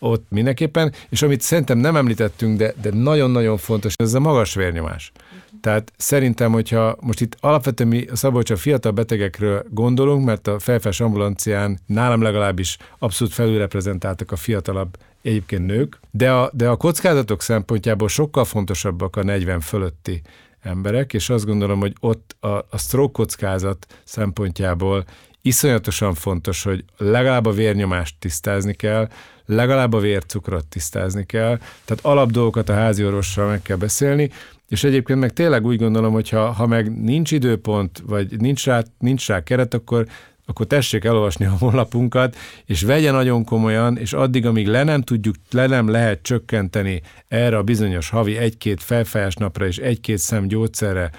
ott 0.00 0.26
mindenképpen, 0.28 0.92
és 1.08 1.22
amit 1.22 1.40
szerintem 1.40 1.78
nem 1.78 1.96
említettünk, 1.96 2.58
de, 2.58 2.74
de 2.82 2.90
nagyon-nagyon 2.92 3.56
fontos, 3.56 3.94
ez 3.96 4.14
a 4.14 4.20
magas 4.20 4.54
vérnyomás. 4.54 5.12
Tehát 5.60 5.92
szerintem, 5.96 6.52
hogyha 6.52 6.96
most 7.00 7.20
itt 7.20 7.36
alapvetően 7.40 7.88
mi 7.88 8.06
Szabolcs 8.12 8.50
a 8.50 8.56
fiatal 8.56 8.92
betegekről 8.92 9.64
gondolunk, 9.70 10.24
mert 10.24 10.46
a 10.46 10.58
felfes 10.58 11.00
ambulancián 11.00 11.78
nálam 11.86 12.22
legalábbis 12.22 12.76
abszolút 12.98 13.32
felülreprezentáltak 13.32 14.32
a 14.32 14.36
fiatalabb 14.36 14.96
egyébként 15.22 15.66
nők, 15.66 16.00
de 16.10 16.32
a, 16.32 16.50
de 16.52 16.68
a 16.68 16.76
kockázatok 16.76 17.42
szempontjából 17.42 18.08
sokkal 18.08 18.44
fontosabbak 18.44 19.16
a 19.16 19.22
40 19.22 19.60
fölötti 19.60 20.22
emberek, 20.62 21.14
és 21.14 21.30
azt 21.30 21.46
gondolom, 21.46 21.80
hogy 21.80 21.94
ott 22.00 22.36
a, 22.40 22.48
a 22.48 22.78
stroke 22.78 23.12
kockázat 23.12 23.86
szempontjából 24.04 25.04
iszonyatosan 25.42 26.14
fontos, 26.14 26.62
hogy 26.62 26.84
legalább 26.96 27.46
a 27.46 27.50
vérnyomást 27.50 28.14
tisztázni 28.18 28.74
kell, 28.74 29.08
legalább 29.54 29.92
a 29.92 29.98
vércukrot 29.98 30.66
tisztázni 30.66 31.26
kell, 31.26 31.58
tehát 31.84 32.04
alapdolgokat 32.04 32.68
a 32.68 32.74
házi 32.74 33.04
orvossal 33.04 33.48
meg 33.48 33.62
kell 33.62 33.76
beszélni, 33.76 34.30
és 34.68 34.84
egyébként 34.84 35.18
meg 35.18 35.32
tényleg 35.32 35.64
úgy 35.64 35.78
gondolom, 35.78 36.12
hogy 36.12 36.28
ha, 36.28 36.50
ha 36.50 36.66
meg 36.66 37.02
nincs 37.02 37.30
időpont, 37.32 38.02
vagy 38.06 38.40
nincs 38.40 38.64
rá, 38.64 38.82
nincs 38.98 39.26
rá 39.26 39.42
keret, 39.42 39.74
akkor 39.74 40.06
akkor 40.46 40.66
tessék 40.66 41.04
elolvasni 41.04 41.44
a 41.44 41.56
honlapunkat, 41.58 42.36
és 42.64 42.82
vegye 42.82 43.10
nagyon 43.10 43.44
komolyan, 43.44 43.96
és 43.96 44.12
addig, 44.12 44.46
amíg 44.46 44.66
le 44.66 44.82
nem 44.82 45.02
tudjuk, 45.02 45.34
le 45.50 45.66
nem 45.66 45.88
lehet 45.88 46.22
csökkenteni 46.22 47.02
erre 47.28 47.56
a 47.56 47.62
bizonyos 47.62 48.08
havi 48.08 48.36
egy-két 48.36 48.82
felfájás 48.82 49.34
napra 49.34 49.66
és 49.66 49.76
egy-két 49.76 50.18
szem 50.18 50.46
gyógyszerre 50.46 51.10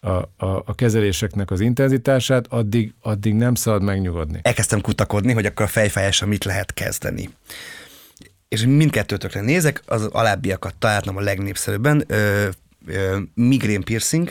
a, 0.00 0.08
a, 0.08 0.62
a 0.64 0.74
kezeléseknek 0.74 1.50
az 1.50 1.60
intenzitását, 1.60 2.46
addig, 2.48 2.94
addig 3.02 3.34
nem 3.34 3.54
szabad 3.54 3.82
megnyugodni. 3.82 4.38
Elkezdtem 4.42 4.80
kutakodni, 4.80 5.32
hogy 5.32 5.46
akkor 5.46 5.64
a 5.64 5.68
fejfájásra 5.68 6.26
mit 6.26 6.44
lehet 6.44 6.74
kezdeni. 6.74 7.30
És 8.50 8.64
mindkettőtökre 8.64 9.40
nézek, 9.40 9.82
az 9.86 10.04
alábbiakat 10.04 10.74
találtam 10.78 11.16
a 11.16 11.20
legnépszerűbben, 11.20 12.04
ö, 12.06 12.48
ö, 12.86 13.18
migrén 13.34 13.82
piercing, 13.82 14.30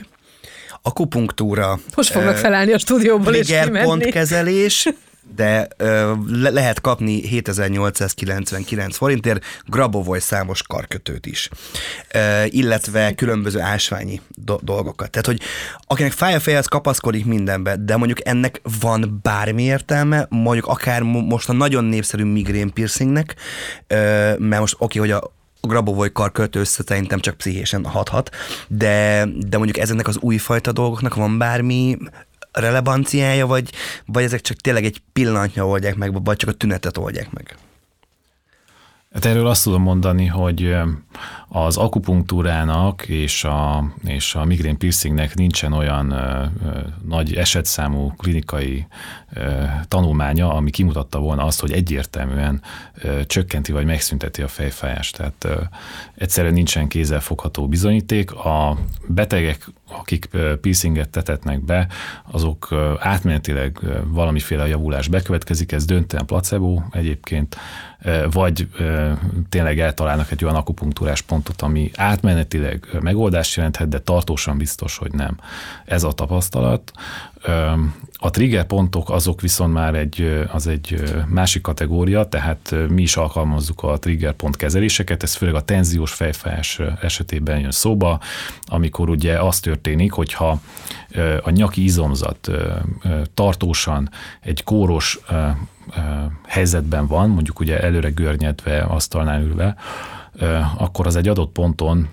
akupunktúra. 0.82 1.80
Most 1.96 2.12
fognak 2.12 2.36
felállni 2.38 2.74
a 2.74 2.78
stúdióból 2.78 3.36
és 3.36 3.48
kimenni. 3.48 3.86
pontkezelés, 3.86 4.88
de 5.36 5.68
ö, 5.78 6.14
le- 6.28 6.50
lehet 6.50 6.82
kapni 6.82 7.28
7899 7.28 8.96
forintért 8.96 9.46
Grabovoi 9.66 10.20
számos 10.20 10.64
karkötőt 10.64 11.26
is, 11.26 11.50
ö, 12.14 12.44
illetve 12.46 13.16
különböző 13.16 13.60
ásványi 13.60 14.22
do- 14.28 14.64
dolgokat. 14.64 15.10
Tehát, 15.10 15.28
hogy 15.28 15.40
akinek 15.88 16.12
fáj 16.12 16.34
a 16.34 16.40
feje, 16.40 16.58
az 16.58 16.68
kapaszkodik 16.68 17.26
mindenbe, 17.26 17.76
de 17.76 17.98
mondjuk 17.98 18.28
ennek 18.28 18.62
van 18.80 19.20
bármi 19.22 19.64
értelme, 19.64 20.26
mondjuk 20.30 20.68
akár 20.68 21.02
mo- 21.02 21.28
most 21.28 21.50
a 21.50 21.54
nagyon 21.54 21.84
népszerű 21.84 22.24
migrén 22.24 22.74
piercingnek, 22.74 23.36
ö, 23.88 23.96
mert 24.38 24.60
most 24.60 24.76
oké, 24.78 25.00
okay, 25.00 25.12
hogy 25.12 25.22
a 25.24 25.38
a 25.62 25.68
Grabovoi 25.68 26.12
karkötő 26.12 26.64
szerintem 26.64 27.20
csak 27.20 27.38
pszichésen 27.38 27.86
hathat, 27.86 28.30
de, 28.68 29.26
de 29.48 29.58
mondjuk 29.58 29.78
ezeknek 29.78 30.08
az 30.08 30.18
újfajta 30.18 30.72
dolgoknak 30.72 31.16
van 31.16 31.38
bármi 31.38 31.98
relevanciája, 32.52 33.48
vagy, 33.48 33.70
vagy 34.06 34.24
ezek 34.24 34.42
csak 34.42 34.58
tényleg 34.58 34.86
egy 34.86 35.02
pillanatnya 35.14 35.68
oldják 35.68 35.96
meg, 35.96 36.24
vagy 36.24 36.36
csak 36.36 36.50
a 36.50 36.54
tünetet 36.54 36.98
oldják 36.98 37.32
meg? 37.32 37.58
Hát 39.14 39.26
erről 39.26 39.48
azt 39.48 39.64
tudom 39.64 39.82
mondani, 39.82 40.26
hogy 40.26 40.76
az 41.52 41.78
akupunktúrának 41.78 43.08
és 43.08 43.44
a, 43.44 43.84
és 44.04 44.36
a 44.36 44.46
migrén 44.46 44.78
piercingnek 44.78 45.36
nincsen 45.36 45.74
olyan 45.74 46.12
ö, 46.12 46.46
ö, 46.66 46.80
nagy 47.08 47.34
esetszámú 47.34 48.14
klinikai 48.18 48.88
ö, 49.34 49.64
tanulmánya, 49.88 50.54
ami 50.54 50.70
kimutatta 50.70 51.20
volna 51.20 51.44
azt, 51.44 51.60
hogy 51.60 51.72
egyértelműen 51.72 52.62
ö, 53.02 53.26
csökkenti 53.26 53.72
vagy 53.72 53.86
megszünteti 53.86 54.42
a 54.42 54.48
fejfájást. 54.48 55.18
Tehát 55.18 55.44
ö, 55.44 55.62
egyszerűen 56.16 56.54
nincsen 56.54 56.88
kézzelfogható 56.88 57.68
bizonyíték. 57.68 58.32
A 58.32 58.78
betegek, 59.08 59.68
akik 59.92 60.30
piercinget 60.62 61.10
tetetnek 61.10 61.66
be, 61.66 61.88
azok 62.32 62.76
átmenetileg 63.00 63.80
valamiféle 64.06 64.68
javulás 64.68 65.08
bekövetkezik, 65.08 65.72
ez 65.72 65.86
döntően 65.86 66.26
placebo 66.26 66.82
egyébként, 66.92 67.58
vagy 68.32 68.68
tényleg 69.50 69.80
eltalálnak 69.80 70.32
egy 70.32 70.44
olyan 70.44 70.56
akupunktúrás 70.56 71.22
pontot, 71.42 71.62
ami 71.62 71.92
átmenetileg 71.96 72.88
megoldást 73.02 73.56
jelenthet, 73.56 73.90
de 73.90 74.00
tartósan 74.00 74.58
biztos, 74.58 74.98
hogy 74.98 75.12
nem. 75.12 75.38
Ez 75.86 76.04
a 76.04 76.12
tapasztalat. 76.12 76.92
A 78.18 78.30
trigger 78.30 78.66
pontok 78.66 79.10
azok 79.10 79.42
viszont 79.42 79.74
már 79.74 79.96
egy, 79.96 80.46
az 80.52 80.68
egy 80.68 81.04
másik 81.28 81.62
kategória, 81.62 82.24
tehát 82.24 82.76
mi 82.90 83.02
is 83.02 83.18
alkalmazzuk 83.18 83.84
a 83.84 83.98
trigger 83.98 84.34
pont 84.34 84.56
kezeléseket, 84.56 85.24
ez 85.24 85.34
főleg 85.34 85.56
a 85.56 85.62
tenziós 85.62 86.12
fejfájás 86.12 86.80
esetében 87.02 87.60
jön 87.60 87.72
szóba, 87.72 88.20
amikor 88.66 89.10
ugye 89.10 89.40
az 89.40 89.60
történik, 89.60 90.12
hogyha 90.12 90.62
a 91.42 91.50
nyaki 91.50 91.84
izomzat 91.84 92.50
tartósan 93.34 94.10
egy 94.42 94.64
kóros 94.64 95.20
helyzetben 96.48 97.08
van, 97.08 97.30
mondjuk 97.30 97.60
ugye 97.60 97.82
előre 97.82 98.10
görnyedve, 98.10 98.80
asztalnál 98.80 99.42
ülve, 99.42 99.76
akkor 100.78 101.08
az 101.08 101.16
egy 101.16 101.28
adott 101.28 101.52
ponton 101.52 102.10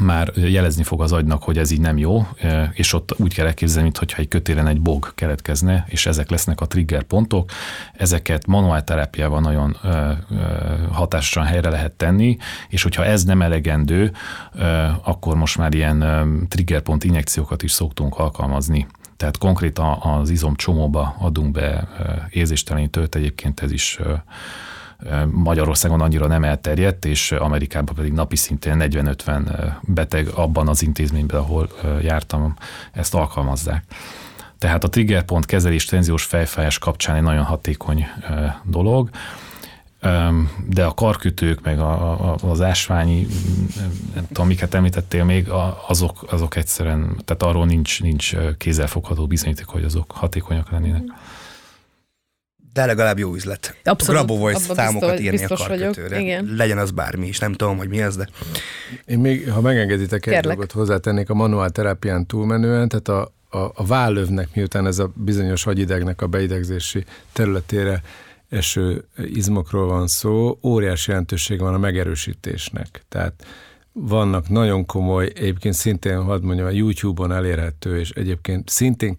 már 0.00 0.32
jelezni 0.34 0.82
fog 0.82 1.02
az 1.02 1.12
agynak, 1.12 1.42
hogy 1.42 1.58
ez 1.58 1.70
így 1.70 1.80
nem 1.80 1.98
jó, 1.98 2.26
és 2.72 2.92
ott 2.92 3.14
úgy 3.18 3.34
kell 3.34 3.46
elképzelni, 3.46 3.82
mintha 3.82 4.20
egy 4.20 4.28
kötélen 4.28 4.66
egy 4.66 4.80
bog 4.80 5.12
keletkezne, 5.14 5.84
és 5.88 6.06
ezek 6.06 6.30
lesznek 6.30 6.60
a 6.60 6.66
trigger 6.66 7.02
pontok. 7.02 7.50
Ezeket 7.92 8.46
manuálterápiával 8.46 9.40
nagyon 9.40 9.76
hatásosan 10.92 11.44
helyre 11.44 11.68
lehet 11.68 11.92
tenni, 11.92 12.36
és 12.68 12.82
hogyha 12.82 13.04
ez 13.04 13.24
nem 13.24 13.42
elegendő, 13.42 14.12
akkor 15.02 15.36
most 15.36 15.58
már 15.58 15.74
ilyen 15.74 16.26
triggerpont 16.48 17.04
injekciókat 17.04 17.62
is 17.62 17.72
szoktunk 17.72 18.18
alkalmazni. 18.18 18.86
Tehát 19.16 19.38
konkrétan 19.38 19.98
az 20.00 20.30
izom 20.30 20.54
csomóba 20.54 21.16
adunk 21.18 21.50
be 21.50 21.88
érzéstelenítőt, 22.30 23.14
egyébként 23.14 23.60
ez 23.60 23.72
is 23.72 23.98
Magyarországon 25.30 26.00
annyira 26.00 26.26
nem 26.26 26.44
elterjedt, 26.44 27.04
és 27.04 27.32
Amerikában 27.32 27.94
pedig 27.94 28.12
napi 28.12 28.36
szintén 28.36 28.76
40-50 28.78 29.72
beteg 29.82 30.28
abban 30.28 30.68
az 30.68 30.82
intézményben, 30.82 31.40
ahol 31.40 31.68
jártam, 32.02 32.54
ezt 32.92 33.14
alkalmazzák. 33.14 33.84
Tehát 34.58 34.84
a 34.84 34.88
triggerpont 34.88 35.46
kezelés 35.46 35.84
tenziós 35.84 36.24
fejfájás 36.24 36.78
kapcsán 36.78 37.16
egy 37.16 37.22
nagyon 37.22 37.44
hatékony 37.44 38.06
dolog, 38.62 39.10
de 40.68 40.84
a 40.84 40.94
karkötők, 40.94 41.62
meg 41.62 41.78
a, 41.78 42.10
a, 42.32 42.36
az 42.42 42.60
ásványi, 42.60 43.26
nem 44.14 44.26
tudom, 44.26 44.46
miket 44.46 44.74
említettél 44.74 45.24
még, 45.24 45.48
azok, 45.88 46.24
azok 46.30 46.56
egyszerűen, 46.56 47.20
tehát 47.24 47.42
arról 47.42 47.66
nincs, 47.66 48.02
nincs 48.02 48.36
kézzelfogható 48.58 49.26
bizonyíték, 49.26 49.66
hogy 49.66 49.84
azok 49.84 50.10
hatékonyak 50.10 50.70
lennének 50.70 51.02
de 52.76 52.86
legalább 52.86 53.18
jó 53.18 53.34
üzlet. 53.34 53.76
Abszolút, 53.84 54.20
Grabovoi 54.20 54.54
számokat 54.54 55.08
biztos, 55.08 55.24
írni 55.24 55.38
biztos 55.38 55.60
a 55.60 55.66
karkötőre. 55.66 56.20
Igen. 56.20 56.54
Legyen 56.56 56.78
az 56.78 56.90
bármi 56.90 57.26
is, 57.26 57.38
nem 57.38 57.52
tudom, 57.52 57.76
hogy 57.76 57.88
mi 57.88 58.02
az, 58.02 58.16
de... 58.16 58.28
Én 59.06 59.18
még, 59.18 59.50
ha 59.50 59.60
megengeditek, 59.60 60.20
Kérlek. 60.20 60.42
egy 60.42 60.48
dolgot 60.48 60.72
hozzátennék 60.72 61.30
a 61.30 61.34
manuál 61.34 61.70
terápián 61.70 62.26
túlmenően, 62.26 62.88
tehát 62.88 63.08
a, 63.08 63.32
a, 63.58 63.70
a 63.74 63.86
vállövnek, 63.86 64.48
miután 64.54 64.86
ez 64.86 64.98
a 64.98 65.12
bizonyos 65.14 65.66
agyidegnek 65.66 66.22
a 66.22 66.26
beidegzési 66.26 67.04
területére 67.32 68.02
eső 68.48 69.04
izmokról 69.16 69.86
van 69.86 70.06
szó, 70.06 70.58
óriási 70.62 71.10
jelentősége 71.10 71.62
van 71.62 71.74
a 71.74 71.78
megerősítésnek. 71.78 73.04
Tehát 73.08 73.46
vannak 73.92 74.48
nagyon 74.48 74.86
komoly, 74.86 75.32
egyébként 75.34 75.74
szintén, 75.74 76.22
hadd 76.22 76.42
mondjam, 76.42 76.66
a 76.66 76.70
YouTube-on 76.70 77.32
elérhető, 77.32 77.98
és 77.98 78.10
egyébként 78.10 78.68
szintén 78.68 79.16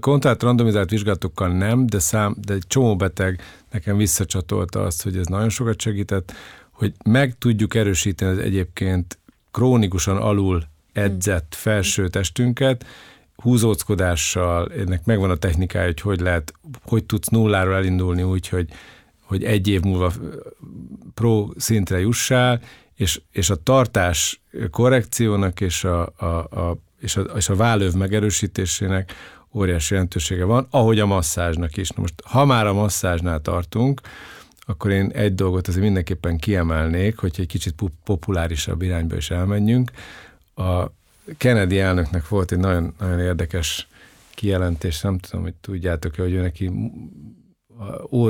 kontrált 0.00 0.42
randomizált 0.42 0.90
vizsgálatokkal 0.90 1.48
nem, 1.48 1.86
de, 1.86 1.98
szám, 1.98 2.36
de 2.46 2.54
egy 2.54 2.64
csomó 2.66 2.96
beteg 2.96 3.42
nekem 3.70 3.96
visszacsatolta 3.96 4.82
azt, 4.82 5.02
hogy 5.02 5.16
ez 5.16 5.26
nagyon 5.26 5.48
sokat 5.48 5.80
segített, 5.80 6.32
hogy 6.70 6.92
meg 7.04 7.38
tudjuk 7.38 7.74
erősíteni 7.74 8.30
az 8.30 8.38
egyébként 8.38 9.18
krónikusan 9.50 10.16
alul 10.16 10.62
edzett 10.92 11.54
felső 11.54 12.08
testünket, 12.08 12.86
húzóckodással, 13.42 14.72
ennek 14.72 15.04
megvan 15.04 15.30
a 15.30 15.36
technikája, 15.36 15.86
hogy 15.86 16.00
hogy 16.00 16.20
lehet, 16.20 16.52
hogy 16.82 17.04
tudsz 17.04 17.28
nulláról 17.28 17.74
elindulni 17.74 18.22
úgy, 18.22 18.48
hogy, 18.48 18.68
hogy 19.20 19.44
egy 19.44 19.68
év 19.68 19.80
múlva 19.80 20.12
pro 21.14 21.48
szintre 21.56 22.00
jussál, 22.00 22.60
és, 22.94 23.20
és 23.30 23.50
a 23.50 23.56
tartás 23.56 24.40
korrekciónak 24.70 25.60
és 25.60 25.84
a, 25.84 26.12
a, 26.16 26.26
a, 26.26 26.76
és 27.00 27.16
a, 27.16 27.20
és 27.20 27.48
a 27.48 27.56
vállöv 27.56 27.92
megerősítésének 27.92 29.12
óriási 29.54 29.94
jelentősége 29.94 30.44
van, 30.44 30.66
ahogy 30.70 30.98
a 30.98 31.06
masszázsnak 31.06 31.76
is. 31.76 31.90
Na 31.90 32.00
most, 32.00 32.14
ha 32.24 32.44
már 32.44 32.66
a 32.66 32.72
masszázsnál 32.72 33.40
tartunk, 33.40 34.00
akkor 34.60 34.90
én 34.90 35.10
egy 35.14 35.34
dolgot 35.34 35.68
azért 35.68 35.84
mindenképpen 35.84 36.36
kiemelnék, 36.36 37.18
hogy 37.18 37.34
egy 37.38 37.46
kicsit 37.46 37.74
populárisabb 38.04 38.82
irányba 38.82 39.16
is 39.16 39.30
elmenjünk. 39.30 39.90
A 40.54 40.84
Kennedy 41.36 41.80
elnöknek 41.80 42.28
volt 42.28 42.52
egy 42.52 42.58
nagyon, 42.58 42.94
nagyon 42.98 43.20
érdekes 43.20 43.88
kijelentés, 44.34 45.00
nem 45.00 45.18
tudom, 45.18 45.42
hogy 45.42 45.54
tudjátok-e, 45.54 46.22
hogy 46.22 46.32
ő 46.32 46.40
neki 46.40 46.70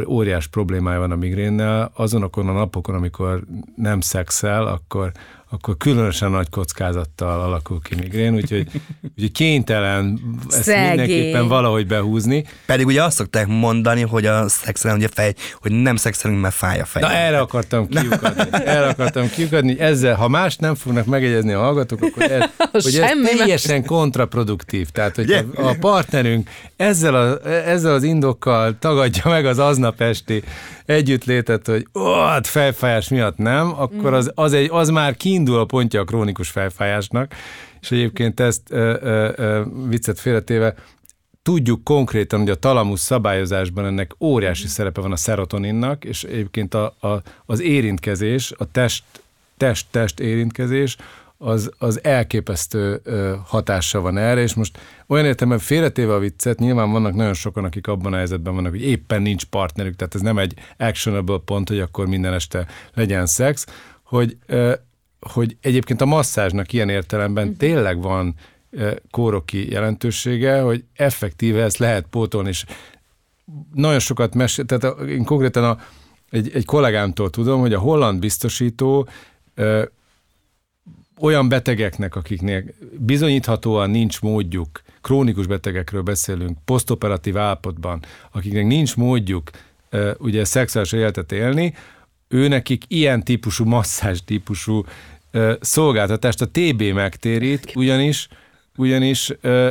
óriás 0.08 0.46
problémája 0.46 0.98
van 0.98 1.10
a 1.10 1.16
migrénnel, 1.16 1.90
azonokon 1.94 2.48
a 2.48 2.52
napokon, 2.52 2.94
amikor 2.94 3.44
nem 3.76 4.00
szexel, 4.00 4.66
akkor 4.66 5.12
akkor 5.50 5.76
különösen 5.76 6.30
nagy 6.30 6.48
kockázattal 6.50 7.40
alakul 7.40 7.80
ki 7.82 7.94
migrén, 7.94 8.34
úgyhogy, 8.34 8.66
úgyhogy 9.02 9.32
kénytelen 9.32 10.20
ezt 10.50 10.62
Szegény. 10.62 10.88
mindenképpen 10.88 11.48
valahogy 11.48 11.86
behúzni. 11.86 12.44
Pedig 12.66 12.86
ugye 12.86 13.02
azt 13.02 13.16
szokták 13.16 13.46
mondani, 13.46 14.00
hogy 14.00 14.26
a 14.26 14.48
szexelen 14.48 14.96
ugye 14.96 15.08
fej, 15.12 15.34
hogy 15.60 15.72
nem 15.72 15.96
szexelünk, 15.96 16.40
mert 16.40 16.54
fáj 16.54 16.80
a 16.80 16.84
fej. 16.84 17.02
Na 17.02 17.12
erre 17.12 17.38
akartam 17.38 17.88
kiukadni. 17.88 18.42
Erre 18.50 18.86
akartam 18.86 19.30
kiukadni. 19.30 19.80
Ezzel, 19.80 20.14
ha 20.14 20.28
más 20.28 20.56
nem 20.56 20.74
fognak 20.74 21.06
megegyezni 21.06 21.52
a 21.52 21.60
hallgatók, 21.60 22.02
akkor 22.02 22.22
ez, 22.22 22.42
hogy 22.84 22.98
ez 22.98 23.36
teljesen 23.36 23.84
kontraproduktív. 23.84 24.88
Tehát, 24.88 25.16
hogy 25.16 25.32
a, 25.32 25.44
a 25.54 25.76
partnerünk 25.80 26.50
ezzel, 26.76 27.14
a, 27.14 27.48
ezzel 27.48 27.94
az 27.94 28.02
indokkal 28.02 28.76
tagadja 28.78 29.22
meg 29.24 29.46
az 29.46 29.58
aznap 29.58 30.00
esti 30.00 30.42
együttlétet, 30.88 31.66
hogy 31.66 31.86
ó, 31.94 32.14
hát 32.14 32.46
fejfájás 32.46 33.08
miatt 33.08 33.36
nem, 33.36 33.72
akkor 33.80 34.14
az, 34.14 34.30
az, 34.34 34.52
egy, 34.52 34.68
az 34.72 34.88
már 34.88 35.16
kiindul 35.38 35.58
a 35.58 35.64
pontja 35.64 36.00
a 36.00 36.04
krónikus 36.04 36.50
fejfájásnak, 36.50 37.34
és 37.80 37.90
egyébként 37.90 38.40
ezt 38.40 38.62
ö, 38.70 38.96
ö, 39.00 39.32
ö, 39.36 39.62
viccet 39.88 40.18
félretéve 40.20 40.74
tudjuk 41.42 41.84
konkrétan, 41.84 42.40
hogy 42.40 42.50
a 42.50 42.54
talamusz 42.54 43.00
szabályozásban 43.00 43.84
ennek 43.84 44.14
óriási 44.20 44.66
szerepe 44.66 45.00
van 45.00 45.12
a 45.12 45.16
szerotoninnak, 45.16 46.04
és 46.04 46.24
egyébként 46.24 46.74
a, 46.74 46.94
a, 47.00 47.22
az 47.46 47.60
érintkezés, 47.60 48.52
a 48.56 48.70
test, 48.70 49.04
test-test 49.56 50.20
érintkezés, 50.20 50.96
az, 51.36 51.70
az 51.78 52.04
elképesztő 52.04 53.00
hatása 53.46 54.00
van 54.00 54.16
erre, 54.16 54.40
és 54.40 54.54
most 54.54 54.78
olyan 55.06 55.24
értelemben 55.24 55.64
félretéve 55.64 56.14
a 56.14 56.18
viccet, 56.18 56.58
nyilván 56.58 56.90
vannak 56.90 57.14
nagyon 57.14 57.34
sokan, 57.34 57.64
akik 57.64 57.86
abban 57.86 58.12
a 58.12 58.16
helyzetben 58.16 58.54
vannak, 58.54 58.70
hogy 58.70 58.82
éppen 58.82 59.22
nincs 59.22 59.44
partnerük, 59.44 59.96
tehát 59.96 60.14
ez 60.14 60.20
nem 60.20 60.38
egy 60.38 60.54
actionable 60.78 61.38
pont, 61.44 61.68
hogy 61.68 61.80
akkor 61.80 62.06
minden 62.06 62.32
este 62.32 62.66
legyen 62.94 63.26
szex, 63.26 63.66
hogy, 64.02 64.36
ö, 64.46 64.72
hogy 65.20 65.56
egyébként 65.60 66.00
a 66.00 66.06
masszázsnak 66.06 66.72
ilyen 66.72 66.88
értelemben 66.88 67.56
tényleg 67.56 68.02
van 68.02 68.34
kóroki 69.10 69.70
jelentősége, 69.70 70.60
hogy 70.60 70.84
effektíve 70.94 71.62
ezt 71.62 71.78
lehet 71.78 72.06
pótolni, 72.10 72.48
és 72.48 72.64
nagyon 73.74 73.98
sokat 73.98 74.34
mesél, 74.34 74.64
tehát 74.64 75.00
én 75.00 75.24
konkrétan 75.24 75.64
a, 75.64 75.78
egy, 76.30 76.50
egy 76.54 76.64
kollégámtól 76.64 77.30
tudom, 77.30 77.60
hogy 77.60 77.72
a 77.72 77.78
holland 77.78 78.18
biztosító 78.18 79.08
ö, 79.54 79.84
olyan 81.20 81.48
betegeknek, 81.48 82.16
akiknél 82.16 82.64
bizonyíthatóan 82.98 83.90
nincs 83.90 84.20
módjuk, 84.20 84.82
krónikus 85.00 85.46
betegekről 85.46 86.02
beszélünk, 86.02 86.58
posztoperatív 86.64 87.36
állapotban, 87.36 88.02
akiknek 88.32 88.66
nincs 88.66 88.96
módjuk 88.96 89.50
ö, 89.90 90.12
ugye 90.18 90.44
szexuális 90.44 90.92
életet 90.92 91.32
élni, 91.32 91.74
ő 92.28 92.48
nekik 92.48 92.82
ilyen 92.88 93.22
típusú 93.22 93.64
masszázs 93.64 94.18
típusú 94.24 94.84
ö, 95.30 95.52
szolgáltatást 95.60 96.40
a 96.40 96.46
TB 96.46 96.82
megtérít, 96.82 97.72
ugyanis, 97.74 98.28
ugyanis 98.76 99.32
ö, 99.40 99.68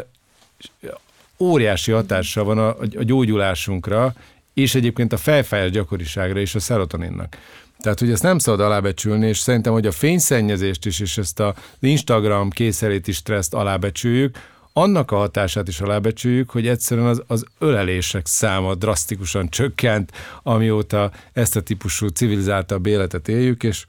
óriási 1.39 1.91
hatással 1.91 2.43
van 2.43 2.58
a, 2.58 2.68
a 2.80 3.03
gyógyulásunkra, 3.03 4.14
és 4.53 4.76
egyébként 4.76 5.14
a 5.14 5.18
fejfájás 5.18 5.72
gyakoriságra 5.72 6.39
és 6.39 6.55
a 6.55 6.60
szerotoninnak. 6.60 7.38
Tehát, 7.80 7.99
hogy 7.99 8.12
ezt 8.12 8.24
nem 8.24 8.38
szabad 8.38 8.60
alábecsülni, 8.60 9.28
és 9.28 9.38
szerintem, 9.38 9.74
hogy 9.74 9.86
a 9.86 9.91
fényszennyezést 9.91 10.86
is, 10.86 10.99
és 10.99 11.18
ezt 11.18 11.39
a 11.39 11.55
Instagram 11.80 12.49
kényszeríti 12.49 13.12
stresszt 13.12 13.53
alábecsüljük, 13.53 14.38
annak 14.78 15.11
a 15.11 15.17
hatását 15.17 15.67
is 15.67 15.82
alábecsüljük, 15.82 16.49
hogy 16.49 16.67
egyszerűen 16.67 17.07
az, 17.07 17.23
az 17.28 17.45
ölelések 17.59 18.28
száma 18.28 18.75
drasztikusan 18.75 19.49
csökkent, 19.49 20.11
amióta 20.43 21.11
ezt 21.34 21.55
a 21.55 21.61
típusú 21.61 22.07
civilizáltabb 22.07 22.86
életet 22.86 23.28
éljük, 23.28 23.63
és, 23.63 23.86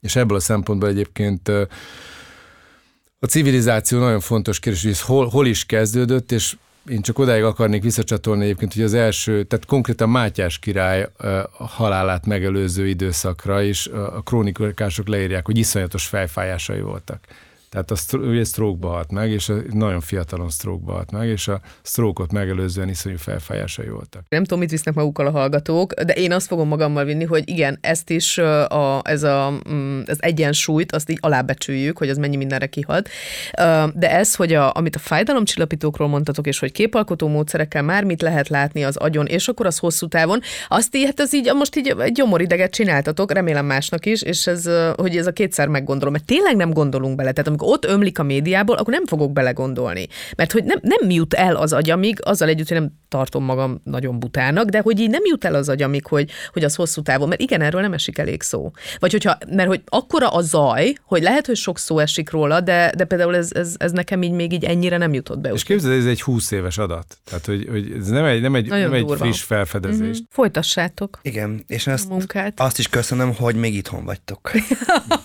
és 0.00 0.16
ebből 0.16 0.36
a 0.36 0.40
szempontból 0.40 0.88
egyébként 0.88 1.48
a 3.18 3.26
civilizáció 3.28 3.98
nagyon 3.98 4.20
fontos 4.20 4.58
kérdés, 4.58 4.82
hogy 4.82 4.90
ez 4.90 5.02
hol, 5.02 5.28
hol 5.28 5.46
is 5.46 5.66
kezdődött, 5.66 6.32
és 6.32 6.56
én 6.88 7.02
csak 7.02 7.18
odáig 7.18 7.42
akarnék 7.42 7.82
visszacsatolni 7.82 8.44
egyébként, 8.44 8.74
hogy 8.74 8.82
az 8.82 8.94
első, 8.94 9.44
tehát 9.44 9.66
konkrétan 9.66 10.08
Mátyás 10.08 10.58
király 10.58 11.08
halálát 11.52 12.26
megelőző 12.26 12.88
időszakra 12.88 13.62
is 13.62 13.86
a 13.86 14.22
krónikások 14.24 15.08
leírják, 15.08 15.46
hogy 15.46 15.58
iszonyatos 15.58 16.06
fejfájásai 16.06 16.80
voltak. 16.80 17.20
Tehát 17.70 17.90
a 17.90 18.16
ugye 18.16 18.44
stroke 18.44 18.86
halt 18.86 19.10
meg, 19.10 19.30
és 19.30 19.48
a, 19.48 19.54
nagyon 19.72 20.00
fiatalon 20.00 20.50
stroke 20.50 20.92
halt 20.92 21.10
meg, 21.10 21.28
és 21.28 21.48
a 21.48 21.60
stroke-ot 21.82 22.32
megelőzően 22.32 22.88
iszonyú 22.88 23.16
felfájásai 23.16 23.88
voltak. 23.88 24.22
Nem 24.28 24.42
tudom, 24.42 24.58
mit 24.58 24.70
visznek 24.70 24.94
magukkal 24.94 25.26
a 25.26 25.30
hallgatók, 25.30 25.94
de 25.94 26.12
én 26.12 26.32
azt 26.32 26.46
fogom 26.46 26.68
magammal 26.68 27.04
vinni, 27.04 27.24
hogy 27.24 27.48
igen, 27.48 27.78
ezt 27.80 28.10
is, 28.10 28.38
a, 28.38 29.00
ez 29.04 29.22
a, 29.22 29.60
mm, 29.70 30.00
az 30.06 30.22
egyensúlyt, 30.22 30.92
azt 30.92 31.10
így 31.10 31.18
alábecsüljük, 31.20 31.98
hogy 31.98 32.08
az 32.08 32.16
mennyi 32.16 32.36
mindenre 32.36 32.66
kihat. 32.66 33.08
De 33.94 34.10
ez, 34.10 34.34
hogy 34.34 34.52
a, 34.52 34.74
amit 34.74 34.96
a 34.96 34.98
fájdalomcsillapítókról 34.98 36.08
mondtatok, 36.08 36.46
és 36.46 36.58
hogy 36.58 36.72
képalkotó 36.72 37.28
módszerekkel 37.28 37.82
már 37.82 38.04
mit 38.04 38.22
lehet 38.22 38.48
látni 38.48 38.84
az 38.84 38.96
agyon, 38.96 39.26
és 39.26 39.48
akkor 39.48 39.66
az 39.66 39.78
hosszú 39.78 40.06
távon, 40.06 40.40
azt 40.68 40.96
így, 40.96 41.04
hát 41.04 41.20
ez 41.20 41.34
így, 41.34 41.52
most 41.54 41.76
így 41.76 41.94
egy 41.98 42.12
gyomorideget 42.12 42.70
csináltatok, 42.70 43.32
remélem 43.32 43.66
másnak 43.66 44.06
is, 44.06 44.22
és 44.22 44.46
ez, 44.46 44.70
hogy 44.96 45.16
ez 45.16 45.26
a 45.26 45.32
kétszer 45.32 45.68
meggondolom, 45.68 46.12
mert 46.12 46.24
tényleg 46.24 46.56
nem 46.56 46.70
gondolunk 46.70 47.16
bele. 47.16 47.32
Tehát 47.32 47.48
amikor 47.58 47.74
ott 47.74 47.84
ömlik 47.84 48.18
a 48.18 48.22
médiából, 48.22 48.76
akkor 48.76 48.92
nem 48.92 49.06
fogok 49.06 49.32
belegondolni. 49.32 50.06
Mert 50.36 50.52
hogy 50.52 50.64
nem, 50.64 50.78
nem 50.82 51.10
jut 51.10 51.34
el 51.34 51.56
az 51.56 51.72
agyamig, 51.72 52.18
azzal 52.22 52.48
együtt, 52.48 52.68
hogy 52.68 52.80
nem 52.80 52.90
tartom 53.08 53.44
magam 53.44 53.80
nagyon 53.84 54.18
butának, 54.18 54.68
de 54.68 54.80
hogy 54.80 55.00
így 55.00 55.10
nem 55.10 55.22
jut 55.24 55.44
el 55.44 55.54
az 55.54 55.68
agyamig, 55.68 56.06
hogy, 56.06 56.30
hogy 56.52 56.64
az 56.64 56.74
hosszú 56.74 57.02
távon, 57.02 57.28
mert 57.28 57.40
igen, 57.40 57.60
erről 57.60 57.80
nem 57.80 57.92
esik 57.92 58.18
elég 58.18 58.42
szó. 58.42 58.70
Vagy 58.98 59.12
hogyha, 59.12 59.38
mert 59.48 59.68
hogy 59.68 59.82
akkora 59.86 60.28
a 60.28 60.40
zaj, 60.40 60.94
hogy 61.04 61.22
lehet, 61.22 61.46
hogy 61.46 61.56
sok 61.56 61.78
szó 61.78 61.98
esik 61.98 62.30
róla, 62.30 62.60
de, 62.60 62.92
de 62.96 63.04
például 63.04 63.36
ez, 63.36 63.52
ez, 63.52 63.74
ez 63.78 63.92
nekem 63.92 64.22
így 64.22 64.32
még 64.32 64.52
így 64.52 64.64
ennyire 64.64 64.96
nem 64.96 65.12
jutott 65.12 65.38
be. 65.38 65.50
És 65.52 65.62
képzeld, 65.62 65.98
ez 65.98 66.06
egy 66.06 66.22
20 66.22 66.50
éves 66.50 66.78
adat. 66.78 67.18
Tehát, 67.24 67.46
hogy, 67.46 67.66
hogy 67.70 67.92
ez 67.98 68.08
nem 68.08 68.24
egy, 68.24 68.40
nem 68.40 68.54
egy, 68.54 68.68
Nagyon 68.68 68.90
nem 68.90 69.04
egy 69.04 69.18
friss 69.18 69.42
felfedezés. 69.42 70.16
Mhm. 70.16 70.26
Folytassátok 70.30 71.18
Igen, 71.22 71.64
és 71.66 71.86
a 71.86 71.92
azt, 71.92 72.08
munkát. 72.08 72.60
azt 72.60 72.78
is 72.78 72.88
köszönöm, 72.88 73.34
hogy 73.34 73.54
még 73.54 73.74
itthon 73.74 74.04
vagytok. 74.04 74.50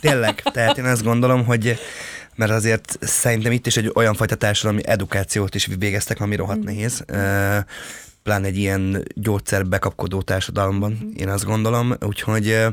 Tényleg, 0.02 0.42
tehát 0.42 0.78
én 0.78 0.86
azt 0.86 1.04
gondolom, 1.04 1.46
hogy 1.46 1.78
mert 2.36 2.52
azért 2.52 2.98
szerintem 3.02 3.52
itt 3.52 3.68
is 3.68 3.78
egy 3.78 3.92
olyan 3.94 4.14
fajta 4.14 4.36
társadalmi 4.36 4.82
edukációt 4.86 5.56
is 5.56 5.70
végeztek, 5.80 6.20
ami 6.20 6.36
rohadt 6.36 6.64
nehéz. 6.64 7.04
Ö, 7.08 7.58
pláne 8.24 8.48
egy 8.48 8.58
ilyen 8.58 9.04
gyógyszer 9.16 9.66
bekapkodó 9.66 10.22
társadalomban, 10.22 11.14
én 11.18 11.30
azt 11.30 11.46
gondolom, 11.46 11.94
úgyhogy, 12.00 12.66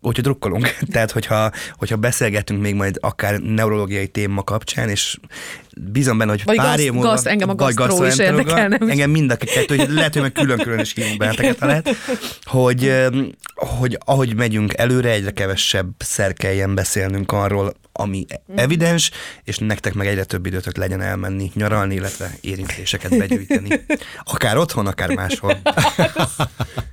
úgyhogy 0.00 0.24
drukkolunk. 0.24 0.76
Tehát, 0.92 1.10
hogyha, 1.10 1.50
hogyha 1.72 1.96
beszélgetünk 1.96 2.60
még 2.60 2.74
majd 2.74 2.96
akár 3.00 3.40
neurológiai 3.40 4.08
téma 4.08 4.42
kapcsán, 4.42 4.88
és 4.88 5.18
bízom 5.76 6.18
benne, 6.18 6.30
hogy 6.30 6.42
Vagy 6.44 6.56
pár 6.56 6.66
gaszt- 6.66 6.78
év 6.80 6.92
múlva... 6.92 7.08
gaszt- 7.08 7.26
engem 7.26 7.48
a 7.48 7.54
vagy 7.54 7.74
gasztró 7.74 8.04
is 8.04 8.18
érdekelne. 8.18 8.78
Engem 8.86 9.10
mind 9.10 9.30
a 9.30 9.36
kettő, 9.36 9.76
hogy 9.76 9.90
lehet, 9.90 10.12
hogy 10.12 10.22
meg 10.22 10.32
külön-külön 10.32 10.78
is 10.78 10.92
hívunk 10.94 11.16
benneteket, 11.18 11.58
ha 11.58 11.66
lehet, 11.66 11.96
hogy, 12.44 12.92
hogy 13.54 13.98
ahogy 14.04 14.34
megyünk 14.36 14.74
előre, 14.76 15.10
egyre 15.10 15.30
kevesebb 15.30 15.90
szer 15.98 16.32
kelljen 16.32 16.74
beszélnünk 16.74 17.32
arról, 17.32 17.74
ami 17.92 18.26
evidens, 18.56 19.10
és 19.44 19.58
nektek 19.58 19.94
meg 19.94 20.06
egyre 20.06 20.24
több 20.24 20.46
időtök 20.46 20.76
legyen 20.76 21.00
elmenni, 21.00 21.50
nyaralni, 21.54 21.94
illetve 21.94 22.30
érintéseket 22.40 23.18
begyűjteni. 23.18 23.80
Akár 24.24 24.56
otthon, 24.56 24.86
akár 24.86 25.14
máshol. 25.14 25.56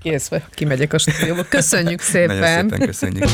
Kész 0.01 0.29
kimegyek 0.53 0.93
a 0.93 0.97
stúdióba. 0.97 1.43
Köszönjük 1.49 2.01
szépen. 2.01 2.37
Nagyon 2.37 2.69
szépen 2.69 2.79
köszönjük. 2.87 3.29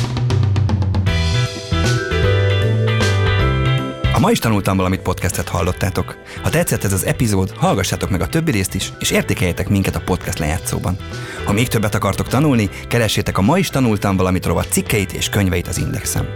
A 4.16 4.20
ma 4.20 4.32
is 4.32 4.40
tanultam 4.40 4.78
valamit 4.78 5.02
podcastet 5.02 5.50
hallottátok. 5.50 6.18
Ha 6.44 6.50
tetszett 6.50 6.84
ez 6.84 6.94
az 6.94 7.06
epizód, 7.06 7.52
hallgassátok 7.58 8.10
meg 8.10 8.22
a 8.22 8.28
többi 8.28 8.52
részt 8.52 8.74
is, 8.74 8.92
és 9.00 9.12
értékeljetek 9.12 9.70
minket 9.70 9.96
a 9.96 10.02
podcast 10.06 10.40
lejátszóban. 10.40 10.98
Ha 11.46 11.54
még 11.54 11.68
többet 11.68 11.96
akartok 11.96 12.28
tanulni, 12.28 12.70
keressétek 12.88 13.38
a 13.38 13.42
Ma 13.42 13.58
is 13.58 13.70
tanultam 13.70 14.18
valamit 14.18 14.46
rovat 14.46 14.72
cikkeit 14.72 15.14
és 15.14 15.30
könyveit 15.30 15.68
az 15.68 15.78
Indexen. 15.78 16.28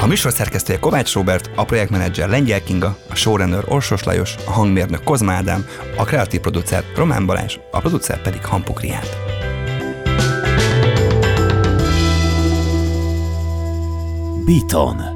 A 0.00 0.06
műsor 0.06 0.32
szerkesztője 0.32 0.78
Kovács 0.78 1.12
Robert, 1.12 1.50
a 1.54 1.64
projektmenedzser 1.64 2.28
Lengyel 2.28 2.62
Kinga, 2.62 2.96
a 3.10 3.14
showrunner 3.14 3.64
Orsos 3.66 4.02
Lajos, 4.02 4.34
a 4.44 4.50
hangmérnök 4.50 5.04
Kozma 5.04 5.32
Ádám, 5.32 5.66
a 5.96 6.04
kreatív 6.04 6.40
producer 6.40 6.84
Román 6.94 7.26
Balázs, 7.26 7.56
a 7.70 7.80
producer 7.80 8.22
pedig 8.22 8.44
Hampuk 8.44 8.80
Riánt. 8.80 9.16
Beaton. 14.44 15.15